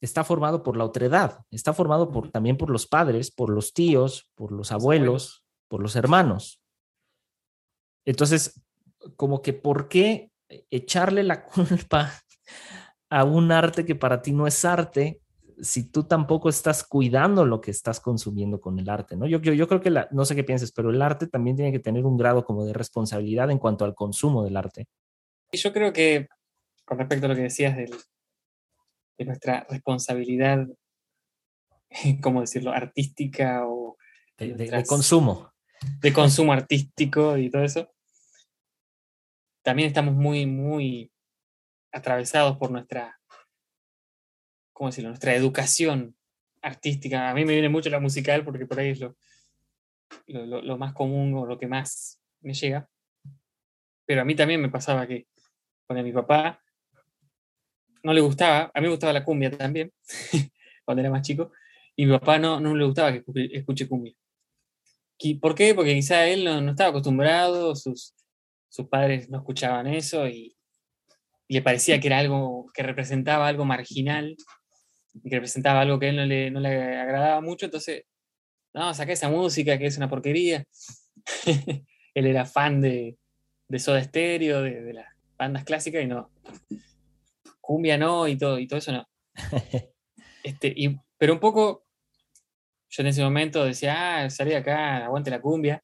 está 0.00 0.24
formado 0.24 0.62
por 0.62 0.76
la 0.76 0.84
otredad, 0.84 1.40
está 1.50 1.72
formado 1.72 2.10
por, 2.10 2.30
también 2.30 2.58
por 2.58 2.68
los 2.68 2.86
padres, 2.86 3.30
por 3.30 3.48
los 3.48 3.72
tíos, 3.72 4.30
por 4.34 4.52
los 4.52 4.72
abuelos, 4.72 5.44
por 5.68 5.80
los 5.80 5.96
hermanos. 5.96 6.60
Entonces, 8.04 8.62
como 9.16 9.40
que, 9.40 9.54
¿por 9.54 9.88
qué 9.88 10.30
echarle 10.70 11.22
la 11.22 11.44
culpa 11.46 12.12
a 13.08 13.24
un 13.24 13.50
arte 13.52 13.86
que 13.86 13.94
para 13.94 14.20
ti 14.20 14.32
no 14.32 14.46
es 14.46 14.64
arte 14.64 15.20
si 15.60 15.90
tú 15.90 16.04
tampoco 16.04 16.48
estás 16.48 16.84
cuidando 16.84 17.44
lo 17.44 17.60
que 17.60 17.70
estás 17.70 18.00
consumiendo 18.00 18.60
con 18.60 18.78
el 18.78 18.88
arte, 18.88 19.16
¿no? 19.16 19.26
Yo, 19.26 19.40
yo, 19.40 19.52
yo 19.52 19.68
creo 19.68 19.80
que, 19.80 19.90
la, 19.90 20.08
no 20.10 20.24
sé 20.24 20.34
qué 20.34 20.44
pienses, 20.44 20.72
pero 20.72 20.90
el 20.90 21.00
arte 21.02 21.26
también 21.26 21.56
tiene 21.56 21.72
que 21.72 21.78
tener 21.78 22.04
un 22.04 22.16
grado 22.16 22.44
como 22.44 22.64
de 22.64 22.72
responsabilidad 22.72 23.50
en 23.50 23.58
cuanto 23.58 23.84
al 23.84 23.94
consumo 23.94 24.44
del 24.44 24.56
arte. 24.56 24.86
Y 25.52 25.58
yo 25.58 25.72
creo 25.72 25.92
que, 25.92 26.28
con 26.84 26.98
respecto 26.98 27.26
a 27.26 27.28
lo 27.28 27.34
que 27.34 27.42
decías 27.42 27.76
del, 27.76 27.90
de 29.18 29.24
nuestra 29.24 29.66
responsabilidad, 29.68 30.66
¿cómo 32.22 32.40
decirlo?, 32.40 32.72
artística 32.72 33.66
o... 33.66 33.96
De, 34.36 34.54
de, 34.54 34.84
consumo. 34.84 35.52
De 36.00 36.12
consumo 36.12 36.52
artístico 36.52 37.36
y 37.36 37.50
todo 37.50 37.62
eso. 37.62 37.92
También 39.62 39.88
estamos 39.88 40.14
muy, 40.14 40.44
muy 40.44 41.12
atravesados 41.92 42.56
por 42.58 42.70
nuestra 42.70 43.18
¿cómo 44.74 44.90
decirlo? 44.90 45.08
Nuestra 45.08 45.34
educación 45.34 46.14
artística. 46.60 47.30
A 47.30 47.34
mí 47.34 47.46
me 47.46 47.54
viene 47.54 47.70
mucho 47.70 47.88
la 47.88 48.00
musical 48.00 48.44
porque 48.44 48.66
por 48.66 48.78
ahí 48.78 48.90
es 48.90 49.00
lo, 49.00 50.76
más 50.76 50.92
común 50.92 51.32
o 51.34 51.46
lo 51.46 51.58
que 51.58 51.66
más 51.66 52.20
me 52.42 52.52
llega. 52.52 52.86
Pero 54.04 54.20
a 54.20 54.24
mí 54.24 54.34
también 54.34 54.60
me 54.60 54.68
pasaba 54.68 55.06
que 55.06 55.26
con 55.86 56.02
mi 56.02 56.12
papá 56.12 56.60
no 58.02 58.12
le 58.12 58.20
gustaba, 58.20 58.70
a 58.74 58.80
mí 58.80 58.86
me 58.86 58.90
gustaba 58.90 59.14
la 59.14 59.24
cumbia 59.24 59.50
también, 59.50 59.90
cuando 60.84 61.00
era 61.00 61.10
más 61.10 61.22
chico, 61.22 61.52
y 61.96 62.04
mi 62.04 62.12
papá 62.12 62.38
no, 62.38 62.60
no 62.60 62.74
le 62.74 62.84
gustaba 62.84 63.12
que 63.12 63.24
escuche 63.52 63.88
cumbia. 63.88 64.12
¿Por 65.40 65.54
qué? 65.54 65.74
Porque 65.74 65.94
quizá 65.94 66.26
él 66.26 66.44
no, 66.44 66.70
estaba 66.70 66.90
acostumbrado, 66.90 67.74
sus, 67.74 68.14
sus 68.68 68.88
padres 68.88 69.30
no 69.30 69.38
escuchaban 69.38 69.86
eso 69.86 70.28
y, 70.28 70.56
le 71.46 71.60
parecía 71.60 72.00
que 72.00 72.06
era 72.06 72.18
algo 72.18 72.66
que 72.72 72.82
representaba 72.82 73.46
algo 73.46 73.66
marginal 73.66 74.34
y 75.22 75.30
que 75.30 75.36
representaba 75.36 75.80
algo 75.80 75.98
que 75.98 76.06
a 76.06 76.08
él 76.10 76.16
no 76.16 76.24
le, 76.24 76.50
no 76.50 76.60
le 76.60 76.98
agradaba 76.98 77.40
mucho, 77.40 77.66
entonces, 77.66 78.04
no, 78.72 78.92
saca 78.94 79.12
esa 79.12 79.28
música 79.28 79.78
que 79.78 79.86
es 79.86 79.96
una 79.96 80.08
porquería. 80.08 80.64
él 82.14 82.26
era 82.26 82.44
fan 82.44 82.80
de, 82.80 83.16
de 83.68 83.78
Soda 83.78 84.02
Stereo, 84.02 84.62
de, 84.62 84.82
de, 84.82 84.92
las 84.92 85.06
bandas 85.36 85.64
clásicas 85.64 86.02
y 86.02 86.06
no. 86.06 86.30
Cumbia 87.60 87.96
no 87.96 88.26
y 88.28 88.36
todo, 88.36 88.58
y 88.58 88.66
todo 88.66 88.78
eso 88.78 88.92
no. 88.92 89.08
este, 90.42 90.72
y, 90.76 90.96
pero 91.16 91.32
un 91.32 91.40
poco, 91.40 91.84
yo 92.90 93.02
en 93.02 93.06
ese 93.08 93.22
momento 93.22 93.64
decía, 93.64 94.24
ah, 94.24 94.30
salí 94.30 94.54
acá, 94.54 95.04
aguante 95.04 95.30
la 95.30 95.40
cumbia, 95.40 95.82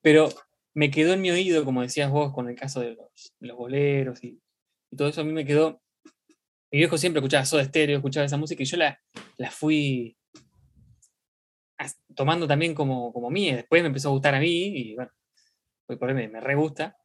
pero 0.00 0.28
me 0.74 0.90
quedó 0.90 1.12
en 1.14 1.20
mi 1.20 1.30
oído, 1.30 1.64
como 1.64 1.82
decías 1.82 2.10
vos, 2.10 2.32
con 2.32 2.48
el 2.48 2.54
caso 2.54 2.80
de 2.80 2.94
los, 2.94 3.34
los 3.40 3.56
boleros 3.56 4.22
y, 4.22 4.40
y 4.90 4.96
todo 4.96 5.08
eso, 5.08 5.22
a 5.22 5.24
mí 5.24 5.32
me 5.32 5.44
quedó 5.44 5.82
mi 6.70 6.78
viejo 6.78 6.98
siempre 6.98 7.20
escuchaba 7.20 7.44
Soda 7.44 7.64
Stereo, 7.64 7.96
escuchaba 7.96 8.26
esa 8.26 8.36
música 8.36 8.62
y 8.62 8.66
yo 8.66 8.76
la, 8.76 9.00
la 9.36 9.50
fui 9.50 10.16
tomando 12.14 12.46
también 12.48 12.74
como, 12.74 13.12
como 13.12 13.30
mía. 13.30 13.56
Después 13.56 13.82
me 13.82 13.88
empezó 13.88 14.08
a 14.08 14.12
gustar 14.12 14.34
a 14.34 14.40
mí 14.40 14.66
y 14.76 14.94
bueno, 14.94 15.10
por 15.86 16.08
ahí 16.08 16.14
me, 16.14 16.28
me 16.28 16.40
re 16.40 16.54
gusta. 16.54 16.96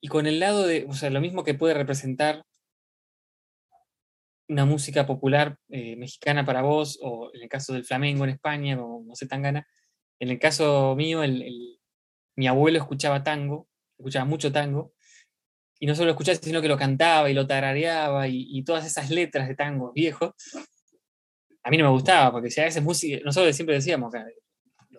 Y 0.00 0.08
con 0.08 0.26
el 0.26 0.40
lado 0.40 0.66
de, 0.66 0.86
o 0.88 0.94
sea, 0.94 1.10
lo 1.10 1.20
mismo 1.20 1.44
que 1.44 1.54
puede 1.54 1.74
representar 1.74 2.42
una 4.48 4.64
música 4.64 5.06
popular 5.06 5.56
eh, 5.68 5.94
mexicana 5.96 6.44
para 6.44 6.62
vos, 6.62 6.98
o 7.02 7.30
en 7.32 7.42
el 7.42 7.48
caso 7.48 7.72
del 7.72 7.84
flamenco 7.84 8.24
en 8.24 8.30
España, 8.30 8.76
como 8.76 9.04
no 9.04 9.14
sé 9.14 9.26
tan 9.26 9.42
gana. 9.42 9.66
En 10.18 10.28
el 10.28 10.38
caso 10.38 10.96
mío, 10.96 11.20
mi 12.34 12.46
abuelo 12.48 12.78
escuchaba 12.78 13.22
tango, 13.22 13.68
escuchaba 13.96 14.24
mucho 14.24 14.50
tango, 14.50 14.92
y 15.82 15.86
no 15.86 15.94
solo 15.94 16.10
escuchaba, 16.10 16.38
sino 16.40 16.60
que 16.60 16.68
lo 16.68 16.76
cantaba 16.76 17.30
y 17.30 17.34
lo 17.34 17.46
tarareaba 17.46 18.28
y, 18.28 18.62
todas 18.64 18.86
esas 18.86 19.08
letras 19.08 19.48
de 19.48 19.54
tango 19.54 19.92
viejos, 19.92 20.32
a 21.62 21.70
mí 21.70 21.78
no 21.78 21.84
me 21.84 21.90
gustaba, 21.90 22.30
porque 22.30 22.50
si 22.50 22.60
a 22.60 22.64
veces 22.64 22.82
música, 22.82 23.18
nosotros 23.24 23.56
siempre 23.56 23.76
decíamos, 23.76 24.12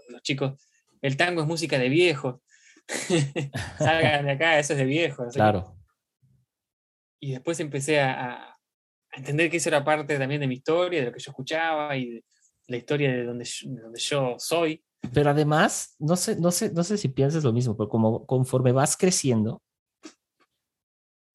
los, 0.10 0.22
chicos, 0.24 0.60
el 1.04 1.15
tango 1.15 1.41
es 1.41 1.48
música 1.48 1.78
de 1.78 1.88
viejos, 1.88 2.41
salgan 3.78 4.26
de 4.26 4.32
acá, 4.32 4.58
eso 4.58 4.74
es 4.74 4.80
de 4.80 4.86
viejos. 4.86 5.36
Claro. 5.36 5.78
Y 7.20 7.34
después 7.34 7.60
empecé 7.60 8.02
a, 8.02 8.58
entender 9.13 9.52
que 9.52 9.58
eso 9.58 9.70
era 9.70 9.84
parte 9.84 10.17
también 10.17 10.41
de 10.41 10.48
mi 10.48 10.56
historia, 10.56 11.02
de 11.02 11.06
lo 11.08 11.12
que 11.12 11.20
yo 11.20 11.30
escuchaba 11.30 11.96
y 11.96 12.10
de 12.10 12.24
la 12.67 12.78
historia 12.78 13.12
de 13.12 13.26
donde 13.26 13.48
de 13.65 13.82
donde 13.82 14.00
yo 14.00 14.36
soy. 14.39 14.84
Pero 15.13 15.30
además, 15.30 15.96
no 16.00 16.15
sé, 16.15 16.38
no 16.38 16.50
sé, 16.50 16.72
no 16.72 16.84
sé 16.84 16.98
si 16.98 17.10
piensas 17.10 17.44
lo 17.44 17.54
mismo, 17.54 17.76
pero 17.76 17.89
como 17.89 18.26
conforme 18.26 18.72
vas 18.72 18.96
creciendo, 18.96 19.62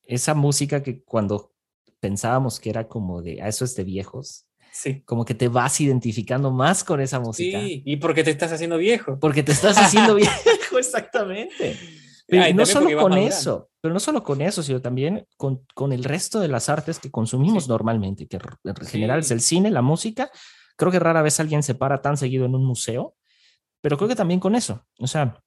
esa 0.06 0.34
música 0.34 0.82
que 0.82 1.02
cuando 1.02 1.52
pensábamos 2.00 2.60
que 2.60 2.70
era 2.70 2.88
como 2.88 3.22
de, 3.22 3.40
a 3.40 3.46
ah, 3.46 3.48
eso 3.48 3.64
es 3.64 3.74
de 3.74 3.84
viejos, 3.84 4.46
sí. 4.72 5.02
como 5.04 5.24
que 5.24 5.34
te 5.34 5.48
vas 5.48 5.80
identificando 5.80 6.50
más 6.50 6.84
con 6.84 7.00
esa 7.00 7.20
música. 7.20 7.60
Sí, 7.60 7.82
y 7.84 7.96
porque 7.96 8.24
te 8.24 8.30
estás 8.30 8.52
haciendo 8.52 8.78
viejo. 8.78 9.18
Porque 9.18 9.42
te 9.42 9.52
estás 9.52 9.76
haciendo 9.78 10.14
viejo, 10.14 10.32
exactamente. 10.78 11.76
Pero 12.28 12.54
no 12.54 12.66
solo 12.66 13.00
con 13.00 13.16
eso, 13.18 13.70
pero 13.80 13.94
no 13.94 14.00
solo 14.00 14.22
con 14.22 14.40
eso, 14.40 14.62
sino 14.62 14.80
también 14.82 15.26
con, 15.36 15.64
con, 15.74 15.92
el 15.92 16.02
resto 16.02 16.40
de 16.40 16.48
las 16.48 16.68
artes 16.68 16.98
que 16.98 17.10
consumimos 17.10 17.68
normalmente, 17.68 18.26
que 18.26 18.36
en 18.36 18.86
general 18.86 19.20
es 19.20 19.30
el 19.30 19.40
cine, 19.40 19.70
la 19.70 19.82
música. 19.82 20.30
Creo 20.76 20.90
que 20.90 20.98
rara 20.98 21.22
vez 21.22 21.38
alguien 21.38 21.62
se 21.62 21.76
para 21.76 22.02
tan 22.02 22.16
seguido 22.16 22.44
en 22.44 22.56
un 22.56 22.64
museo, 22.64 23.14
pero 23.80 23.96
creo 23.96 24.08
que 24.08 24.16
también 24.16 24.40
con 24.40 24.56
eso. 24.56 24.84
O 24.98 25.06
sea, 25.06 25.40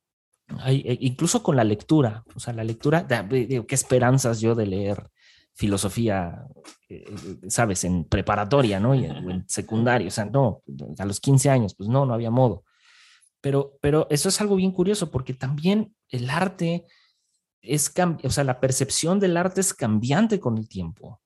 eh, 0.66 0.98
incluso 1.02 1.44
con 1.44 1.56
la 1.56 1.64
lectura, 1.64 2.24
o 2.36 2.40
sea, 2.40 2.54
la 2.54 2.64
lectura, 2.64 3.06
digo, 3.30 3.68
qué 3.68 3.76
esperanzas 3.76 4.40
yo 4.42 4.56
de 4.56 4.66
leer 4.66 5.10
filosofía, 5.54 6.48
eh, 6.88 7.04
eh, 7.08 7.50
sabes, 7.50 7.84
en 7.84 8.06
preparatoria, 8.06 8.80
¿no? 8.80 8.96
Y 8.96 9.06
en, 9.06 9.48
secundaria, 9.48 10.08
o 10.08 10.12
sea, 10.12 10.26
no, 10.26 10.64
a 10.98 11.06
los 11.06 11.20
15 11.20 11.50
años, 11.50 11.76
pues 11.76 11.90
no, 11.90 12.06
no 12.06 12.14
había 12.14 12.32
modo. 12.32 12.64
Pero, 13.42 13.78
pero 13.82 14.08
eso 14.10 14.30
es 14.30 14.42
algo 14.42 14.56
bien 14.56 14.72
curioso 14.72 15.12
porque 15.12 15.34
también 15.34 15.94
el 16.10 16.30
arte 16.30 16.86
es, 17.62 17.94
o 18.24 18.30
sea, 18.30 18.44
la 18.44 18.60
percepción 18.60 19.20
del 19.20 19.38
arte 19.38 19.62
es 19.62 19.74
cambiante 19.74 20.40
con 20.40 20.58
el 20.58 20.68
tiempo. 20.68 21.22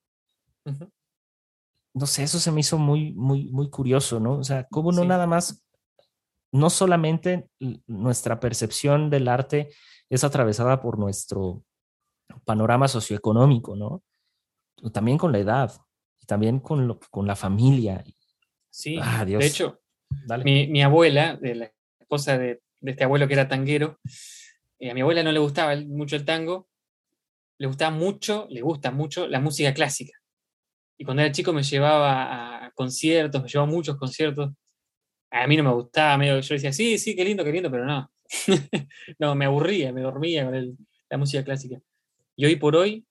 No 1.93 2.07
sé, 2.07 2.23
eso 2.23 2.39
se 2.39 2.51
me 2.51 2.62
hizo 2.62 2.77
muy, 2.77 3.13
muy, 3.13 3.49
muy 3.51 3.69
curioso, 3.69 4.19
¿no? 4.19 4.39
O 4.39 4.43
sea, 4.43 4.67
cómo 4.69 4.91
no 4.91 5.05
nada 5.05 5.27
más 5.27 5.62
no 6.53 6.69
solamente 6.69 7.49
nuestra 7.87 8.39
percepción 8.39 9.09
del 9.09 9.27
arte 9.27 9.69
es 10.09 10.23
atravesada 10.23 10.79
por 10.81 10.99
nuestro 10.99 11.63
panorama 12.45 12.87
socioeconómico, 12.87 13.75
¿no? 13.75 14.03
También 14.91 15.17
con 15.17 15.31
la 15.31 15.39
edad, 15.39 15.73
y 16.21 16.25
también 16.27 16.59
con, 16.59 16.99
con 17.09 17.25
la 17.25 17.35
familia. 17.35 18.03
Sí, 18.69 18.99
ah, 19.01 19.25
de 19.25 19.43
hecho, 19.43 19.81
mi, 20.43 20.83
abuela, 20.83 21.37
de 21.37 21.55
la 21.55 21.71
esposa 21.99 22.37
de, 22.37 22.61
este 22.81 23.03
abuelo 23.03 23.27
que 23.27 23.33
era 23.33 23.47
tanguero, 23.47 23.99
eh, 24.79 24.91
a 24.91 24.93
mi 24.93 25.01
abuela 25.01 25.23
no 25.23 25.31
le 25.31 25.39
gustaba 25.39 25.75
mucho 25.75 26.15
el 26.15 26.23
tango, 26.25 26.69
le 27.57 27.65
gustaba 27.65 27.95
mucho, 27.95 28.47
le 28.51 28.61
gusta 28.61 28.91
mucho 28.91 29.27
la 29.27 29.39
música 29.39 29.73
clásica. 29.73 30.19
Y 30.99 31.05
cuando 31.05 31.23
era 31.23 31.31
chico 31.31 31.51
me 31.51 31.63
llevaba 31.63 32.65
a 32.65 32.71
conciertos, 32.71 33.41
me 33.41 33.49
llevaba 33.49 33.71
a 33.71 33.73
muchos 33.73 33.97
conciertos 33.97 34.51
a 35.34 35.48
mí 35.48 35.58
no 35.58 35.63
me 35.63 35.73
gustaba, 35.73 36.15
medio, 36.15 36.40
yo 36.40 36.54
decía, 36.54 36.71
sí, 36.71 37.00
sí, 37.00 37.15
qué 37.15 37.25
lindo, 37.25 37.44
qué 37.44 37.52
lindo, 37.52 37.71
pero 37.71 37.86
no. 37.86 38.12
no, 39.19 39.34
me 39.34 39.46
aburría, 39.46 39.92
me 39.92 40.02
dormía 40.02 40.46
con 40.46 40.77
la 41.10 41.17
música 41.17 41.44
clásica. 41.44 41.79
Y 42.36 42.46
hoy 42.46 42.56
por 42.56 42.75
hoy, 42.75 43.04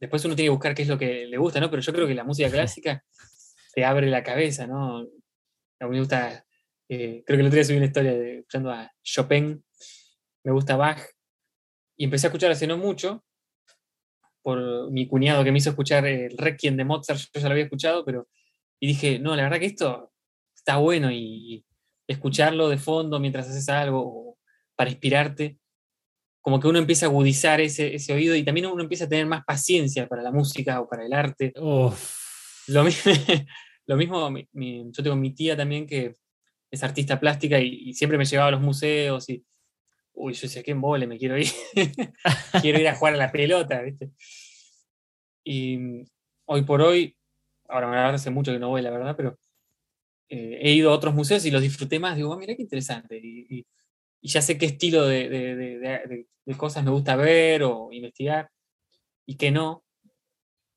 después 0.00 0.24
uno 0.24 0.34
tiene 0.34 0.46
que 0.46 0.54
buscar 0.54 0.74
qué 0.74 0.82
es 0.82 0.88
lo 0.88 0.98
que 0.98 1.26
le 1.26 1.38
gusta, 1.38 1.60
¿no? 1.60 1.70
Pero 1.70 1.80
yo 1.80 1.92
creo 1.92 2.08
que 2.08 2.14
la 2.14 2.24
música 2.24 2.50
clásica 2.50 3.04
te 3.72 3.84
abre 3.84 4.08
la 4.08 4.24
cabeza, 4.24 4.66
¿no? 4.66 4.98
A 4.98 5.86
mí 5.86 5.90
me 5.90 6.00
gusta, 6.00 6.44
eh, 6.88 7.22
creo 7.24 7.36
que 7.36 7.40
el 7.40 7.46
otro 7.46 7.56
día 7.56 7.64
subí 7.64 7.76
una 7.76 7.86
historia 7.86 8.12
de, 8.12 8.38
escuchando 8.38 8.72
a 8.72 8.92
Chopin, 9.04 9.64
me 10.42 10.52
gusta 10.52 10.74
Bach, 10.74 11.00
y 11.96 12.04
empecé 12.04 12.26
a 12.26 12.30
escuchar 12.30 12.50
hace 12.50 12.66
no 12.66 12.78
mucho, 12.78 13.24
por 14.42 14.90
mi 14.90 15.06
cuñado 15.06 15.44
que 15.44 15.52
me 15.52 15.58
hizo 15.58 15.70
escuchar 15.70 16.04
el 16.06 16.36
Requiem 16.36 16.76
de 16.76 16.84
Mozart, 16.84 17.20
yo 17.20 17.40
ya 17.40 17.46
lo 17.46 17.52
había 17.52 17.64
escuchado, 17.64 18.04
pero, 18.04 18.28
y 18.80 18.88
dije, 18.88 19.20
no, 19.20 19.36
la 19.36 19.44
verdad 19.44 19.60
que 19.60 19.66
esto 19.66 20.12
está 20.66 20.78
bueno 20.78 21.12
y, 21.12 21.64
escucharlo 22.08 22.68
de 22.68 22.78
fondo 22.78 23.18
mientras 23.18 23.48
haces 23.48 23.68
algo 23.68 24.38
para 24.76 24.90
inspirarte, 24.90 25.58
como 26.40 26.60
que 26.60 26.68
uno 26.68 26.78
empieza 26.78 27.06
a 27.06 27.08
agudizar 27.08 27.60
ese, 27.60 27.96
ese, 27.96 28.12
oído 28.12 28.36
y 28.36 28.44
también 28.44 28.66
uno 28.66 28.80
empieza 28.80 29.06
a 29.06 29.08
tener 29.08 29.26
más 29.26 29.44
paciencia 29.44 30.06
para 30.06 30.22
la 30.22 30.30
música 30.30 30.80
o 30.80 30.88
para 30.88 31.04
el 31.04 31.12
arte. 31.12 31.52
Lo, 32.68 32.84
mismo, 32.84 33.12
lo 33.86 33.96
mismo 33.96 34.30
yo 34.32 35.02
tengo 35.02 35.14
mi 35.16 35.32
tía 35.34 35.56
también 35.56 35.86
que 35.86 36.14
es 36.70 36.82
artista 36.82 37.18
plástica 37.18 37.60
y, 37.60 37.92
siempre 37.94 38.18
me 38.18 38.24
llevaba 38.24 38.48
a 38.48 38.52
los 38.52 38.60
museos 38.60 39.28
y, 39.28 39.44
uy, 40.14 40.32
yo 40.32 40.42
decía, 40.42 40.62
qué 40.62 40.74
mole, 40.74 41.06
me 41.06 41.18
quiero 41.18 41.38
ir. 41.38 41.48
quiero 42.60 42.80
ir 42.80 42.88
a 42.88 42.94
jugar 42.94 43.14
a 43.14 43.18
la 43.18 43.32
pelota, 43.32 43.82
¿viste? 43.82 44.10
Y 45.44 45.76
mm, 45.76 46.04
hoy 46.46 46.62
por 46.62 46.82
hoy, 46.82 47.16
ahora 47.68 47.88
me 47.88 47.96
hace 47.96 48.30
mucho 48.30 48.52
que 48.52 48.58
no 48.58 48.68
voy, 48.68 48.82
la 48.82 48.90
verdad, 48.90 49.14
pero 49.16 49.38
eh, 50.28 50.58
he 50.60 50.72
ido 50.72 50.90
a 50.90 50.94
otros 50.94 51.14
museos 51.14 51.44
y 51.44 51.50
los 51.50 51.62
disfruté 51.62 51.98
más. 51.98 52.16
Digo, 52.16 52.30
oh, 52.30 52.38
mira 52.38 52.54
qué 52.54 52.62
interesante. 52.62 53.18
Y, 53.22 53.66
ya 54.22 54.42
sé 54.42 54.58
qué 54.58 54.66
estilo 54.66 55.06
de, 55.06 56.26
cosas 56.56 56.82
me 56.82 56.90
gusta 56.90 57.14
ver 57.14 57.62
o 57.62 57.92
investigar 57.92 58.50
y 59.24 59.36
qué 59.36 59.52
no. 59.52 59.84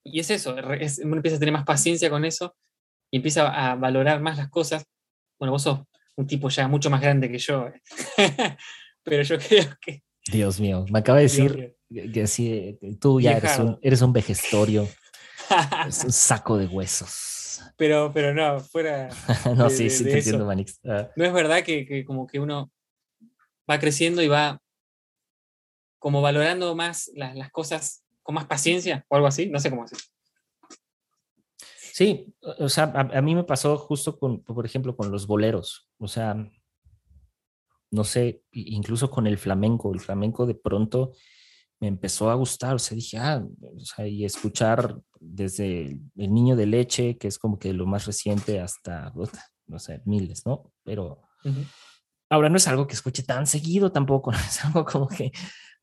Y 0.04 0.20
es 0.20 0.30
eso, 0.30 0.56
uno 0.56 1.16
empieza 1.16 1.38
a 1.38 1.40
tener 1.40 1.54
más 1.54 1.66
paciencia 1.66 2.10
con 2.12 2.26
eso 2.26 2.56
y 3.12 3.18
empieza 3.18 3.48
a 3.50 3.76
valorar 3.76 4.22
más 4.22 4.38
las 4.38 4.50
cosas. 4.50 4.84
Bueno, 5.40 5.52
vos 5.54 5.64
sos 5.64 5.80
un 6.16 6.28
tipo 6.28 6.50
ya 6.50 6.68
mucho 6.68 6.90
más 6.90 7.02
grande 7.02 7.32
que 7.32 7.40
yo, 7.40 7.68
¿eh? 7.68 7.82
pero 9.04 9.24
yo 9.24 9.38
creo 9.40 9.78
que... 9.82 10.04
Dios 10.32 10.60
mío, 10.60 10.86
me 10.92 11.00
acaba 11.00 11.18
de 11.18 11.24
decir 11.24 11.76
que, 11.90 12.28
sí, 12.28 12.78
tú 13.00 13.20
ya 13.20 13.32
eres 13.32 13.58
un, 13.58 13.80
eres 13.82 14.02
un 14.02 14.14
vejestorio, 14.14 14.88
es 15.88 16.04
un 16.04 16.12
saco 16.12 16.58
de 16.58 16.68
huesos. 16.68 17.29
Pero, 17.78 18.12
pero 18.14 18.34
no, 18.34 18.60
fuera... 18.60 19.10
no, 19.56 19.70
sí, 19.70 19.90
sí, 19.90 20.04
te 20.04 20.18
entiendo, 20.18 20.46
Manix. 20.46 20.80
Ah. 20.86 21.10
No 21.16 21.26
es 21.26 21.34
verdad 21.34 21.64
que, 21.64 21.86
que 21.86 22.06
como 22.06 22.28
que 22.28 22.40
uno 22.40 22.72
va 23.70 23.80
creciendo 23.80 24.22
y 24.22 24.28
va 24.28 24.62
como 26.00 26.22
valorando 26.22 26.76
más 26.76 27.12
las, 27.14 27.36
las 27.36 27.52
cosas 27.52 28.04
con 28.24 28.36
más 28.36 28.46
paciencia 28.46 29.06
o 29.10 29.16
algo 29.16 29.28
así, 29.28 29.50
no 29.50 29.60
sé 29.60 29.70
cómo 29.70 29.84
hacer. 29.84 30.00
Sí, 32.00 32.34
o 32.60 32.70
sea, 32.70 32.86
a, 32.86 33.22
mí 33.22 33.36
me 33.36 33.44
pasó 33.44 33.78
justo 33.78 34.18
con, 34.18 34.42
por 34.42 34.66
ejemplo, 34.66 34.96
con 34.96 35.12
los 35.12 35.28
boleros, 35.28 35.90
o 35.98 36.08
sea, 36.08 36.50
no 37.92 38.04
sé, 38.06 38.44
incluso 38.52 39.12
con 39.12 39.28
el 39.28 39.38
flamenco, 39.38 39.94
el 39.94 40.00
flamenco 40.00 40.46
de 40.46 40.56
pronto 40.56 41.12
me 41.82 41.88
empezó 41.88 42.30
a 42.30 42.36
gustar, 42.36 42.76
o 42.76 42.80
sea, 42.80 42.96
dije, 42.96 43.18
ah, 43.18 43.44
o 43.62 43.80
sea, 43.84 44.08
y 44.08 44.24
escuchar 44.24 44.96
desde 45.30 46.00
el 46.16 46.34
niño 46.34 46.56
de 46.56 46.66
leche, 46.66 47.18
que 47.18 47.28
es 47.28 47.38
como 47.38 47.60
que 47.60 47.74
lo 47.74 47.86
más 47.86 48.06
reciente, 48.06 48.60
hasta, 48.60 49.14
no 49.68 49.80
sé, 49.80 50.02
miles, 50.06 50.46
¿no? 50.46 50.72
Pero 50.84 51.22
ahora 52.30 52.50
no 52.50 52.58
es 52.58 52.68
algo 52.68 52.88
que 52.88 52.94
escuche 52.94 53.24
tan 53.24 53.48
seguido 53.48 53.92
tampoco, 53.92 54.32
es 54.32 54.64
algo 54.66 54.86
como 54.86 55.08
que, 55.08 55.32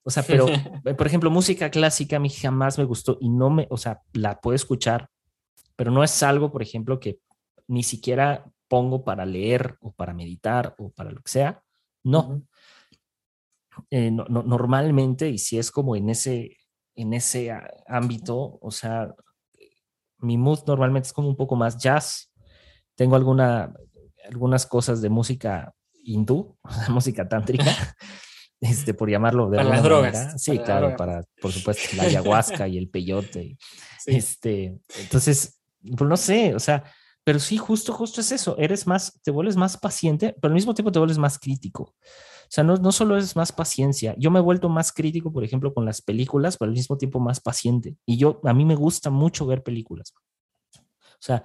o 0.02 0.10
sea, 0.10 0.22
pero, 0.22 0.46
por 0.96 1.06
ejemplo, 1.06 1.30
música 1.30 1.70
clásica 1.70 2.16
a 2.16 2.20
mí 2.20 2.30
jamás 2.30 2.78
me 2.78 2.84
gustó 2.84 3.18
y 3.20 3.28
no 3.28 3.50
me, 3.50 3.66
o 3.70 3.76
sea, 3.76 4.02
la 4.12 4.40
puedo 4.40 4.54
escuchar, 4.54 5.08
pero 5.76 5.90
no 5.90 6.02
es 6.02 6.22
algo, 6.22 6.50
por 6.50 6.62
ejemplo, 6.62 7.00
que 7.00 7.20
ni 7.68 7.82
siquiera 7.82 8.44
pongo 8.68 9.04
para 9.04 9.24
leer 9.24 9.76
o 9.80 9.92
para 9.92 10.14
meditar 10.14 10.74
o 10.78 10.90
para 10.90 11.10
lo 11.10 11.20
que 11.22 11.30
sea. 11.30 11.62
No. 12.02 12.42
Eh, 13.90 14.10
no, 14.10 14.24
normalmente, 14.28 15.28
y 15.28 15.38
si 15.38 15.58
es 15.58 15.70
como 15.70 15.96
en 15.96 16.08
ese, 16.08 16.56
en 16.94 17.12
ese 17.12 17.52
ámbito, 17.86 18.58
o 18.60 18.70
sea, 18.70 19.14
mi 20.18 20.38
mood 20.38 20.60
normalmente 20.66 21.06
es 21.08 21.12
como 21.12 21.28
un 21.28 21.36
poco 21.36 21.56
más 21.56 21.78
jazz. 21.78 22.32
Tengo 22.94 23.16
alguna, 23.16 23.72
algunas 24.28 24.66
cosas 24.66 25.00
de 25.00 25.08
música 25.08 25.74
hindú, 26.02 26.56
música 26.88 27.28
tántrica, 27.28 27.64
este, 28.60 28.94
por 28.94 29.10
llamarlo 29.10 29.50
de 29.50 29.58
para 29.58 29.68
las 29.68 29.82
drogas. 29.82 30.42
Sí, 30.42 30.58
claro, 30.58 30.96
para, 30.96 31.22
por 31.40 31.52
supuesto, 31.52 31.96
la 31.96 32.02
ayahuasca 32.04 32.68
y 32.68 32.78
el 32.78 32.88
peyote. 32.88 33.58
Este, 34.06 34.78
entonces, 35.00 35.60
pues 35.96 36.08
no 36.08 36.16
sé, 36.16 36.54
o 36.54 36.60
sea, 36.60 36.84
pero 37.24 37.40
sí, 37.40 37.56
justo, 37.56 37.92
justo 37.92 38.20
es 38.20 38.30
eso. 38.30 38.56
Eres 38.56 38.86
más, 38.86 39.20
te 39.22 39.32
vuelves 39.32 39.56
más 39.56 39.76
paciente, 39.76 40.36
pero 40.40 40.52
al 40.52 40.54
mismo 40.54 40.74
tiempo 40.74 40.92
te 40.92 41.00
vuelves 41.00 41.18
más 41.18 41.38
crítico. 41.40 41.94
O 42.46 42.48
sea, 42.48 42.64
no, 42.64 42.76
no 42.76 42.92
solo 42.92 43.16
es 43.18 43.34
más 43.34 43.52
paciencia. 43.52 44.14
Yo 44.18 44.30
me 44.30 44.38
he 44.38 44.42
vuelto 44.42 44.68
más 44.68 44.92
crítico, 44.92 45.32
por 45.32 45.44
ejemplo, 45.44 45.74
con 45.74 45.84
las 45.84 46.00
películas, 46.00 46.56
pero 46.56 46.68
al 46.68 46.74
mismo 46.74 46.96
tiempo 46.96 47.18
más 47.18 47.40
paciente. 47.40 47.96
Y 48.06 48.16
yo, 48.16 48.40
a 48.44 48.54
mí 48.54 48.64
me 48.64 48.76
gusta 48.76 49.10
mucho 49.10 49.46
ver 49.46 49.62
películas. 49.62 50.14
O 50.78 51.22
sea, 51.26 51.42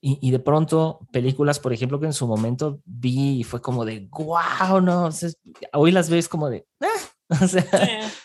y, 0.00 0.18
y 0.20 0.30
de 0.32 0.38
pronto 0.40 1.06
películas, 1.12 1.60
por 1.60 1.72
ejemplo, 1.72 2.00
que 2.00 2.06
en 2.06 2.12
su 2.12 2.26
momento 2.26 2.80
vi 2.84 3.40
y 3.40 3.44
fue 3.44 3.62
como 3.62 3.84
de, 3.84 4.08
wow, 4.10 4.80
no, 4.80 5.08
hoy 5.74 5.92
las 5.92 6.10
ves 6.10 6.28
como 6.28 6.50
de, 6.50 6.66
ah", 6.80 7.36
o 7.40 7.46
sea, 7.46 7.62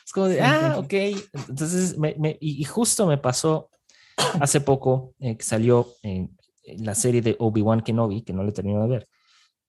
es 0.03 0.11
como 0.11 0.27
de, 0.27 0.41
ah, 0.41 0.75
ok. 0.79 0.93
Entonces, 1.49 1.97
me, 1.97 2.15
me, 2.17 2.37
y, 2.41 2.63
justo 2.63 3.05
me 3.05 3.17
pasó 3.17 3.69
hace 4.39 4.61
poco 4.61 5.13
eh, 5.19 5.37
que 5.37 5.43
salió 5.43 5.87
en, 6.01 6.35
la 6.79 6.95
serie 6.95 7.21
de 7.21 7.35
Obi-Wan 7.39 7.81
Kenobi, 7.81 8.23
que 8.23 8.33
no 8.33 8.43
le 8.43 8.51
termino 8.51 8.81
de 8.81 8.89
ver, 8.89 9.09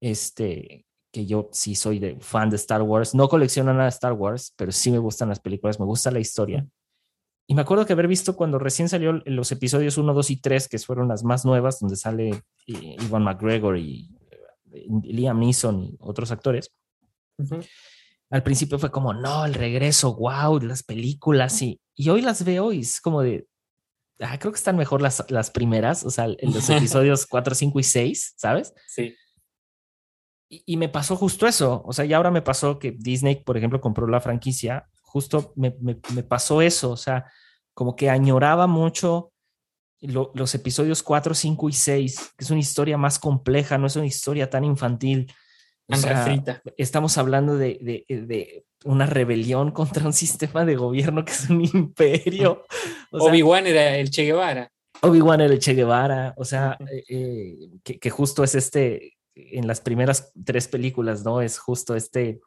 este, 0.01 0.84
que 1.11 1.26
yo 1.26 1.48
sí 1.52 1.74
soy 1.74 1.98
de 1.98 2.18
fan 2.20 2.50
de 2.50 2.56
Star 2.56 2.82
Wars, 2.82 3.14
no 3.14 3.28
colecciono 3.28 3.72
nada 3.72 3.84
de 3.84 3.90
Star 3.90 4.12
Wars, 4.12 4.52
pero 4.56 4.72
sí 4.72 4.90
me 4.90 4.98
gustan 4.98 5.28
las 5.28 5.40
películas, 5.40 5.80
me 5.80 5.86
gusta 5.86 6.11
la 6.11 6.20
historia. 6.20 6.66
Y 7.46 7.54
me 7.54 7.62
acuerdo 7.62 7.86
que 7.86 7.94
haber 7.94 8.09
visto 8.09 8.36
cuando 8.36 8.59
recién 8.59 8.90
salió 8.90 9.22
los 9.24 9.50
episodios 9.52 9.96
1, 9.96 10.12
2 10.12 10.30
y 10.30 10.36
3, 10.36 10.68
que 10.68 10.78
fueron 10.78 11.09
las 11.09 11.24
más 11.24 11.46
nuevas, 11.46 11.80
donde 11.80 11.96
sale 11.96 12.28
eh, 12.66 12.96
Ivan 13.00 13.24
McGregor 13.24 13.78
y 13.78 14.14
eh, 14.70 14.86
Liam 15.04 15.40
Neeson 15.40 15.82
y 15.82 15.96
otros 15.98 16.30
actores. 16.30 16.74
Al 18.28 18.42
principio 18.42 18.78
fue 18.78 18.90
como, 18.90 19.14
no, 19.14 19.46
el 19.46 19.54
regreso, 19.54 20.14
wow, 20.14 20.61
las 20.61 20.82
películas. 20.82 21.62
Y, 21.62 21.80
y 21.94 22.11
hoy 22.11 22.20
las 22.20 22.44
veo 22.44 22.70
y 22.70 22.80
es 22.80 23.00
como 23.00 23.22
de, 23.22 23.46
ah, 24.20 24.38
creo 24.38 24.52
que 24.52 24.59
están 24.59 24.76
mejor 24.76 25.00
las, 25.00 25.24
las 25.30 25.50
primeras, 25.50 26.04
o 26.04 26.11
sea, 26.11 26.26
en 26.26 26.52
los 26.52 26.68
episodios 26.68 27.26
4, 27.26 27.54
5 27.54 27.80
y 27.80 27.82
6, 27.82 28.34
¿sabes? 28.36 28.74
Sí. 28.88 29.14
Y, 30.49 30.62
y, 30.64 30.76
me 30.76 30.88
pasó 30.88 31.14
justo 31.16 31.46
eso, 31.46 31.82
o 31.84 31.92
sea, 31.92 32.05
y 32.07 32.12
ahora 32.14 32.30
me 32.30 32.40
pasó 32.42 32.78
que 32.78 32.92
Disney, 32.92 33.36
por 33.36 33.59
ejemplo, 33.59 33.80
compró 33.80 34.07
la 34.07 34.20
franquicia, 34.20 34.88
justo 35.03 35.53
me, 35.57 35.76
me, 35.80 35.99
me 36.14 36.22
pasó 36.22 36.62
eso, 36.62 36.90
o 36.90 36.96
sea, 36.96 37.26
como 37.74 37.96
que 37.96 38.09
añoraba 38.09 38.66
mucho 38.66 39.32
los 40.01 40.55
episodios 40.55 41.03
4, 41.03 41.34
5 41.34 41.68
y 41.68 41.72
6, 41.72 42.34
que 42.36 42.44
es 42.44 42.51
una 42.51 42.61
historia 42.61 42.96
más 42.96 43.18
compleja, 43.18 43.78
no 43.78 43.86
es 43.86 43.96
una 43.96 44.07
historia 44.07 44.49
tan 44.49 44.64
infantil. 44.64 45.32
O 45.90 45.96
sea, 45.96 46.42
estamos 46.76 47.18
hablando 47.18 47.57
de, 47.57 47.78
de, 47.80 48.05
de, 48.09 48.64
una 48.84 49.07
rebelión 49.07 49.70
contra 49.72 50.05
un 50.07 50.12
sistema 50.12 50.64
de 50.64 50.76
gobierno 50.76 51.24
que 51.24 51.32
es 51.32 51.51
un 51.51 51.64
imperio. 51.64 52.64
Obi-Wan 53.11 53.66
era 53.66 53.96
el 53.96 54.11
Che 54.11 54.24
Guevara. 54.24 54.70
Obi-Wan 55.01 55.40
era 55.40 55.53
el 55.53 55.61
Che 55.61 55.74
Guevara, 55.74 56.34
o 56.36 56.44
sea, 56.44 56.76
eh, 56.90 57.05
eh, 57.09 57.70
que, 57.82 57.99
que, 57.99 58.11
justo 58.11 58.44
es 58.44 58.55
este, 58.55 59.17
en 59.53 59.66
las 59.66 59.80
primeras 59.80 60.32
tres 60.45 60.68
películas, 60.68 61.24
¿no? 61.24 61.41
Es 61.41 61.59
justo 61.59 61.95
este 61.95 62.41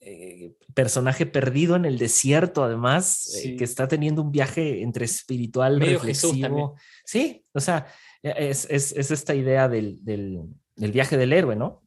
eh, 0.00 0.52
personaje 0.74 1.26
perdido 1.26 1.76
en 1.76 1.84
el 1.84 1.98
desierto, 1.98 2.64
además, 2.64 3.40
que 3.56 3.64
está 3.64 3.88
teniendo 3.88 4.22
un 4.22 4.32
viaje 4.32 4.82
entre 4.82 5.04
espiritual, 5.04 5.82
y 5.82 5.94
reflexivo. 5.94 6.76
Sí, 7.04 7.44
o 7.52 7.60
sea, 7.60 7.86
e, 8.22 8.50
es, 8.50 8.66
es, 8.70 8.92
es 8.92 9.10
esta 9.10 9.34
idea 9.34 9.68
del, 9.68 10.04
del, 10.04 10.42
del, 10.74 10.92
viaje 10.92 11.16
del 11.16 11.32
héroe, 11.32 11.56
¿no? 11.56 11.86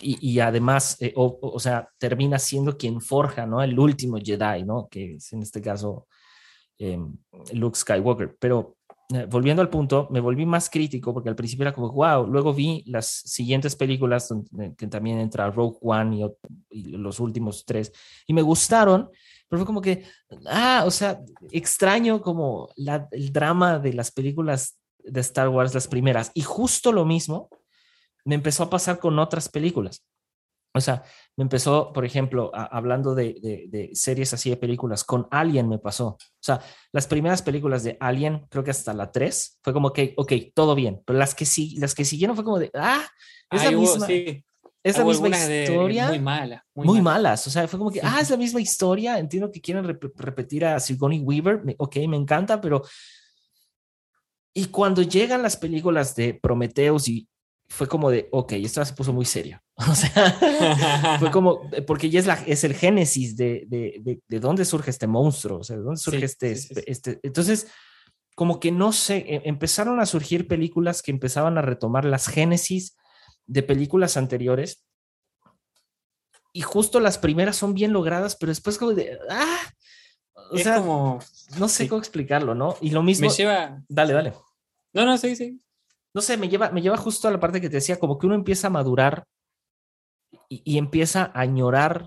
y, 0.00 0.40
además, 0.40 0.96
eh, 1.00 1.12
o, 1.14 1.58
sea, 1.60 1.88
termina 1.98 2.38
siendo 2.38 2.76
quien 2.76 3.00
forja, 3.00 3.46
¿no? 3.46 3.62
El 3.62 3.78
último 3.78 4.18
Jedi, 4.18 4.64
¿no? 4.64 4.88
Que 4.88 5.16
es 5.16 5.32
en 5.32 5.42
este 5.42 5.60
caso 5.60 6.08
em, 6.78 7.16
Luke 7.52 7.78
Skywalker. 7.78 8.36
Pero 8.38 8.76
eh, 8.81 8.81
volviendo 9.28 9.62
al 9.62 9.68
punto, 9.68 10.08
me 10.10 10.20
volví 10.20 10.46
más 10.46 10.70
crítico 10.70 11.12
porque 11.12 11.28
al 11.28 11.36
principio 11.36 11.64
era 11.64 11.72
como, 11.72 11.92
wow, 11.92 12.26
luego 12.26 12.52
vi 12.52 12.82
las 12.86 13.06
siguientes 13.06 13.76
películas 13.76 14.28
donde, 14.28 14.74
que 14.76 14.86
también 14.86 15.18
entra 15.18 15.50
Rogue 15.50 15.78
One 15.80 16.28
y, 16.70 16.82
los 16.84 17.20
últimos 17.20 17.64
tres 17.64 17.92
y 18.26 18.32
me 18.32 18.42
gustaron, 18.42 19.10
pero 19.48 19.60
fue 19.60 19.66
como 19.66 19.80
que, 19.80 20.04
ah, 20.46 20.84
o 20.86 20.90
sea, 20.90 21.20
extraño 21.50 22.20
como 22.22 22.68
el 23.10 23.32
drama 23.32 23.78
de 23.78 23.92
las 23.92 24.10
películas 24.10 24.78
de 24.98 25.20
Star 25.20 25.48
Wars, 25.48 25.74
las 25.74 25.88
primeras, 25.88 26.30
y 26.34 26.42
justo 26.42 26.92
lo 26.92 27.04
mismo 27.04 27.48
me 28.24 28.34
empezó 28.34 28.64
a 28.64 28.70
pasar 28.70 28.98
con 28.98 29.18
otras 29.18 29.48
películas. 29.48 30.04
O 30.74 30.80
sea, 30.80 31.02
me 31.36 31.42
empezó, 31.42 31.92
por 31.92 32.04
ejemplo, 32.04 32.50
hablando 32.54 33.14
de, 33.14 33.66
de, 33.68 33.90
series 33.92 34.32
así 34.32 34.50
de 34.50 34.56
películas, 34.56 35.04
con 35.04 35.28
Alien 35.30 35.68
me 35.68 35.78
pasó. 35.78 36.06
O 36.06 36.18
sea, 36.40 36.60
las 36.92 37.06
primeras 37.06 37.42
películas 37.42 37.84
de 37.84 37.96
Alien, 38.00 38.46
creo 38.48 38.64
que 38.64 38.70
hasta 38.70 38.94
la 38.94 39.12
3, 39.12 39.58
fue 39.62 39.72
como 39.72 39.92
que, 39.92 40.14
ok, 40.16 40.32
todo 40.54 40.74
bien, 40.74 41.02
pero 41.04 41.18
las 41.18 41.34
que, 41.34 41.44
sí, 41.44 41.76
las 41.78 41.94
que 41.94 42.04
siguieron 42.04 42.36
fue 42.36 42.44
como 42.44 42.58
de, 42.58 42.70
ah, 42.74 43.04
es 43.50 43.64
la 43.64 43.70
misma, 43.70 44.06
es 44.82 44.98
la 44.98 45.04
misma 45.04 45.28
historia. 45.28 46.08
muy 46.08 46.18
mala. 46.18 46.66
Muy, 46.74 47.00
malas. 47.00 47.46
O 47.46 47.50
sea, 47.50 47.68
fue 47.68 47.78
como 47.78 47.90
que, 47.90 48.00
ah, 48.02 48.18
es 48.20 48.30
la 48.30 48.36
misma 48.36 48.60
historia. 48.60 49.18
Entiendo 49.18 49.50
que 49.50 49.60
quieren 49.60 49.84
repetir 50.16 50.64
a 50.64 50.80
Sigourney 50.80 51.20
Weaver. 51.20 51.62
Ok, 51.78 51.96
me 52.08 52.16
encanta, 52.16 52.60
pero. 52.60 52.82
Y 54.54 54.66
cuando 54.66 55.02
llegan 55.02 55.42
las 55.42 55.56
películas 55.56 56.14
de 56.14 56.34
Prometheus 56.34 57.08
y 57.08 57.28
fue 57.72 57.88
como 57.88 58.10
de, 58.10 58.28
ok, 58.30 58.52
esto 58.52 58.84
se 58.84 58.92
puso 58.92 59.12
muy 59.12 59.24
serio. 59.24 59.60
O 59.90 59.94
sea, 59.94 61.18
fue 61.18 61.30
como, 61.30 61.62
porque 61.86 62.10
ya 62.10 62.20
es, 62.20 62.26
la, 62.26 62.34
es 62.46 62.62
el 62.64 62.74
génesis 62.74 63.36
de, 63.36 63.64
de, 63.66 64.20
de, 64.28 64.40
dónde 64.40 64.64
surge 64.64 64.90
este 64.90 65.06
monstruo, 65.06 65.60
o 65.60 65.64
sea, 65.64 65.76
de 65.76 65.82
dónde 65.82 65.98
surge 65.98 66.24
este, 66.24 66.52
este. 66.86 67.18
Entonces, 67.22 67.66
como 68.36 68.60
que 68.60 68.70
no 68.70 68.92
sé, 68.92 69.24
e, 69.26 69.42
empezaron 69.46 69.98
a 69.98 70.06
surgir 70.06 70.46
películas 70.46 71.02
que 71.02 71.10
empezaban 71.10 71.56
a 71.56 71.62
retomar 71.62 72.04
las 72.04 72.28
génesis 72.28 72.96
de 73.46 73.62
películas 73.62 74.16
anteriores. 74.16 74.84
Y 76.52 76.60
justo 76.60 77.00
las 77.00 77.16
primeras 77.16 77.56
son 77.56 77.72
bien 77.72 77.94
logradas, 77.94 78.36
pero 78.36 78.50
después 78.50 78.76
como 78.76 78.92
de, 78.92 79.18
ah, 79.30 79.72
o 80.50 80.56
es 80.56 80.64
sea, 80.64 80.76
como. 80.76 81.18
no 81.58 81.68
sé 81.68 81.84
sí. 81.84 81.88
cómo 81.88 82.00
explicarlo, 82.00 82.54
¿no? 82.54 82.76
Y 82.82 82.90
lo 82.90 83.02
mismo, 83.02 83.28
Me 83.28 83.32
lleva. 83.34 83.82
dale, 83.88 84.12
dale. 84.12 84.34
No, 84.92 85.06
no, 85.06 85.16
sí, 85.16 85.34
sí. 85.34 85.58
No 86.14 86.20
sé, 86.20 86.36
me 86.36 86.48
lleva, 86.48 86.70
me 86.70 86.82
lleva 86.82 86.96
justo 86.96 87.28
a 87.28 87.30
la 87.30 87.40
parte 87.40 87.60
que 87.60 87.68
te 87.68 87.76
decía, 87.76 87.98
como 87.98 88.18
que 88.18 88.26
uno 88.26 88.34
empieza 88.34 88.66
a 88.66 88.70
madurar 88.70 89.24
y, 90.48 90.62
y 90.64 90.78
empieza 90.78 91.24
a 91.34 91.40
añorar 91.40 92.06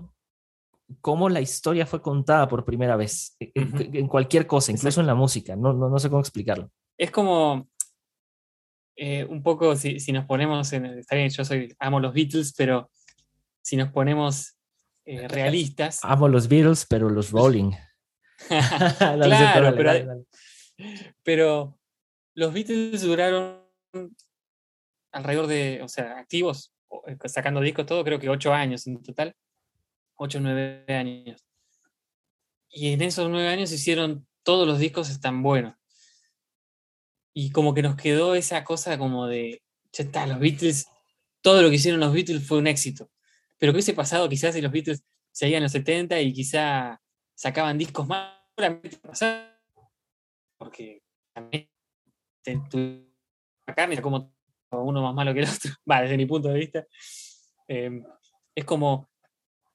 cómo 1.00 1.28
la 1.28 1.40
historia 1.40 1.86
fue 1.86 2.00
contada 2.00 2.46
por 2.48 2.64
primera 2.64 2.94
vez, 2.96 3.36
en, 3.40 3.74
Ujú. 3.74 3.82
en 3.92 4.06
cualquier 4.08 4.46
cosa, 4.46 4.70
incluso 4.72 5.00
en 5.00 5.06
la 5.08 5.14
música, 5.16 5.56
no, 5.56 5.72
no, 5.72 5.88
no 5.88 5.98
sé 5.98 6.08
cómo 6.08 6.20
explicarlo. 6.20 6.70
Es 6.96 7.10
como. 7.10 7.68
eh, 8.96 9.24
un 9.24 9.42
poco, 9.42 9.74
si, 9.76 9.98
si 10.00 10.12
nos 10.12 10.24
ponemos 10.26 10.72
en. 10.72 10.86
Está 10.86 11.16
bien, 11.16 11.28
yo 11.28 11.44
soy, 11.44 11.74
amo 11.80 11.98
los 12.00 12.14
Beatles, 12.14 12.54
pero 12.56 12.90
si 13.62 13.76
nos 13.76 13.90
ponemos 13.90 14.56
eh, 15.04 15.26
realistas. 15.28 15.98
Amo 16.04 16.28
los 16.28 16.46
Beatles, 16.48 16.86
pero 16.88 17.10
los 17.10 17.30
Rolling. 17.32 17.72
Claro, 18.48 19.18
dale, 19.18 19.76
pero- 19.76 19.92
dale. 19.92 20.24
Pero 21.24 21.78
los 22.34 22.52
Beatles 22.52 23.02
duraron 23.02 23.65
alrededor 25.12 25.46
de, 25.46 25.80
o 25.82 25.88
sea, 25.88 26.18
activos, 26.18 26.72
eh, 27.06 27.16
sacando 27.28 27.60
discos, 27.60 27.86
todo, 27.86 28.04
creo 28.04 28.18
que 28.18 28.28
ocho 28.28 28.52
años 28.52 28.86
en 28.86 29.02
total. 29.02 29.34
Ocho 30.16 30.40
nueve 30.40 30.84
años. 30.88 31.44
Y 32.68 32.92
en 32.92 33.02
esos 33.02 33.28
nueve 33.30 33.48
años 33.48 33.72
hicieron 33.72 34.26
todos 34.42 34.66
los 34.66 34.78
discos 34.78 35.10
están 35.10 35.42
buenos. 35.42 35.74
Y 37.34 37.50
como 37.50 37.74
que 37.74 37.82
nos 37.82 37.96
quedó 37.96 38.34
esa 38.34 38.64
cosa 38.64 38.96
como 38.98 39.26
de, 39.26 39.62
ya 39.92 40.26
los 40.26 40.38
Beatles, 40.38 40.86
todo 41.42 41.62
lo 41.62 41.68
que 41.68 41.76
hicieron 41.76 42.00
los 42.00 42.12
Beatles 42.12 42.46
fue 42.46 42.58
un 42.58 42.66
éxito. 42.66 43.10
Pero 43.58 43.72
¿qué 43.72 43.76
hubiese 43.76 43.94
pasado 43.94 44.28
quizás 44.28 44.54
si 44.54 44.60
los 44.60 44.72
Beatles 44.72 45.04
seguían 45.32 45.58
en 45.58 45.64
los 45.64 45.72
70 45.72 46.20
y 46.20 46.32
quizá 46.32 47.00
sacaban 47.34 47.78
discos 47.78 48.06
más? 48.06 48.36
Porque 50.58 51.02
también 51.34 51.68
McCartney 53.66 53.98
como 53.98 54.32
uno 54.70 55.02
más 55.02 55.14
malo 55.14 55.32
que 55.34 55.40
el 55.40 55.48
otro, 55.48 55.70
va, 55.90 56.02
desde 56.02 56.16
mi 56.16 56.26
punto 56.26 56.48
de 56.48 56.58
vista. 56.58 56.86
Eh, 57.68 58.02
es 58.54 58.64
como, 58.64 59.08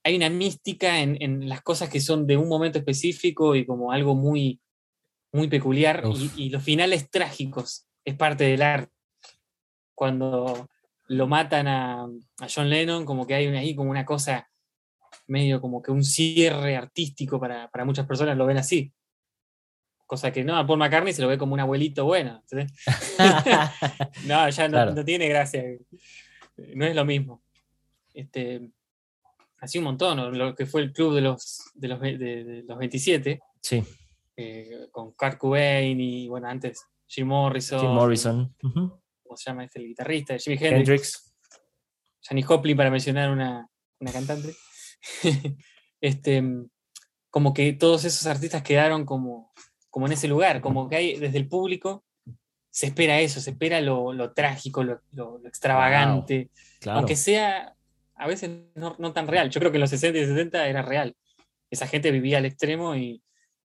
hay 0.04 0.16
una 0.16 0.28
mística 0.30 1.00
en, 1.00 1.16
en 1.20 1.48
las 1.48 1.62
cosas 1.62 1.88
que 1.88 2.00
son 2.00 2.26
de 2.26 2.36
un 2.36 2.48
momento 2.48 2.78
específico 2.78 3.54
y 3.54 3.64
como 3.66 3.92
algo 3.92 4.14
muy, 4.14 4.60
muy 5.32 5.48
peculiar 5.48 6.02
y, 6.36 6.44
y 6.44 6.50
los 6.50 6.62
finales 6.62 7.10
trágicos 7.10 7.86
es 8.04 8.14
parte 8.16 8.44
del 8.44 8.62
arte. 8.62 8.92
Cuando 9.94 10.68
lo 11.08 11.26
matan 11.26 11.68
a, 11.68 12.02
a 12.04 12.46
John 12.52 12.68
Lennon, 12.70 13.04
como 13.04 13.26
que 13.26 13.34
hay 13.34 13.46
una- 13.46 13.60
ahí 13.60 13.74
como 13.74 13.90
una 13.90 14.04
cosa 14.04 14.48
medio 15.26 15.60
como 15.60 15.82
que 15.82 15.92
un 15.92 16.02
cierre 16.02 16.76
artístico 16.76 17.38
para, 17.38 17.68
para 17.70 17.84
muchas 17.84 18.06
personas 18.06 18.36
lo 18.36 18.46
ven 18.46 18.56
así. 18.58 18.92
Cosa 20.12 20.30
que 20.30 20.44
no, 20.44 20.58
a 20.58 20.66
Paul 20.66 20.78
McCartney 20.78 21.14
se 21.14 21.22
lo 21.22 21.28
ve 21.28 21.38
como 21.38 21.54
un 21.54 21.60
abuelito 21.60 22.04
bueno. 22.04 22.44
No, 24.26 24.46
ya 24.50 24.68
no, 24.68 24.72
Claro. 24.72 24.94
no 24.94 25.02
tiene 25.06 25.26
gracia. 25.26 25.64
No 26.74 26.84
es 26.84 26.94
lo 26.94 27.06
mismo. 27.06 27.42
Este, 28.12 28.68
así 29.58 29.78
un 29.78 29.84
montón, 29.84 30.36
lo 30.36 30.54
que 30.54 30.66
fue 30.66 30.82
el 30.82 30.92
club 30.92 31.14
de 31.14 31.22
los, 31.22 31.62
de 31.72 31.88
los, 31.88 31.98
de- 31.98 32.18
de 32.18 32.62
los 32.68 32.76
27, 32.78 33.40
sí, 33.62 33.82
eh, 34.36 34.88
con 34.90 35.12
Kurt 35.12 35.38
Cobain 35.38 35.98
y, 35.98 36.28
bueno, 36.28 36.46
antes 36.46 36.84
Jim 37.06 37.28
Morrison. 37.28 37.80
Jim 37.80 37.90
Morrison, 37.92 38.54
¿Cómo 38.60 39.36
se 39.36 39.48
llama 39.50 39.64
este? 39.64 39.78
El 39.78 39.86
guitarrista, 39.86 40.36
Jimi 40.36 40.56
Hendrix. 40.60 40.76
Hendrix. 40.78 41.34
Janis 42.20 42.44
Joplin, 42.46 42.76
para 42.76 42.90
mencionar 42.90 43.30
una, 43.30 43.66
una 43.98 44.12
cantante. 44.12 44.54
este, 46.02 46.44
como 47.30 47.54
que 47.54 47.72
todos 47.72 48.04
esos 48.04 48.26
artistas 48.26 48.62
quedaron 48.62 49.06
como, 49.06 49.50
como 49.92 50.06
en 50.06 50.12
ese 50.12 50.26
lugar, 50.26 50.60
como 50.60 50.88
que 50.88 50.96
hay 50.96 51.16
desde 51.20 51.36
el 51.38 51.46
público 51.46 52.02
se 52.70 52.86
espera 52.86 53.20
eso, 53.20 53.38
se 53.40 53.50
espera 53.50 53.80
lo, 53.82 54.14
lo 54.14 54.32
trágico, 54.32 54.82
lo, 54.82 55.02
lo- 55.12 55.36
lo 55.38 55.46
extravagante, 55.48 56.50
Claro. 56.80 57.00
aunque 57.00 57.16
sea 57.16 57.76
a 58.14 58.26
veces 58.26 58.50
no, 58.74 58.96
no 58.98 59.12
tan 59.12 59.26
real. 59.28 59.50
Yo 59.50 59.60
creo 59.60 59.70
que 59.70 59.76
en 59.76 59.82
los 59.82 59.90
60 59.90 60.18
y 60.18 60.24
70 60.26 60.66
era 60.68 60.80
real. 60.80 61.14
Esa 61.70 61.86
gente 61.86 62.10
vivía 62.10 62.38
al 62.38 62.46
extremo 62.46 62.94
y, 62.96 63.22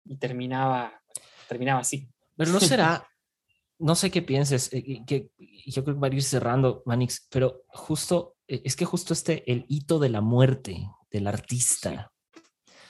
y 0.04 0.16
terminaba, 0.16 1.00
terminaba 1.48 1.80
así. 1.80 2.08
Pero 2.36 2.50
no 2.50 2.58
será, 2.60 3.06
no 3.78 3.94
sé 3.94 4.10
qué 4.10 4.20
pienses, 4.22 4.72
eh, 4.72 5.02
que 5.06 5.28
yo 5.66 5.84
creo 5.84 5.94
que 5.96 6.00
va 6.00 6.08
a 6.08 6.14
ir 6.14 6.22
cerrando, 6.22 6.82
Manix, 6.86 7.26
pero 7.30 7.62
justo, 7.68 8.36
eh, 8.48 8.62
es 8.64 8.74
que 8.74 8.84
justo 8.84 9.12
este, 9.12 9.48
el 9.50 9.64
hito 9.68 9.98
de 10.00 10.08
la 10.08 10.20
muerte 10.22 10.76
del 11.10 11.26
artista. 11.28 12.10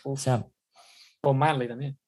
O 0.05 0.13
Uf, 0.13 0.21
sea, 0.23 0.47
Bob 1.23 1.35
Marley 1.35 1.69
también. 1.69 1.99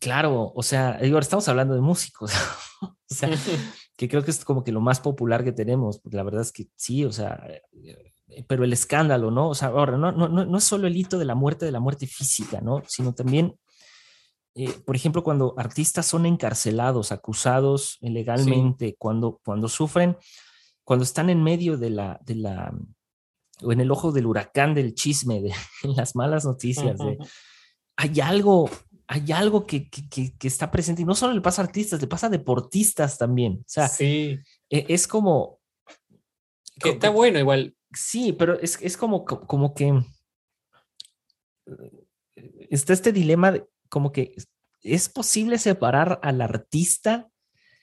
Claro, 0.00 0.52
o 0.54 0.62
sea, 0.62 0.98
digo, 0.98 1.16
ahora 1.16 1.24
estamos 1.24 1.48
hablando 1.48 1.74
de 1.74 1.80
músicos. 1.80 2.32
o 2.82 2.96
sea, 3.06 3.30
que 3.96 4.08
creo 4.08 4.24
que 4.24 4.30
es 4.30 4.44
como 4.44 4.64
que 4.64 4.72
lo 4.72 4.80
más 4.80 5.00
popular 5.00 5.44
que 5.44 5.52
tenemos, 5.52 5.98
porque 5.98 6.16
la 6.16 6.22
verdad 6.22 6.42
es 6.42 6.52
que 6.52 6.68
sí, 6.76 7.04
o 7.04 7.12
sea, 7.12 7.44
eh, 7.72 8.44
pero 8.48 8.64
el 8.64 8.72
escándalo, 8.72 9.30
¿no? 9.30 9.50
O 9.50 9.54
sea, 9.54 9.68
ahora, 9.68 9.96
no, 9.96 10.12
no, 10.12 10.28
no 10.28 10.44
no 10.44 10.58
es 10.58 10.64
solo 10.64 10.86
el 10.86 10.96
hito 10.96 11.18
de 11.18 11.24
la 11.24 11.34
muerte, 11.34 11.64
de 11.64 11.72
la 11.72 11.80
muerte 11.80 12.06
física, 12.06 12.60
¿no? 12.60 12.82
Sino 12.86 13.14
también, 13.14 13.58
eh, 14.54 14.72
por 14.84 14.96
ejemplo, 14.96 15.22
cuando 15.22 15.54
artistas 15.56 16.06
son 16.06 16.26
encarcelados, 16.26 17.12
acusados 17.12 17.98
ilegalmente, 18.00 18.96
cuando, 18.98 19.40
cuando 19.44 19.68
sufren, 19.68 20.16
cuando 20.84 21.04
están 21.04 21.30
en 21.30 21.42
medio 21.42 21.76
de 21.76 21.90
la, 21.90 22.20
de 22.24 22.34
la, 22.36 22.74
o 23.62 23.72
en 23.72 23.80
el 23.80 23.90
ojo 23.90 24.12
del 24.12 24.26
huracán 24.26 24.74
del 24.74 24.94
chisme, 24.94 25.40
de 25.40 25.54
las 25.96 26.16
malas 26.16 26.44
noticias, 26.44 26.98
de, 26.98 27.18
hay 27.96 28.20
algo, 28.20 28.70
hay 29.06 29.32
algo 29.32 29.66
que, 29.66 29.88
que, 29.88 30.32
está 30.42 30.70
presente 30.70 31.02
y 31.02 31.04
no 31.04 31.14
solo 31.14 31.34
le 31.34 31.40
pasa 31.40 31.62
a 31.62 31.66
artistas, 31.66 32.00
le 32.00 32.06
pasa 32.06 32.26
a 32.28 32.30
deportistas 32.30 33.18
también. 33.18 33.58
O 33.60 33.64
sea, 33.68 33.88
sí, 33.88 34.38
e- 34.70 34.86
es 34.88 35.06
como, 35.06 35.60
que 36.80 36.90
está 36.90 37.10
bueno 37.10 37.38
igual. 37.38 37.76
sí, 37.92 38.32
pero 38.32 38.58
es, 38.60 38.78
es 38.80 38.96
como, 38.96 39.24
co- 39.24 39.46
como 39.46 39.74
que 39.74 39.88
eh, 41.66 42.06
está 42.70 42.92
este 42.92 43.12
dilema 43.12 43.52
de 43.52 43.66
como 43.88 44.12
que 44.12 44.34
es 44.82 45.08
posible 45.08 45.58
separar 45.58 46.18
al 46.22 46.40
artista 46.40 47.28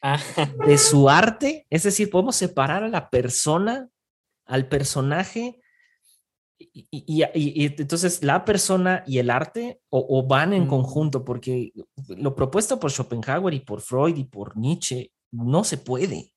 Ah, 0.04 0.20
de 0.66 0.80
su 0.80 1.10
arte, 1.10 1.68
es 1.70 1.84
decir, 1.84 2.10
podemos 2.10 2.36
separar 2.36 2.84
a 2.84 2.90
la 2.90 3.12
persona, 3.12 3.88
al 4.48 4.68
personaje, 4.68 5.61
y, 6.74 6.88
y- 6.92 7.24
y- 7.34 7.66
entonces 7.82 8.24
la 8.24 8.44
persona 8.46 9.04
y 9.08 9.18
el 9.20 9.30
arte 9.30 9.80
o, 9.90 10.06
o 10.10 10.28
van 10.28 10.54
en 10.54 10.66
Mm. 10.66 10.68
conjunto, 10.68 11.24
porque 11.26 11.72
lo 12.10 12.36
propuesto 12.36 12.80
por 12.80 12.92
Schopenhauer 12.92 13.54
y 13.54 13.60
por 13.62 13.82
Freud 13.82 14.16
y 14.18 14.24
por 14.26 14.58
Nietzsche 14.58 15.12
no 15.32 15.64
se 15.64 15.78
puede. 15.78 16.34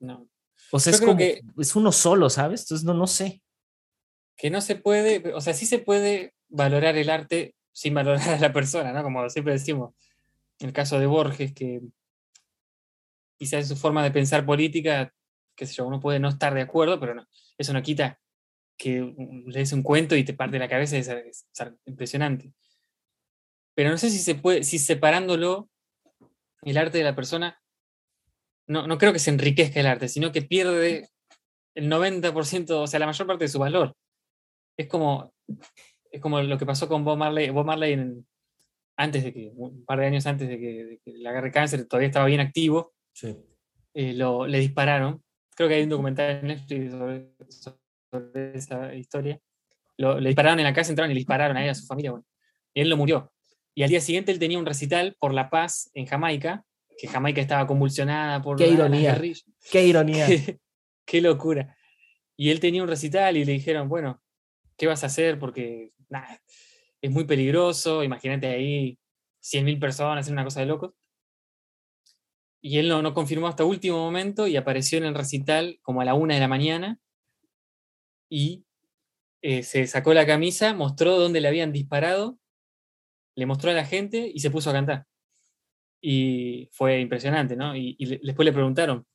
no. 0.00 0.28
O 0.72 0.78
sea, 0.80 0.92
Yo 0.92 0.96
es 0.96 1.00
como, 1.04 1.16
que- 1.16 1.42
es 1.58 1.76
uno 1.76 1.92
solo, 1.92 2.30
¿sabes? 2.30 2.62
Entonces 2.62 2.84
no, 2.84 2.94
no 2.94 3.06
sé. 3.06 3.42
que 4.36 4.50
no 4.50 4.60
se 4.60 4.74
puede, 4.76 5.32
o 5.34 5.40
sea, 5.40 5.54
sí 5.54 5.64
se 5.66 5.78
puede 5.78 6.34
valorar 6.48 6.96
el 6.96 7.08
arte 7.10 7.54
sin 7.72 7.94
valorar 7.94 8.28
a 8.30 8.38
la 8.38 8.52
persona, 8.52 8.92
¿no? 8.92 9.02
Como 9.02 9.28
siempre 9.30 9.52
decimos, 9.52 9.94
en 10.58 10.68
el 10.68 10.72
caso 10.72 10.98
de 10.98 11.06
Borges, 11.06 11.52
que 11.52 11.80
quizás 13.38 13.60
en 13.62 13.66
su 13.66 13.76
forma 13.76 14.02
de 14.02 14.10
pensar 14.10 14.44
política, 14.46 15.12
qué 15.54 15.66
sé 15.66 15.74
yo, 15.74 15.86
uno 15.86 16.00
puede 16.00 16.18
no 16.18 16.28
estar 16.28 16.54
de 16.54 16.62
acuerdo, 16.62 16.98
pero 16.98 17.14
no, 17.14 17.26
eso 17.58 17.72
no 17.72 17.82
quita 17.82 18.18
que 18.76 19.14
lees 19.46 19.72
un 19.72 19.82
cuento 19.82 20.16
y 20.16 20.24
te 20.24 20.34
parte 20.34 20.58
la 20.58 20.68
cabeza, 20.68 20.96
es, 20.96 21.08
es- 21.08 21.46
es 21.52 21.72
impresionante. 21.86 22.52
Pero 23.74 23.90
no 23.90 23.98
sé 23.98 24.10
si 24.10 24.18
se 24.18 24.34
puede, 24.34 24.62
si 24.64 24.78
separándolo 24.78 25.68
el 26.62 26.78
arte 26.78 26.98
de 26.98 27.04
la 27.04 27.14
persona, 27.16 27.60
no, 28.66 28.86
no 28.86 28.98
creo 28.98 29.12
que 29.12 29.18
se 29.18 29.30
enriquezca 29.30 29.80
el 29.80 29.86
arte, 29.86 30.08
sino 30.08 30.32
que 30.32 30.42
pierde 30.42 31.08
el 31.74 31.88
90%, 31.88 32.82
o 32.82 32.86
sea, 32.86 33.00
la 33.00 33.06
mayor 33.06 33.26
parte 33.26 33.44
de 33.44 33.48
su 33.48 33.58
valor. 33.58 33.94
Es 34.76 34.88
como, 34.88 35.32
es 36.10 36.20
como 36.20 36.40
lo 36.40 36.56
que 36.58 36.66
pasó 36.66 36.88
con 36.88 37.04
Bob 37.04 37.18
Marley, 37.18 37.50
Bob 37.50 37.66
Marley 37.66 37.92
en- 37.94 38.26
antes 38.96 39.24
de 39.24 39.32
que, 39.32 39.50
un 39.54 39.84
par 39.84 39.98
de 39.98 40.06
años 40.06 40.24
antes 40.26 40.48
de 40.48 40.58
que, 40.58 40.84
de 40.84 41.00
que 41.04 41.12
le 41.12 41.28
agarre 41.28 41.50
cáncer, 41.50 41.86
todavía 41.86 42.08
estaba 42.08 42.26
bien 42.26 42.40
activo, 42.40 42.94
eh, 43.92 44.12
lo, 44.14 44.46
le 44.46 44.58
dispararon. 44.60 45.22
Creo 45.56 45.68
que 45.68 45.74
hay 45.76 45.82
un 45.82 45.88
documental 45.90 46.30
en 46.40 46.46
Netflix 46.46 46.92
sobre, 46.92 47.32
sobre 47.48 47.78
esa 48.34 48.94
historia. 48.94 49.40
Lo- 49.96 50.18
le 50.20 50.28
dispararon 50.30 50.58
en 50.60 50.64
la 50.64 50.72
casa, 50.74 50.90
entraron 50.90 51.10
y 51.10 51.14
le 51.14 51.20
dispararon 51.20 51.56
a 51.56 51.64
él 51.64 51.70
a 51.70 51.74
su 51.74 51.86
familia. 51.86 52.10
bueno. 52.12 52.26
y 52.74 52.80
él 52.80 52.88
lo 52.88 52.96
murió. 52.96 53.32
Y 53.74 53.82
al 53.84 53.88
día 53.90 54.00
siguiente 54.00 54.32
él 54.32 54.38
tenía 54.38 54.58
un 54.58 54.66
recital 54.66 55.16
por 55.20 55.32
la 55.34 55.48
paz 55.50 55.90
en 55.94 56.06
Jamaica, 56.06 56.64
que 56.98 57.06
Jamaica 57.08 57.40
estaba 57.40 57.66
convulsionada 57.66 58.40
por 58.42 58.56
Qué 58.56 58.66
la- 58.68 58.72
ironía. 58.74 59.20
Qué 59.70 59.86
ironía. 59.86 60.26
Qué, 60.26 60.58
qué 61.06 61.20
locura. 61.20 61.76
Y 62.36 62.50
él 62.50 62.58
tenía 62.60 62.82
un 62.82 62.88
recital 62.88 63.36
y 63.36 63.44
le 63.44 63.52
dijeron, 63.52 63.88
bueno, 63.88 64.20
¿qué 64.76 64.86
vas 64.88 65.02
a 65.04 65.06
hacer? 65.06 65.38
Porque 65.38 65.92
nada, 66.08 66.40
es 67.00 67.10
muy 67.10 67.24
peligroso, 67.24 68.02
imagínate 68.02 68.48
ahí 68.48 68.98
100.000 69.42 69.78
personas, 69.78 70.26
es 70.26 70.32
una 70.32 70.42
cosa 70.44 70.60
de 70.60 70.66
locos. 70.66 70.92
Y 72.60 72.78
él 72.78 72.88
no, 72.88 73.02
no 73.02 73.12
confirmó 73.12 73.46
hasta 73.46 73.64
último 73.64 73.98
momento 73.98 74.46
y 74.46 74.56
apareció 74.56 74.98
en 74.98 75.04
el 75.04 75.14
recital 75.14 75.78
como 75.82 76.00
a 76.00 76.04
la 76.04 76.14
una 76.14 76.34
de 76.34 76.40
la 76.40 76.48
mañana 76.48 76.98
y 78.28 78.64
eh, 79.42 79.62
se 79.62 79.86
sacó 79.86 80.14
la 80.14 80.26
camisa, 80.26 80.74
mostró 80.74 81.18
dónde 81.18 81.40
le 81.40 81.48
habían 81.48 81.72
disparado, 81.72 82.38
le 83.36 83.46
mostró 83.46 83.70
a 83.70 83.74
la 83.74 83.84
gente 83.84 84.30
y 84.32 84.40
se 84.40 84.50
puso 84.50 84.70
a 84.70 84.74
cantar. 84.74 85.06
Y 86.00 86.68
fue 86.72 87.00
impresionante, 87.00 87.56
¿no? 87.56 87.76
Y, 87.76 87.96
después 88.22 88.44
le 88.44 88.52
preguntaron, 88.52 89.06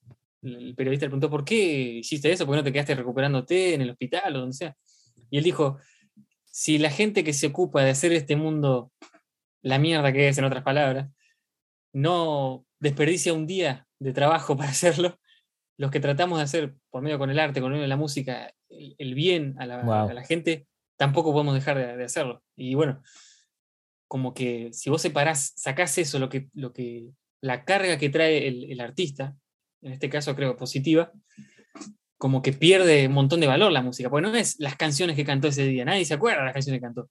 el 0.42 0.76
periodista 0.76 1.06
le 1.06 1.10
preguntó, 1.10 1.30
¿por 1.30 1.46
qué 1.46 1.56
hiciste 2.00 2.32
eso? 2.32 2.46
¿Por 2.46 2.54
qué 2.54 2.58
no 2.58 2.64
te 2.64 2.72
quedaste 2.72 2.96
recuperándote 2.96 3.74
en 3.74 3.82
el 3.82 3.92
hospital 3.92 4.36
o 4.36 4.40
donde 4.40 4.56
sea? 4.56 4.76
Y 5.30 5.38
él 5.38 5.44
dijo, 5.44 5.78
si 6.46 6.78
la 6.78 6.90
gente 6.90 7.24
que 7.24 7.34
se 7.34 7.48
ocupa 7.48 7.84
de 7.84 7.92
hacer 7.92 8.12
este 8.14 8.36
mundo 8.36 8.92
la 9.62 9.80
mierda 9.80 10.12
que 10.14 10.30
es, 10.30 10.38
en 10.38 10.46
otras 10.46 10.64
palabras, 10.64 11.10
no 11.94 12.66
desperdicia 12.80 13.34
un 13.34 13.48
día 13.48 13.88
de 14.00 14.14
trabajo 14.14 14.56
para 14.58 14.70
hacerlo, 14.70 15.20
los 15.80 15.92
que 15.92 16.02
tratamos 16.02 16.40
de 16.40 16.44
hacer 16.44 16.76
por 16.90 17.02
medio 17.02 17.18
con 17.18 17.30
el 17.30 17.40
arte, 17.40 17.62
con 17.62 17.72
medio 17.72 17.84
de 17.84 17.88
la 17.88 17.96
música, 17.96 18.54
el, 18.68 19.16
bien 19.16 19.56
a 19.60 19.66
la, 19.66 20.24
gente, 20.26 20.68
tampoco 20.98 21.32
podemos 21.32 21.56
dejar 21.56 21.98
de, 21.98 22.04
hacerlo. 22.04 22.44
Y 22.58 22.76
bueno, 22.76 23.02
como 24.10 24.34
que 24.34 24.74
si 24.74 24.90
vos 24.90 25.02
separás, 25.02 25.54
sacás 25.56 25.98
eso, 25.98 26.20
lo 26.20 26.28
que, 26.28 26.50
lo 26.54 26.74
que, 26.74 27.12
la 27.42 27.64
carga 27.64 27.98
que 27.98 28.10
trae 28.10 28.50
el, 28.50 28.70
el 28.70 28.82
artista, 28.82 29.38
en 29.82 29.94
este 29.94 30.10
caso 30.10 30.36
creo 30.36 30.58
positiva, 30.58 31.14
como 32.18 32.42
que 32.42 32.52
pierde 32.52 33.08
un 33.08 33.14
montón 33.14 33.40
de 33.40 33.48
valor 33.48 33.72
la 33.72 33.82
música, 33.82 34.10
porque 34.10 34.28
no 34.28 34.36
es 34.36 34.60
las 34.60 34.76
canciones 34.76 35.16
que 35.16 35.24
cantó 35.24 35.48
ese 35.48 35.64
día, 35.64 35.86
nadie 35.86 36.04
se 36.04 36.14
acuerda 36.14 36.40
de 36.40 36.46
las 36.48 36.54
canciones 36.54 36.82
que 36.82 36.88
cantó. 36.88 37.10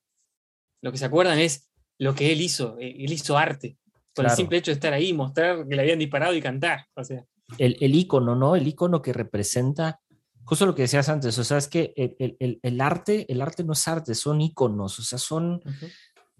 Lo 0.82 0.92
que 0.92 0.98
se 0.98 1.06
acuerdan 1.06 1.38
es 1.38 1.70
lo 1.98 2.14
que 2.14 2.32
él 2.32 2.42
hizo, 2.42 2.76
eh, 2.78 2.96
él 2.98 3.14
hizo 3.14 3.38
arte, 3.38 3.78
por 4.14 4.26
el 4.26 4.30
simple 4.32 4.58
hecho 4.58 4.72
de 4.72 4.74
estar 4.74 4.92
ahí, 4.92 5.14
mostrar 5.14 5.66
que 5.66 5.74
le 5.74 5.80
habían 5.80 5.98
disparado 5.98 6.34
y 6.34 6.42
cantar. 6.42 6.86
O 6.94 7.02
sea. 7.02 7.24
El, 7.57 7.76
el 7.80 7.94
icono, 7.94 8.36
¿no? 8.36 8.57
El 8.57 8.66
icono 8.66 9.01
que 9.01 9.12
representa, 9.12 10.01
justo 10.44 10.66
lo 10.66 10.74
que 10.74 10.82
decías 10.82 11.09
antes, 11.09 11.38
o 11.38 11.44
sea, 11.44 11.59
es 11.59 11.68
que 11.68 11.94
el, 11.96 12.36
el, 12.38 12.61
el 12.62 12.80
arte, 12.80 13.30
el 13.32 13.40
arte 13.40 13.64
no 13.64 13.72
es 13.72 13.88
arte, 13.88 14.14
son 14.14 14.40
iconos, 14.40 14.99
o 14.99 15.03
sea, 15.03 15.18
son... 15.18 15.62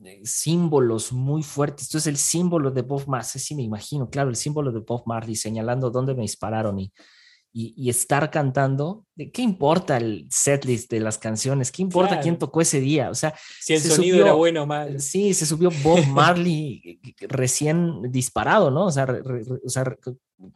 Eh, 0.05 0.21
símbolos 0.23 1.13
muy 1.13 1.43
fuertes. 1.43 1.87
Esto 1.87 1.99
es 1.99 2.07
el 2.07 2.19
símbolo 2.19 2.71
de 2.71 2.83
Bob 2.83 3.09
Marley, 3.09 3.41
sí 3.41 3.57
me 3.57 3.65
imagino, 3.65 4.09
claro, 4.09 4.31
el 4.31 4.37
símbolo 4.37 4.71
de 4.71 4.79
Bob 4.79 5.03
Marley 5.07 5.35
señalando 5.35 5.91
dónde 5.91 6.15
me 6.15 6.23
dispararon 6.23 6.79
y, 6.79 6.93
y, 7.53 7.89
estar 7.89 8.31
cantando, 8.31 9.07
¿qué 9.33 9.43
importa 9.43 9.97
el 9.97 10.29
setlist 10.31 10.91
de 10.91 11.01
las 11.01 11.19
canciones? 11.19 11.73
¿Qué 11.73 11.83
importa 11.83 12.21
quién 12.21 12.39
tocó 12.39 12.61
ese 12.61 12.79
día? 12.79 13.11
O 13.11 13.15
sea, 13.15 13.35
si 13.61 13.75
el 13.75 13.81
sonido 13.81 14.21
era 14.21 14.35
bueno 14.35 14.63
o 14.63 14.67
mal. 14.67 15.01
Sí, 15.01 15.35
se 15.35 15.47
subió 15.47 15.71
Bob 15.83 16.07
Marley 16.07 17.01
recién 17.21 18.03
disparado, 18.13 18.71
¿no? 18.71 18.87
O 18.87 18.93
sea, 18.93 19.07
o 19.65 19.69
sea 19.69 19.97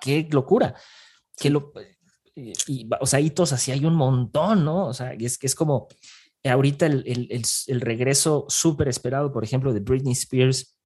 qué 0.01 0.29
locura. 0.31 0.75
Que 1.37 1.51
lo, 1.51 1.73
y, 2.35 2.89
o 3.01 3.07
sea, 3.07 3.21
hitos 3.21 3.53
así 3.53 3.73
hay 3.73 3.85
un 3.85 3.95
montón, 3.95 4.65
¿no? 4.65 4.87
O 4.87 4.95
sea, 4.95 5.13
es 5.13 5.39
que 5.39 5.47
es 5.47 5.55
como 5.55 5.89
ahorita 6.45 6.87
el, 6.87 7.05
el, 7.07 7.43
el 7.67 7.81
regreso 7.81 8.47
súper 8.49 8.89
esperado, 8.89 9.33
por 9.33 9.45
ejemplo, 9.45 9.73
de 9.73 9.81
Britney 9.81 10.13
Spears 10.13 10.77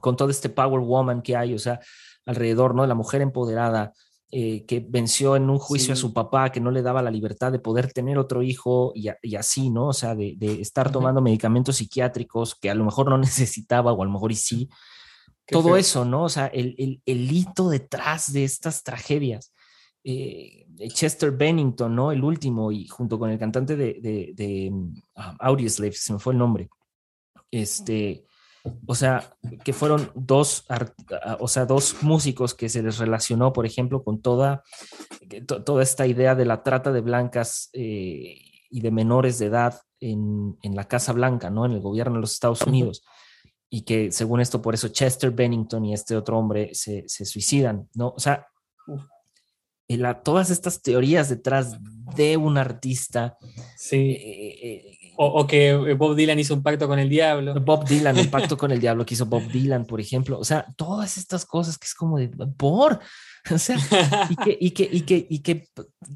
con 0.00 0.16
todo 0.16 0.30
este 0.30 0.48
Power 0.48 0.80
Woman 0.80 1.22
que 1.22 1.36
hay, 1.36 1.54
o 1.54 1.58
sea, 1.58 1.80
alrededor, 2.26 2.74
¿no? 2.74 2.86
La 2.86 2.94
mujer 2.94 3.22
empoderada, 3.22 3.92
eh, 4.30 4.66
que 4.66 4.84
venció 4.86 5.36
en 5.36 5.48
un 5.48 5.58
juicio 5.58 5.94
a 5.94 5.96
su 5.96 6.12
papá, 6.12 6.52
que 6.52 6.60
no 6.60 6.70
le 6.70 6.82
daba 6.82 7.00
la 7.00 7.10
libertad 7.10 7.50
de 7.50 7.58
poder 7.58 7.92
tener 7.92 8.18
otro 8.18 8.42
hijo 8.42 8.92
y, 8.94 9.08
así, 9.36 9.70
¿no? 9.70 9.88
O 9.88 9.92
sea, 9.94 10.14
de, 10.14 10.36
estar 10.60 10.92
tomando 10.92 11.22
medicamentos 11.22 11.76
psiquiátricos 11.76 12.54
que 12.54 12.70
a 12.70 12.74
lo 12.74 12.84
mejor 12.84 13.08
no 13.08 13.18
necesitaba 13.18 13.92
o 13.92 14.02
a 14.02 14.04
lo 14.04 14.12
mejor 14.12 14.32
y 14.32 14.36
sí. 14.36 14.68
Todo 15.50 15.76
eso, 15.76 16.04
¿no? 16.04 16.24
O 16.24 16.28
sea, 16.28 16.46
el, 16.46 17.00
el, 17.04 17.32
hito 17.32 17.70
detrás 17.70 18.32
de 18.32 18.44
estas 18.44 18.82
tragedias. 18.82 19.52
Eh, 20.04 20.66
Chester 20.88 21.32
Bennington, 21.32 21.94
¿no? 21.94 22.12
El 22.12 22.22
último, 22.22 22.70
y 22.70 22.86
junto 22.86 23.18
con 23.18 23.30
el 23.30 23.38
cantante 23.38 23.76
de, 23.76 23.94
de, 24.00 24.32
de 24.34 24.70
um, 24.70 24.94
Audioslave, 25.40 25.92
se 25.92 26.12
me 26.12 26.18
fue 26.18 26.34
el 26.34 26.38
nombre. 26.38 26.68
Este, 27.50 28.26
o 28.86 28.94
sea, 28.94 29.36
que 29.64 29.72
fueron 29.72 30.10
dos, 30.14 30.66
o 31.40 31.48
sea, 31.48 31.66
dos 31.66 32.02
músicos 32.02 32.54
que 32.54 32.68
se 32.68 32.82
les 32.82 32.98
relacionó, 32.98 33.52
por 33.52 33.66
ejemplo, 33.66 34.02
con 34.02 34.20
toda, 34.20 34.62
toda 35.64 35.82
esta 35.82 36.06
idea 36.06 36.34
de 36.34 36.44
la 36.44 36.62
trata 36.62 36.92
de 36.92 37.00
blancas 37.00 37.70
eh, 37.72 38.38
y 38.70 38.80
de 38.80 38.90
menores 38.90 39.38
de 39.38 39.46
edad 39.46 39.80
en, 40.00 40.58
en, 40.62 40.76
la 40.76 40.84
Casa 40.84 41.12
Blanca, 41.12 41.50
¿no? 41.50 41.64
En 41.64 41.72
el 41.72 41.80
gobierno 41.80 42.14
de 42.14 42.20
los 42.20 42.32
Estados 42.32 42.62
Unidos. 42.62 43.02
Y 43.70 43.82
que 43.82 44.10
según 44.12 44.40
esto, 44.40 44.62
por 44.62 44.74
eso 44.74 44.88
Chester 44.88 45.30
Bennington 45.30 45.84
y 45.84 45.94
este 45.94 46.16
otro 46.16 46.38
hombre 46.38 46.70
se, 46.74 47.04
se 47.06 47.24
suicidan, 47.24 47.88
¿no? 47.94 48.14
O 48.16 48.18
sea, 48.18 48.46
la, 49.96 50.22
todas 50.22 50.50
estas 50.50 50.82
teorías 50.82 51.28
detrás 51.28 51.76
de 52.14 52.36
un 52.36 52.58
artista. 52.58 53.38
Sí. 53.76 53.96
Eh, 53.96 54.58
eh, 54.62 55.12
o, 55.16 55.46
que 55.46 55.70
eh, 55.70 55.94
Bob 55.94 56.14
Dylan 56.14 56.38
hizo 56.38 56.54
un 56.54 56.62
pacto 56.62 56.86
con 56.86 56.98
el 56.98 57.08
diablo. 57.08 57.54
Bob 57.60 57.86
Dylan, 57.86 58.18
el 58.18 58.28
pacto 58.30 58.56
con 58.56 58.70
el 58.70 58.80
diablo 58.80 59.04
que 59.04 59.14
hizo 59.14 59.26
Bob 59.26 59.48
Dylan, 59.50 59.86
por 59.86 60.00
ejemplo. 60.00 60.38
O 60.38 60.44
sea, 60.44 60.66
todas 60.76 61.16
estas 61.16 61.44
cosas 61.44 61.78
que 61.78 61.86
es 61.86 61.94
como 61.94 62.18
de 62.18 62.28
por. 62.28 63.00
O 63.50 63.56
sea, 63.56 63.78
y 64.28 64.36
que, 64.36 64.58
y 64.60 64.70
que, 64.72 64.88
y 64.92 65.00
que, 65.02 65.26
y 65.30 65.38
que 65.38 65.68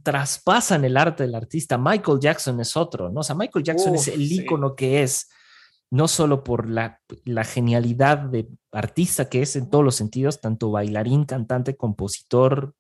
traspasan 0.03 0.85
el 0.85 0.99
arte 0.99 1.23
del 1.23 1.35
artista. 1.35 1.79
Michael 1.79 2.19
Jackson 2.21 2.61
es 2.61 2.77
otro, 2.77 3.09
¿no? 3.09 3.21
O 3.21 3.23
sea, 3.23 3.35
Michael 3.35 3.65
Jackson 3.65 3.95
es 3.95 4.09
el 4.09 4.21
ícono 4.31 4.75
que 4.75 5.03
es, 5.03 5.31
no 5.93 6.09
solo 6.09 6.43
por 6.43 6.69
la, 6.69 7.01
la 7.25 7.45
genialidad 7.45 8.19
de 8.19 8.49
artista 8.73 9.29
que 9.29 9.43
es 9.43 9.57
en 9.57 9.69
todos 9.69 9.85
los 9.85 9.95
sentidos, 9.95 10.41
tanto 10.41 10.71
bailarín, 10.71 11.25
cantante, 11.25 11.77
compositor, 11.77 12.75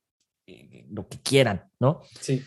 lo 0.89 1.09
que 1.09 1.21
quieran, 1.21 1.71
¿no? 1.79 2.01
Sí 2.21 2.43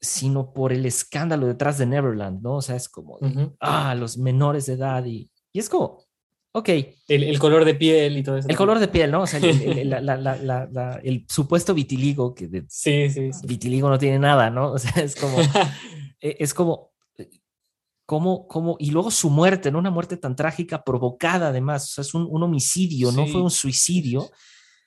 sino 0.00 0.52
por 0.52 0.72
el 0.72 0.86
escándalo 0.86 1.46
detrás 1.46 1.78
de 1.78 1.86
Neverland, 1.86 2.42
¿no? 2.42 2.56
O 2.56 2.62
sea, 2.62 2.76
es 2.76 2.88
como, 2.88 3.18
ah, 3.60 3.94
los 3.94 4.16
menores 4.16 4.66
de 4.66 4.74
edad 4.74 5.04
y, 5.04 5.30
y 5.52 5.58
es 5.58 5.68
como, 5.68 6.04
ok. 6.52 6.68
El, 7.08 7.38
color 7.38 7.64
de 7.64 7.74
piel 7.74 8.16
y 8.16 8.22
todo 8.22 8.36
eso. 8.38 8.48
El 8.48 8.56
color 8.56 8.78
de 8.78 8.88
piel, 8.88 9.10
¿no? 9.10 9.22
O 9.22 9.26
sea, 9.26 9.40
el, 9.40 11.26
supuesto 11.28 11.74
vitiligo, 11.74 12.34
que 12.34 12.46
de 12.46 12.64
sí, 12.68 13.10
sí, 13.10 13.30
vitiligo 13.44 13.88
no 13.88 13.98
tiene 13.98 14.18
nada, 14.18 14.50
¿no? 14.50 14.72
O 14.72 14.78
sea, 14.78 15.02
es 15.02 15.16
como, 15.16 15.36
e, 16.20 16.36
es 16.38 16.54
como, 16.54 16.92
como, 18.08 18.48
como, 18.48 18.76
y 18.78 18.90
luego 18.90 19.10
su 19.10 19.28
muerte, 19.28 19.70
¿no? 19.70 19.78
Una 19.78 19.90
muerte 19.90 20.16
tan 20.16 20.34
trágica 20.34 20.82
provocada 20.82 21.48
además, 21.48 21.84
o 21.84 21.86
sea, 21.88 22.00
es 22.00 22.14
un, 22.14 22.42
homicidio, 22.42 23.12
no 23.12 23.26
fue 23.26 23.42
un 23.42 23.50
suicidio, 23.50 24.30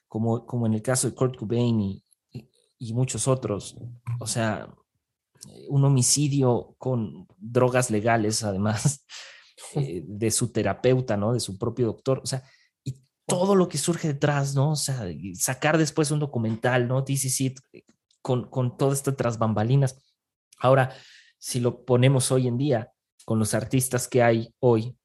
como, 0.07 0.43
como 0.43 0.65
en 0.65 0.73
el 0.73 0.81
caso 0.81 1.07
de 1.07 1.13
Kurt 1.13 1.37
Cobain 1.37 1.79
y, 1.79 2.03
y 2.79 2.93
muchos 2.95 3.27
otros. 3.27 3.77
O 4.19 4.25
sea, 4.25 4.73
un 5.69 5.85
homicidio 5.85 6.73
con 6.79 7.27
drogas 7.37 7.91
legales, 7.91 8.43
además 8.43 9.05
eh, 9.75 10.01
de 10.03 10.31
su 10.31 10.51
terapeuta, 10.51 11.15
¿no? 11.15 11.33
De 11.33 11.39
su 11.39 11.59
propio 11.59 11.85
doctor, 11.85 12.21
o 12.23 12.25
sea, 12.25 12.41
y 12.83 13.03
todo 13.27 13.53
lo 13.53 13.69
que 13.69 13.77
surge 13.77 14.07
detrás, 14.07 14.55
¿no? 14.55 14.71
O 14.71 14.75
sea, 14.75 15.05
sacar 15.35 15.77
después 15.77 16.09
un 16.09 16.17
documental, 16.17 16.87
¿no? 16.87 17.03
DCC 17.03 17.53
con, 18.23 18.49
con 18.49 18.77
todo 18.77 18.93
esto 18.93 19.13
tras 19.13 19.37
bambalinas. 19.37 20.01
Ahora, 20.57 20.91
si 21.37 21.59
lo 21.59 21.85
ponemos 21.85 22.31
hoy 22.31 22.47
en 22.47 22.57
día 22.57 22.90
con 23.25 23.39
los 23.39 23.53
artistas 23.53 24.07
que 24.07 24.23
hay 24.23 24.53
hoy, 24.59 24.95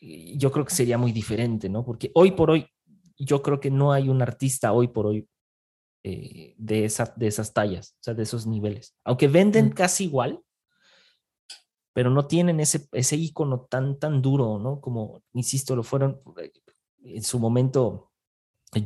yo 0.00 0.52
creo 0.52 0.64
que 0.64 0.74
sería 0.74 0.98
muy 0.98 1.12
diferente, 1.12 1.68
¿no? 1.68 1.84
Porque 1.84 2.10
hoy 2.14 2.32
por 2.32 2.50
hoy, 2.50 2.68
yo 3.18 3.42
creo 3.42 3.60
que 3.60 3.70
no 3.70 3.92
hay 3.92 4.08
un 4.08 4.22
artista 4.22 4.72
hoy 4.72 4.88
por 4.88 5.06
hoy 5.06 5.28
eh, 6.04 6.54
de, 6.58 6.84
esa, 6.84 7.12
de 7.16 7.26
esas 7.26 7.52
tallas, 7.52 7.96
o 8.00 8.02
sea, 8.02 8.14
de 8.14 8.22
esos 8.22 8.46
niveles. 8.46 8.94
Aunque 9.04 9.28
venden 9.28 9.70
casi 9.70 10.04
igual, 10.04 10.40
pero 11.92 12.10
no 12.10 12.26
tienen 12.26 12.60
ese, 12.60 12.86
ese 12.92 13.16
icono 13.16 13.66
tan, 13.70 13.98
tan 13.98 14.20
duro, 14.20 14.58
¿no? 14.58 14.80
Como, 14.80 15.22
insisto, 15.32 15.74
lo 15.74 15.82
fueron 15.82 16.20
eh, 16.40 16.52
en 17.02 17.22
su 17.22 17.38
momento 17.38 18.12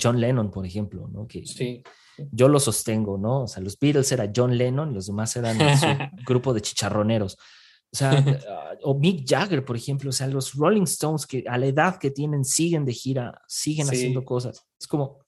John 0.00 0.20
Lennon, 0.20 0.50
por 0.50 0.64
ejemplo, 0.64 1.08
¿no? 1.08 1.26
Que 1.26 1.44
sí. 1.44 1.82
yo 2.30 2.48
lo 2.48 2.60
sostengo, 2.60 3.18
¿no? 3.18 3.42
O 3.42 3.48
sea, 3.48 3.62
los 3.62 3.78
Beatles 3.78 4.12
era 4.12 4.30
John 4.34 4.56
Lennon, 4.56 4.94
los 4.94 5.06
demás 5.06 5.34
eran 5.36 5.58
su 5.78 5.86
grupo 6.26 6.54
de 6.54 6.60
chicharroneros. 6.60 7.36
O 7.92 7.96
sea, 7.96 8.10
ah, 8.48 8.76
o 8.82 8.98
Mick 8.98 9.28
Jagger, 9.28 9.64
por 9.64 9.76
ejemplo, 9.76 10.10
o 10.10 10.12
sea, 10.12 10.26
los 10.26 10.54
Rolling 10.54 10.82
Stones 10.82 11.26
que 11.26 11.44
a 11.46 11.58
la 11.58 11.66
edad 11.66 11.98
que 11.98 12.10
tienen 12.10 12.44
siguen 12.44 12.84
de 12.84 12.92
gira, 12.92 13.42
siguen 13.46 13.88
haciendo 13.88 14.24
cosas. 14.24 14.64
Es 14.78 14.86
como, 14.86 15.18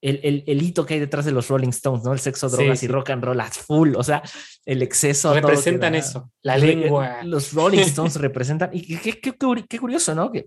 el, 0.00 0.44
el, 0.46 0.62
hito 0.62 0.86
que 0.86 0.94
hay 0.94 1.00
detrás 1.00 1.24
de 1.24 1.32
los 1.32 1.48
Rolling 1.48 1.70
Stones, 1.70 2.04
¿no? 2.04 2.12
El 2.12 2.20
sexo, 2.20 2.48
drogas 2.48 2.82
y 2.84 2.88
rock 2.88 3.10
and 3.10 3.24
roll 3.24 3.42
full, 3.50 3.96
o 3.96 4.04
sea, 4.04 4.22
el 4.64 4.82
exceso. 4.82 5.34
Representan 5.34 5.94
eso, 5.96 6.30
la 6.42 6.56
lengua. 6.56 7.22
Los 7.24 7.52
Rolling 7.52 7.78
Stones 7.80 8.16
representan, 8.16 8.70
y 8.72 8.96
qué, 8.98 9.20
qué, 9.20 9.34
qué, 9.68 9.78
curioso, 9.78 10.14
¿no? 10.14 10.30
Que 10.30 10.46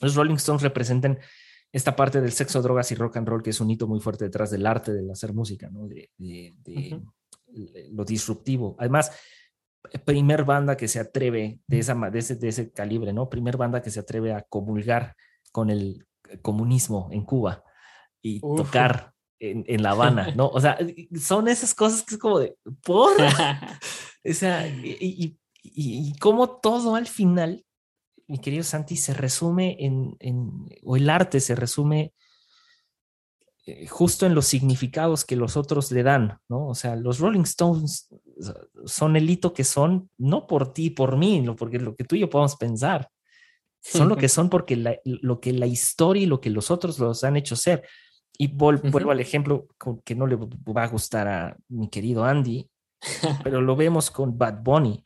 los 0.00 0.14
Rolling 0.14 0.36
Stones 0.36 0.62
representan 0.62 1.18
esta 1.72 1.96
parte 1.96 2.20
del 2.20 2.30
sexo, 2.30 2.62
drogas 2.62 2.92
y 2.92 2.94
rock 2.94 3.16
and 3.16 3.28
roll, 3.28 3.42
que 3.42 3.50
es 3.50 3.60
un 3.60 3.68
hito 3.68 3.88
muy 3.88 3.98
fuerte 3.98 4.26
detrás 4.26 4.52
del 4.52 4.64
arte 4.64 4.92
del 4.92 5.10
hacer 5.10 5.34
música, 5.34 5.68
¿no? 5.70 5.88
De, 5.88 6.10
de, 6.16 7.00
lo 7.90 8.04
disruptivo. 8.04 8.76
Además, 8.78 9.10
primer 10.04 10.44
banda 10.44 10.76
que 10.76 10.88
se 10.88 11.00
atreve 11.00 11.60
de, 11.66 11.78
esa, 11.78 11.94
de, 11.94 12.18
ese, 12.18 12.36
de 12.36 12.48
ese 12.48 12.72
calibre, 12.72 13.12
¿no? 13.12 13.28
Primer 13.28 13.56
banda 13.56 13.82
que 13.82 13.90
se 13.90 14.00
atreve 14.00 14.32
a 14.32 14.42
comulgar 14.42 15.14
con 15.52 15.70
el 15.70 16.06
comunismo 16.42 17.08
en 17.12 17.24
Cuba 17.24 17.62
y 18.22 18.40
tocar 18.40 19.12
en, 19.38 19.82
La 19.82 19.90
Habana, 19.90 20.34
¿no? 20.34 20.48
O 20.48 20.60
sea, 20.60 20.78
son 21.20 21.48
esas 21.48 21.74
cosas 21.74 22.02
que 22.02 22.14
es 22.14 22.20
como 22.20 22.38
de, 22.38 22.56
por, 22.82 23.12
o 24.24 24.32
sea, 24.32 24.66
y, 24.66 25.36
y, 25.62 26.18
cómo 26.18 26.48
todo 26.60 26.94
al 26.94 27.06
final, 27.06 27.64
mi 28.26 28.38
querido 28.38 28.64
Santi, 28.64 28.96
se 28.96 29.12
resume 29.12 29.76
en, 29.80 30.16
en 30.20 30.50
o 30.82 30.96
el 30.96 31.10
arte 31.10 31.40
se 31.40 31.54
resume 31.54 32.14
eh, 33.66 33.86
justo 33.86 34.26
en 34.26 34.34
los 34.34 34.46
significados 34.46 35.24
que 35.24 35.36
los 35.36 35.56
otros 35.56 35.90
le 35.90 36.02
dan, 36.02 36.38
¿no? 36.48 36.68
O 36.68 36.74
sea, 36.74 36.96
los 36.96 37.18
Rolling 37.18 37.42
Stones 37.42 38.08
son 38.86 39.16
el 39.16 39.28
hito 39.28 39.52
que 39.52 39.64
son, 39.64 40.10
no 40.18 40.46
por 40.46 40.72
ti, 40.72 40.90
por 40.90 41.16
mí, 41.16 41.40
no 41.40 41.56
porque 41.56 41.78
lo 41.78 41.94
que 41.94 42.04
tú 42.04 42.16
y 42.16 42.20
yo 42.20 42.30
podemos 42.30 42.56
pensar, 42.56 43.10
son 43.80 44.08
lo 44.08 44.16
que 44.16 44.28
son 44.28 44.48
porque 44.48 45.00
lo 45.04 45.40
que 45.40 45.52
la 45.52 45.66
historia 45.66 46.22
y 46.22 46.26
lo 46.26 46.40
que 46.40 46.48
los 46.50 46.70
otros 46.70 46.98
los 46.98 47.22
han 47.22 47.36
hecho 47.36 47.54
ser. 47.54 47.86
Y 48.36 48.48
vuelvo 48.48 49.10
al 49.10 49.20
ejemplo 49.20 49.68
que 50.04 50.14
no 50.14 50.26
le 50.26 50.36
va 50.36 50.84
a 50.84 50.88
gustar 50.88 51.28
a 51.28 51.56
mi 51.68 51.88
querido 51.88 52.24
Andy, 52.24 52.68
pero 53.44 53.60
lo 53.60 53.76
vemos 53.76 54.10
con 54.10 54.36
Bad 54.36 54.62
Bunny. 54.62 55.04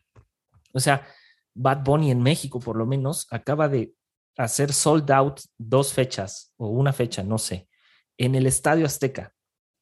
O 0.73 0.81
sea, 0.81 1.07
Bad 1.55 1.83
Bunny 1.85 2.13
en 2.13 2.23
México, 2.23 2.61
por 2.61 2.77
lo 2.77 2.87
menos, 2.87 3.27
acaba 3.31 3.69
de 3.69 3.95
hacer 4.37 4.73
sold 4.73 5.11
out 5.11 5.41
dos 5.59 5.93
fechas 5.93 6.53
o 6.57 6.69
una 6.69 6.93
fecha, 6.93 7.25
no 7.25 7.39
sé, 7.39 7.69
en 8.17 8.37
el 8.37 8.47
Estadio 8.47 8.87
Azteca. 8.87 9.35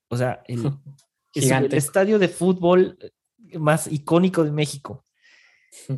O 0.08 0.16
sea, 0.16 0.42
el, 0.46 0.72
el 1.34 1.74
estadio 1.74 2.18
de 2.18 2.28
fútbol 2.28 2.98
más 3.54 3.86
icónico 3.86 4.44
de 4.44 4.52
México. 4.52 5.04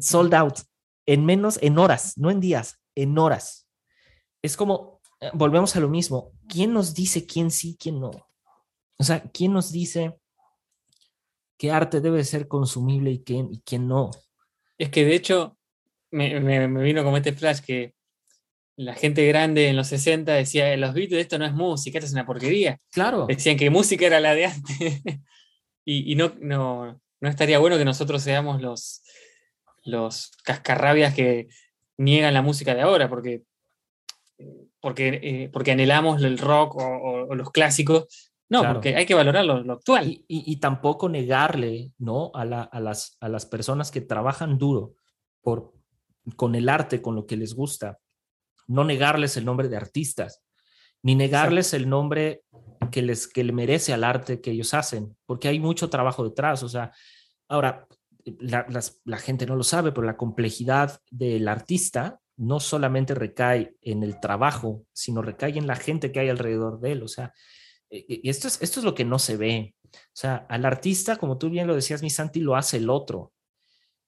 Sold 0.01 0.35
out 0.35 0.59
en 1.07 1.25
menos, 1.25 1.59
en 1.63 1.79
horas, 1.79 2.19
no 2.19 2.31
en 2.31 2.41
días, 2.41 2.81
en 2.95 3.17
horas. 3.19 3.67
Es 4.43 4.57
como, 4.57 5.01
eh, 5.21 5.31
volvemos 5.33 5.75
a 5.75 5.81
lo 5.81 5.89
mismo, 5.89 6.33
¿quién 6.49 6.73
nos 6.73 6.95
dice 6.95 7.27
quién 7.27 7.51
sí, 7.51 7.77
quién 7.81 8.01
no? 8.01 8.11
O 8.99 9.05
sea, 9.05 9.23
¿quién 9.33 9.53
nos 9.53 9.73
dice 9.73 10.19
qué 11.57 11.71
arte 11.71 12.01
debe 12.01 12.25
ser 12.25 12.47
consumible 12.47 13.11
y 13.11 13.23
quién, 13.23 13.49
y 13.53 13.61
quién 13.61 13.89
no? 13.89 14.11
Es 14.77 14.91
que 14.91 15.05
de 15.05 15.15
hecho, 15.15 15.57
me, 16.11 16.67
vino 16.83 17.05
como 17.05 17.17
este 17.17 17.33
flash 17.33 17.61
que 17.61 17.95
la 18.77 18.95
gente 18.95 19.27
grande 19.27 19.69
en 19.69 19.77
los 19.77 19.89
60 19.89 20.33
decía, 20.35 20.77
los 20.77 20.95
Beatles, 20.95 21.23
esto 21.23 21.39
no 21.39 21.47
es 21.47 21.53
música, 21.53 21.99
esto 21.99 22.07
es 22.07 22.13
una 22.13 22.27
porquería. 22.27 22.79
Claro. 22.91 23.27
Decían 23.27 23.57
que 23.57 23.71
música 23.71 24.07
era 24.07 24.21
la 24.21 24.35
de 24.35 24.47
antes. 24.47 25.03
y, 25.85 26.15
no, 26.15 26.35
no, 26.41 27.01
no, 27.21 27.29
estaría 27.29 27.59
bueno 27.59 27.77
que 27.77 27.85
nosotros 27.85 28.23
seamos 28.23 28.61
los, 28.61 29.03
los 29.85 30.33
cascarrabias 30.45 31.15
que 31.15 31.49
niegan 31.97 32.35
la 32.35 32.43
música 32.43 32.75
de 32.75 32.83
ahora, 32.83 33.09
porque, 33.09 33.43
porque, 34.81 35.21
eh, 35.23 35.51
porque 35.53 35.73
anhelamos 35.73 36.23
el 36.23 36.39
rock 36.39 36.77
o, 36.77 37.35
los 37.35 37.51
clásicos. 37.51 38.33
No, 38.51 38.63
porque 38.73 38.97
hay 38.97 39.05
que 39.05 39.15
valorar 39.15 39.45
lo, 39.45 39.73
actual. 39.73 40.25
Y, 40.27 40.57
tampoco 40.57 41.11
negarle 41.11 41.93
¿no? 41.99 42.31
a, 42.35 42.47
las, 42.47 43.19
a 43.21 43.29
las 43.29 43.45
personas 43.45 43.91
que 43.91 44.01
trabajan 44.01 44.57
duro 44.57 44.95
por, 45.43 45.75
con 46.35 46.55
el 46.55 46.71
arte, 46.71 47.03
con 47.03 47.15
lo 47.15 47.27
que 47.27 47.37
les 47.37 47.55
gusta, 47.55 47.99
no 48.67 48.85
negarles 48.85 49.37
el 49.37 49.45
nombre 49.45 49.69
de 49.69 49.77
artistas, 49.77 50.43
ni 51.03 51.15
negarles 51.15 51.75
el 51.75 51.89
nombre 51.89 52.43
que 52.91 53.03
les 53.03 53.27
que 53.27 53.45
le 53.45 53.53
merece 53.53 53.93
al 53.93 54.05
arte 54.05 54.41
que 54.41 54.51
ellos 54.51 54.75
hacen, 54.75 55.17
porque 55.27 55.49
hay 55.49 55.61
mucho 55.61 55.91
trabajo 55.91 56.25
detrás. 56.25 56.63
O 56.63 56.69
sea, 56.69 56.93
ahora, 57.49 57.87
la, 58.41 59.19
gente 59.19 59.47
no 59.47 59.57
lo 59.57 59.65
sabe, 59.65 59.93
pero 59.93 60.07
la 60.07 60.17
complejidad 60.17 61.01
del 61.11 61.49
artista 61.49 62.21
no 62.37 62.61
solamente 62.61 63.15
recae 63.15 63.75
en 63.81 64.03
el 64.03 64.21
trabajo, 64.21 64.85
sino 64.93 65.23
recae 65.23 65.59
en 65.59 65.67
la 65.67 65.77
gente 65.77 66.13
que 66.13 66.21
hay 66.21 66.29
alrededor 66.29 66.81
de 66.81 66.93
él. 66.93 67.03
O 67.03 67.09
sea, 67.09 67.33
e, 67.91 67.99
e, 68.09 68.21
y 68.23 68.29
esto 68.29 68.49
es, 68.49 68.61
esto 68.63 68.81
es 68.81 68.85
lo 68.85 68.95
que 68.95 69.05
no 69.05 69.19
se 69.19 69.37
ve. 69.37 69.75
O 69.93 69.99
sea, 70.13 70.47
al 70.49 70.65
artista, 70.65 71.17
como 71.17 71.39
tú 71.39 71.51
bien 71.51 71.67
lo 71.67 71.75
decías, 71.75 72.03
mi 72.03 72.11
Santi, 72.11 72.41
lo 72.41 72.57
hace 72.57 72.77
el 72.77 72.91
otro. 72.91 73.33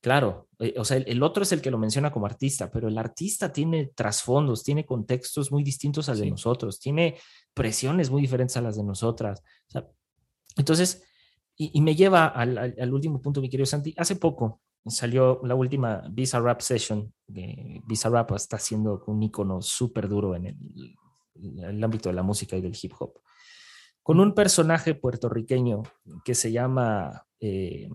Claro, 0.00 0.48
eh, 0.58 0.74
o 0.78 0.84
sea, 0.84 0.96
el, 0.96 1.22
otro 1.22 1.42
es 1.42 1.52
el 1.52 1.60
que 1.60 1.70
lo 1.70 1.78
menciona 1.78 2.10
como 2.10 2.24
artista, 2.24 2.70
pero 2.70 2.88
el 2.88 2.96
artista 2.96 3.52
tiene 3.52 3.90
trasfondos, 3.94 4.62
tiene 4.62 4.86
contextos 4.86 5.52
muy 5.52 5.62
distintos 5.62 6.08
a 6.08 6.12
los 6.12 6.20
de 6.20 6.30
nosotros, 6.30 6.80
tiene 6.80 7.18
presiones 7.54 8.10
muy 8.10 8.22
diferentes 8.22 8.56
a 8.56 8.62
las 8.62 8.76
de 8.76 8.84
nosotras. 8.84 9.42
entonces, 10.56 11.02
y, 11.56 11.78
me 11.82 11.94
lleva 11.94 12.26
al, 12.26 12.94
último 12.94 13.20
punto, 13.20 13.42
mi 13.42 13.50
querido 13.50 13.66
Santi. 13.66 13.94
Hace 13.98 14.16
poco 14.16 14.62
salió 14.86 15.42
la 15.44 15.54
última 15.54 16.02
Visa 16.10 16.40
Rap 16.40 16.62
Session. 16.62 17.12
Visa 17.26 18.08
Rap 18.08 18.32
está 18.32 18.58
siendo 18.58 19.04
un 19.06 19.22
icono 19.22 19.60
súper 19.60 20.08
duro 20.08 20.34
en 20.34 20.46
el, 20.46 21.84
ámbito 21.84 22.08
de 22.08 22.14
la 22.14 22.22
música 22.22 22.56
y 22.56 22.62
del 22.62 22.76
hip 22.80 22.94
hop. 22.98 23.20
Con 24.02 24.20
un 24.20 24.34
personaje 24.34 24.94
puertorriqueño 24.94 25.82
que 26.24 26.34
se 26.34 26.50
llama 26.50 27.26
eh, 27.38 27.90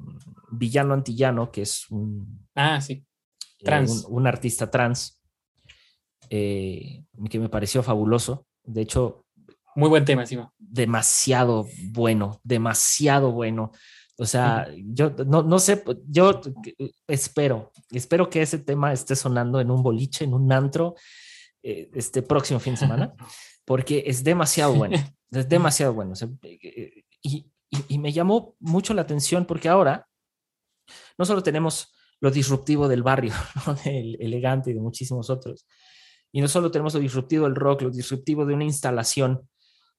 Villano 0.52 0.94
Antillano, 0.94 1.52
que 1.52 1.64
es 1.64 1.90
un, 1.90 2.48
ah, 2.54 2.80
sí. 2.80 2.94
Eh, 2.94 3.66
trans. 3.66 4.06
un, 4.08 4.28
artista 4.28 4.70
trans, 4.70 5.20
eh, 6.30 7.04
que 7.32 7.40
me 7.40 7.50
pareció 7.50 7.82
fabuloso. 7.82 8.46
De 8.64 8.82
hecho, 8.82 9.25
muy 9.76 9.90
buen 9.90 10.06
tema 10.06 10.22
encima. 10.22 10.52
Demasiado 10.58 11.68
bueno, 11.90 12.40
demasiado 12.44 13.32
bueno. 13.32 13.72
O 14.18 14.26
sea, 14.26 14.68
yo 14.78 15.12
no, 15.28 15.44
no 15.44 15.60
sé, 15.60 15.84
yo 16.08 16.40
espero, 17.08 17.72
espero 17.92 18.30
que 18.30 18.42
ese 18.42 18.60
tema 18.60 18.94
esté 18.94 19.16
sonando 19.16 19.60
en 19.60 19.70
un 19.70 19.84
boliche, 19.84 20.24
en 20.24 20.34
un 20.34 20.52
antro, 20.54 20.96
eh, 21.62 21.90
este 21.94 22.22
próximo 22.22 22.60
fin 22.60 22.74
de 22.74 22.80
semana, 22.80 23.14
porque 23.66 24.04
es 24.08 24.24
demasiado 24.24 24.74
bueno, 24.74 24.98
es 25.32 25.50
demasiado 25.50 25.94
bueno. 25.94 26.14
y, 27.22 27.52
y, 27.90 27.98
me 27.98 28.14
llamó 28.14 28.56
mucho 28.60 28.94
la 28.94 29.02
atención 29.02 29.46
porque 29.46 29.68
ahora 29.68 30.08
no 31.18 31.26
solo 31.26 31.44
tenemos 31.44 31.94
lo 32.22 32.32
disruptivo 32.32 32.88
del 32.88 33.04
barrio, 33.04 33.34
¿no? 33.68 33.76
el 33.84 34.16
elegante 34.22 34.72
y 34.72 34.76
de 34.76 34.80
muchísimos 34.80 35.30
otros, 35.30 35.68
y 36.32 36.40
no 36.40 36.48
solo 36.48 36.72
tenemos 36.72 36.94
lo 36.94 37.02
disruptivo 37.02 37.46
del 37.46 37.56
rock, 37.56 37.82
lo 37.82 37.90
disruptivo 37.90 38.46
de 38.46 38.54
una 38.54 38.64
instalación 38.64 39.42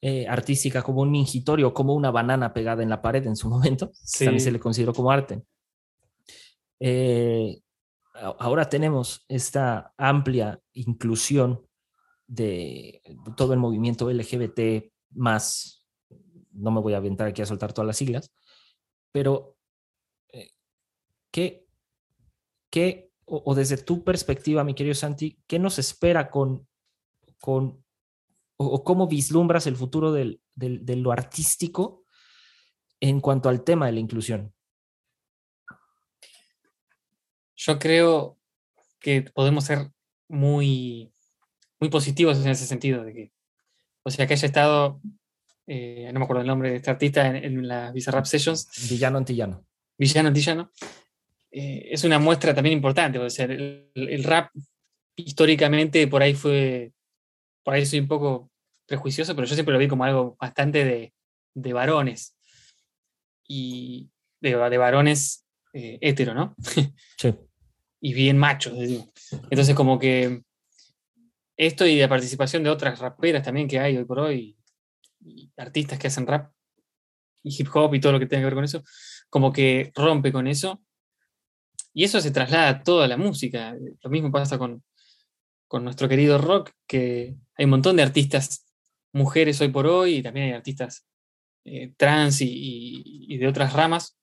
eh, 0.01 0.27
artística 0.29 0.83
como 0.83 1.03
un 1.03 1.11
mingitorio, 1.11 1.73
como 1.73 1.95
una 1.95 2.11
banana 2.11 2.53
pegada 2.53 2.83
en 2.83 2.91
la 2.91 3.03
pared 3.03 3.27
en 3.27 3.37
su 3.37 3.49
momento, 3.51 3.93
también 4.19 4.41
se 4.41 4.53
le 4.53 4.61
consideró 4.61 4.93
como 4.93 5.11
arte. 5.11 5.43
Eh, 6.81 7.61
ahora 8.39 8.69
tenemos 8.69 9.25
esta 9.29 9.95
amplia 9.97 10.61
inclusión 10.73 11.67
de 12.27 13.03
todo 13.37 13.53
el 13.53 13.59
movimiento 13.59 14.11
LGBT 14.11 14.93
más, 15.11 15.87
no 16.53 16.71
me 16.71 16.81
voy 16.81 16.95
a 16.95 16.99
aventar 16.99 17.29
aquí 17.29 17.43
a 17.43 17.47
soltar 17.47 17.73
todas 17.73 17.87
las 17.87 17.97
siglas, 17.97 18.33
pero 19.13 19.57
eh, 20.33 20.51
¿qué, 21.31 21.67
qué 22.71 23.11
o, 23.27 23.55
desde 23.55 23.79
tu 23.79 24.05
perspectiva, 24.05 24.63
mi 24.63 24.75
querido 24.75 24.95
Santi, 24.95 25.39
qué 25.47 25.59
nos 25.59 25.79
espera 25.79 26.31
con, 26.31 26.67
con 27.41 27.85
o, 28.57 28.85
cómo 28.85 29.07
vislumbras 29.07 29.67
el 29.67 29.77
futuro 29.77 30.13
del, 30.13 30.41
de 30.55 30.97
lo 30.97 31.13
artístico 31.13 32.05
en 33.01 33.21
cuanto 33.21 33.49
al 33.49 33.65
tema 33.65 33.87
de 33.87 33.93
la 33.93 34.01
inclusión? 34.01 34.55
Yo 37.57 37.79
creo 37.79 38.39
que 39.01 39.23
podemos 39.23 39.65
ser 39.65 39.91
muy, 40.29 41.13
muy 41.81 41.91
positivos 41.91 42.39
en 42.39 42.51
ese 42.51 42.67
sentido, 42.67 43.05
de 43.05 43.13
que, 43.13 43.33
o 44.03 44.11
sea, 44.11 44.27
que 44.27 44.35
haya 44.35 44.47
estado, 44.47 45.01
eh, 45.67 46.11
no 46.13 46.21
me 46.21 46.25
acuerdo 46.25 46.43
el 46.43 46.49
nombre 46.49 46.71
de 46.71 46.77
este 46.77 46.91
artista 46.91 47.27
en, 47.27 47.67
la 47.67 47.93
Visa 47.93 48.11
Rap 48.11 48.25
Sessions. 48.25 48.69
Villano 48.91 49.19
Antillano. 49.19 49.65
Villano 49.99 50.29
Antillano. 50.29 50.71
Eh, 51.51 51.89
es 51.91 52.05
una 52.05 52.19
muestra 52.19 52.55
también 52.55 52.75
importante, 52.77 53.19
o 53.19 53.31
sea, 53.31 53.47
el, 53.47 54.25
rap 54.25 54.51
históricamente 55.15 56.07
por 56.07 56.23
ahí 56.23 56.35
fue 56.35 56.93
por 57.67 57.75
ahí 57.75 57.85
soy 57.85 57.99
un 57.99 58.07
poco 58.07 58.49
prejuicioso, 58.87 59.35
pero 59.35 59.45
yo 59.45 59.55
siempre 59.55 59.73
lo 59.73 59.81
vi 59.81 59.89
como 59.89 60.05
algo 60.05 60.37
bastante 60.41 60.85
de, 60.85 61.13
de 61.53 61.73
varones. 61.73 62.39
Y 63.49 64.09
de, 64.41 64.57
de 64.57 64.79
varones 64.79 65.45
eh, 65.73 65.99
hetero, 66.01 66.33
¿no? 66.33 66.55
Sí. 67.19 67.35
y 68.01 68.15
bien 68.15 68.39
machos, 68.39 68.79
Entonces, 69.51 69.75
como 69.75 69.99
que 69.99 70.45
esto 71.57 71.85
y 71.85 71.99
la 71.99 72.09
participación 72.09 72.63
de 72.63 72.71
otras 72.71 73.01
raperas 73.01 73.43
también 73.43 73.67
que 73.67 73.81
hay 73.81 73.97
hoy 73.97 74.05
por 74.05 74.21
hoy, 74.21 74.57
y 75.25 75.51
artistas 75.57 75.99
que 75.99 76.07
hacen 76.07 76.29
rap 76.29 76.53
y 77.43 77.61
hip 77.61 77.69
hop 77.75 77.93
y 77.97 78.01
todo 78.01 78.13
lo 78.13 78.21
que 78.21 78.27
tenga 78.27 78.43
que 78.43 78.47
ver 78.47 78.55
con 78.55 78.65
eso, 78.65 78.85
como 79.29 79.53
que 79.53 79.91
rompe 79.93 80.31
con 80.31 80.47
eso. 80.47 80.81
Y 81.93 82.05
eso 82.05 82.21
se 82.21 82.31
traslada 82.31 82.69
a 82.69 82.83
toda 82.85 83.09
la 83.09 83.17
música. 83.17 83.75
Lo 84.03 84.11
mismo 84.11 84.31
pasa 84.31 84.57
con, 84.57 84.85
con 85.67 85.83
nuestro 85.83 86.09
querido 86.09 86.39
rock, 86.39 86.71
que 86.87 87.35
hay 87.57 87.65
un 87.65 87.71
montón 87.71 87.97
de 87.97 88.03
artistas 88.03 88.67
mujeres 89.13 89.61
hoy 89.61 89.69
por 89.69 89.87
hoy 89.87 90.17
y 90.17 90.23
también 90.23 90.47
hay 90.47 90.53
artistas 90.53 91.07
eh, 91.65 91.93
trans 91.97 92.39
y, 92.41 93.37
de 93.39 93.49
otras 93.49 93.73
ramas 93.73 94.17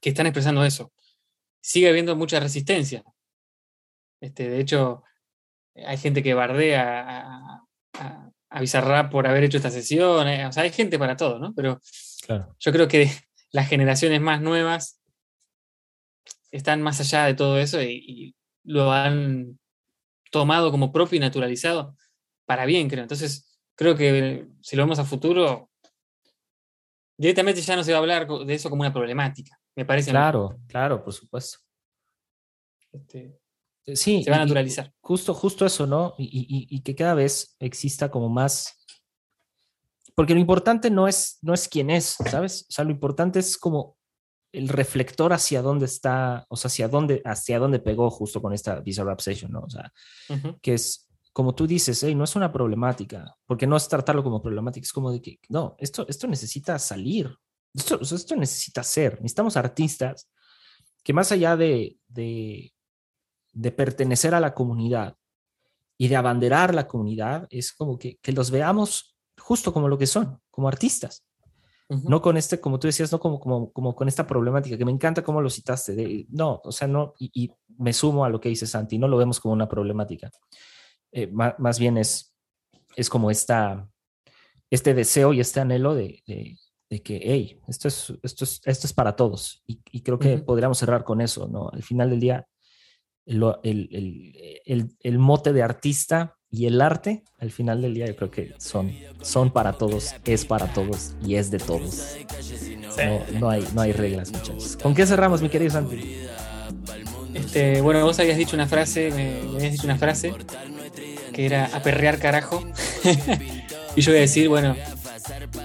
que 0.00 0.10
están 0.10 0.26
expresando 0.26 0.64
eso. 0.64 0.92
Sigue 1.60 1.88
habiendo 1.88 2.16
mucha 2.16 2.40
resistencia. 2.40 3.04
Este, 4.20 4.48
de 4.48 4.60
hecho, 4.60 5.02
hay 5.74 5.96
gente 5.96 6.22
que 6.22 6.34
bardea 6.34 7.26
a, 7.94 8.32
a 8.50 8.60
Bizarrap 8.60 9.10
por 9.10 9.26
haber 9.26 9.44
hecho 9.44 9.56
esta 9.58 9.70
sesión. 9.70 10.26
eh, 10.28 10.46
O 10.46 10.52
sea, 10.52 10.62
hay 10.64 10.70
gente 10.70 10.98
para 10.98 11.16
todo, 11.16 11.38
¿no? 11.38 11.52
Pero 11.54 11.80
Claro. 12.24 12.54
yo 12.60 12.72
creo 12.72 12.86
que 12.88 13.10
las 13.52 13.68
generaciones 13.68 14.20
más 14.20 14.40
nuevas 14.40 15.00
están 16.50 16.82
más 16.82 17.00
allá 17.00 17.24
de 17.26 17.34
todo 17.34 17.58
eso 17.58 17.82
y, 17.82 18.04
y 18.06 18.36
lo 18.64 18.92
han 18.92 19.58
tomado 20.32 20.72
como 20.72 20.90
propio 20.90 21.16
y 21.18 21.20
naturalizado 21.20 21.96
para 22.46 22.64
bien, 22.66 22.88
creo. 22.88 23.02
Entonces, 23.02 23.56
creo 23.76 23.94
que 23.96 24.48
si 24.62 24.74
lo 24.74 24.82
vemos 24.82 24.98
a 24.98 25.04
futuro, 25.04 25.70
directamente 27.16 27.60
ya 27.60 27.76
no 27.76 27.84
se 27.84 27.92
va 27.92 27.98
a 27.98 28.00
hablar 28.00 28.26
de 28.26 28.54
eso 28.54 28.68
como 28.68 28.80
una 28.82 28.92
problemática, 28.92 29.60
me 29.76 29.84
parece. 29.84 30.10
Claro, 30.10 30.58
claro, 30.66 31.04
por 31.04 31.12
supuesto. 31.12 31.58
Este, 32.90 33.38
Sí, 33.96 34.22
se 34.22 34.30
va 34.30 34.36
a 34.36 34.40
naturalizar. 34.40 34.92
Justo, 35.00 35.34
justo 35.34 35.66
eso, 35.66 35.86
¿no? 35.88 36.14
Y, 36.16 36.24
y- 36.24 36.66
y 36.76 36.80
que 36.82 36.94
cada 36.94 37.14
vez 37.14 37.56
exista 37.58 38.10
como 38.12 38.28
más. 38.28 38.78
Porque 40.14 40.34
lo 40.34 40.40
importante 40.40 40.88
no 40.88 41.08
es, 41.08 41.38
no 41.42 41.52
es 41.52 41.66
quién 41.68 41.90
es, 41.90 42.16
¿sabes? 42.30 42.64
O 42.68 42.72
sea, 42.72 42.84
lo 42.84 42.92
importante 42.92 43.40
es 43.40 43.58
como 43.58 43.96
el 44.52 44.68
reflector 44.68 45.32
hacia 45.32 45.62
dónde 45.62 45.86
está, 45.86 46.44
o 46.48 46.56
sea, 46.56 46.68
hacia 46.68 46.88
dónde, 46.88 47.22
hacia 47.24 47.58
dónde 47.58 47.78
pegó 47.78 48.10
justo 48.10 48.42
con 48.42 48.52
esta 48.52 48.80
Bizarrap 48.80 49.20
Session, 49.20 49.50
¿no? 49.50 49.60
O 49.60 49.70
sea, 49.70 49.92
que 50.60 50.74
es, 50.74 51.08
como 51.32 51.54
tú 51.54 51.66
dices, 51.66 52.02
hey, 52.02 52.14
no 52.14 52.24
es 52.24 52.36
una 52.36 52.52
problemática, 52.52 53.34
porque 53.46 53.66
no 53.66 53.76
es 53.76 53.88
tratarlo 53.88 54.22
como 54.22 54.42
problemática, 54.42 54.84
es 54.84 54.92
como 54.92 55.10
de 55.10 55.22
que, 55.22 55.38
no, 55.48 55.74
esto, 55.78 56.06
esto 56.06 56.26
necesita 56.26 56.78
salir, 56.78 57.34
esto, 57.74 57.98
esto 58.00 58.36
necesita 58.36 58.82
ser, 58.82 59.14
necesitamos 59.14 59.56
artistas 59.56 60.28
que 61.02 61.14
más 61.14 61.32
allá 61.32 61.56
de, 61.56 61.96
de, 62.08 62.72
de 63.52 63.72
pertenecer 63.72 64.34
a 64.34 64.40
la 64.40 64.54
comunidad 64.54 65.16
y 65.96 66.08
de 66.08 66.16
abanderar 66.16 66.74
la 66.74 66.86
comunidad, 66.86 67.46
es 67.50 67.72
como 67.72 67.98
que, 67.98 68.18
que 68.18 68.32
los 68.32 68.50
veamos 68.50 69.16
justo 69.38 69.72
como 69.72 69.88
lo 69.88 69.96
que 69.96 70.06
son, 70.06 70.40
como 70.50 70.68
artistas 70.68 71.24
No 72.04 72.20
con 72.22 72.36
este, 72.36 72.60
como 72.60 72.78
tú 72.78 72.86
decías, 72.88 73.12
no 73.12 73.20
como, 73.20 73.38
como, 73.40 73.72
como 73.72 73.94
con 73.94 74.08
esta 74.08 74.26
problemática, 74.26 74.76
que 74.78 74.84
me 74.84 74.92
encanta 74.92 75.22
cómo 75.22 75.40
lo 75.40 75.50
citaste, 75.50 75.94
de, 75.94 76.26
no, 76.30 76.60
o 76.64 76.72
sea, 76.72 76.88
no, 76.88 77.14
y, 77.18 77.30
y 77.34 77.50
me 77.78 77.92
sumo 77.92 78.24
a 78.24 78.28
lo 78.30 78.40
que 78.40 78.48
dice 78.48 78.66
Santi, 78.66 78.98
no 78.98 79.08
lo 79.08 79.16
vemos 79.16 79.40
como 79.40 79.54
una 79.54 79.68
problemática, 79.68 80.30
Eh, 81.12 81.26
ma- 81.26 81.54
más, 81.58 81.78
bien 81.78 81.98
es, 81.98 82.34
es 82.96 83.08
como 83.10 83.30
esta, 83.30 83.88
este 84.70 84.94
deseo 84.94 85.32
y 85.32 85.40
este 85.40 85.60
anhelo 85.60 85.94
de, 85.94 86.22
de, 86.26 86.56
de 86.88 87.02
que, 87.02 87.20
hey, 87.22 87.60
esto 87.68 87.88
es, 87.88 88.12
esto 88.22 88.44
es, 88.44 88.60
esto 88.64 88.86
es 88.86 88.92
para 88.92 89.14
todos, 89.16 89.62
y, 89.66 89.80
y 89.90 90.00
creo 90.02 90.18
que 90.18 90.36
Ujú. 90.36 90.44
podríamos 90.44 90.78
cerrar 90.78 91.04
con 91.04 91.20
eso, 91.20 91.48
¿no? 91.48 91.68
Al 91.70 91.82
final 91.82 92.10
del 92.10 92.20
día, 92.20 92.46
lo- 93.26 93.60
el, 93.62 93.88
el, 93.92 94.60
el, 94.64 94.96
el 95.00 95.18
mote 95.18 95.52
de 95.52 95.62
artista 95.62 96.36
y 96.52 96.66
el 96.66 96.80
arte, 96.82 97.24
al 97.40 97.50
final 97.50 97.80
del 97.80 97.94
día, 97.94 98.06
yo 98.06 98.14
creo 98.14 98.30
que 98.30 98.52
son, 98.58 98.92
son 99.22 99.50
para 99.50 99.72
todos, 99.72 100.14
es 100.26 100.44
para 100.44 100.66
todos 100.72 101.12
y 101.24 101.36
es 101.36 101.50
de 101.50 101.58
todos. 101.58 102.16
No, 102.98 103.40
no 103.40 103.48
hay, 103.50 103.66
no 103.74 103.80
hay 103.80 103.92
reglas, 103.92 104.30
muchachos. 104.30 104.76
¿Con 104.80 104.94
qué 104.94 105.06
cerramos, 105.06 105.40
mi 105.40 105.48
querido 105.48 105.70
Santi? 105.70 106.26
Este, 107.34 107.80
bueno, 107.80 108.04
vos 108.04 108.18
habías 108.20 108.36
dicho 108.36 108.54
una 108.54 108.66
frase, 108.66 109.10
me, 109.10 109.42
me 109.50 109.56
habías 109.56 109.72
dicho 109.72 109.84
una 109.84 109.96
frase 109.96 110.34
que 111.32 111.46
era 111.46 111.70
aperrear 111.72 112.18
carajo. 112.18 112.62
y 113.96 114.00
yo 114.02 114.12
voy 114.12 114.18
a 114.18 114.22
decir, 114.22 114.48
bueno, 114.50 114.76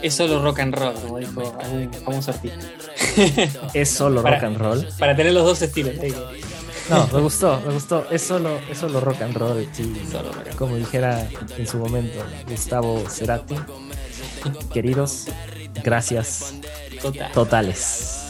es 0.02 0.14
solo 0.14 0.42
rock 0.42 0.60
and 0.62 0.74
roll, 0.74 0.94
como 0.96 1.18
dijo 1.18 1.58
algún 1.62 1.92
famoso 1.94 2.32
artista. 2.32 2.60
¿Es 3.74 3.90
solo 3.90 4.24
Para- 4.24 4.38
rock 4.38 4.46
and 4.46 4.58
roll? 4.58 4.88
Para 4.98 5.16
tener 5.18 5.34
los 5.34 5.44
dos 5.44 5.62
estilos. 5.62 5.96
te 6.00 6.06
digo. 6.08 6.30
No, 6.90 7.08
me 7.12 7.20
gustó, 7.22 7.62
me 7.66 7.74
gustó. 7.74 8.06
Es 8.10 8.22
solo, 8.22 8.60
es 8.70 8.78
solo 8.78 9.00
rock 9.02 9.22
and 9.22 9.36
roll, 9.36 9.68
sí. 9.74 9.94
Como 10.58 10.76
dijera 10.76 11.28
en 11.58 11.68
su 11.68 11.78
momento 11.78 12.24
Gustavo 12.48 13.04
Cerati. 13.10 13.56
Queridos, 14.74 15.26
gracias 15.84 16.54
Total. 17.02 17.32
totales. 17.34 18.24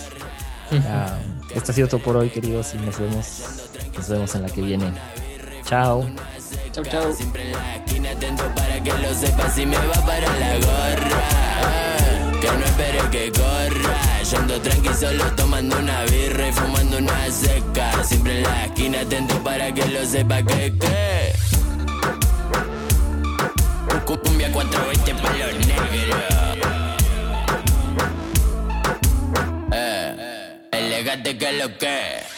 Esto 1.53 1.71
ha 1.71 1.75
sido 1.75 1.87
todo 1.87 2.01
por 2.01 2.17
hoy, 2.17 2.29
queridos, 2.29 2.73
y 2.73 2.77
nos 2.77 2.99
vemos, 2.99 3.41
nos 3.95 4.09
vemos 4.09 4.35
en 4.35 4.41
la 4.41 4.49
que 4.49 4.61
viene. 4.61 4.91
Chao. 5.65 6.05
Chau, 6.71 6.83
chau. 6.83 7.13
Siempre 7.13 7.43
en 7.43 7.51
la 7.51 7.75
esquina 7.75 8.11
atento 8.11 8.43
para 8.55 8.81
que 8.83 8.91
lo 8.91 9.13
sepas 9.13 9.53
si 9.53 9.65
me 9.65 9.77
va 9.77 10.05
para 10.05 10.37
la 10.39 10.55
gorra. 10.55 11.21
Que 12.41 12.47
no 12.47 12.65
espere 12.65 12.99
que 13.11 13.31
corra. 13.31 14.16
Yo 14.29 14.37
ando 14.39 14.59
tranqui 14.59 14.93
solo 14.93 15.23
tomando 15.37 15.77
una 15.77 16.03
birra 16.03 16.49
y 16.49 16.51
fumando 16.51 16.97
una 16.97 17.31
seca. 17.31 18.03
Siempre 18.03 18.37
en 18.37 18.43
la 18.43 18.65
esquina 18.65 18.99
atento 18.99 19.41
para 19.41 19.73
que 19.73 19.85
lo 19.85 20.05
sepa 20.05 20.43
que 20.43 20.73
que. 20.77 21.33
Cumbia 24.05 24.51
420 24.51 25.15
para 25.15 25.37
los 25.37 25.67
negros. 25.67 26.19
Eh, 29.71 30.59
elegante 30.71 31.37
que 31.37 31.53
lo 31.53 31.77
que. 31.77 32.36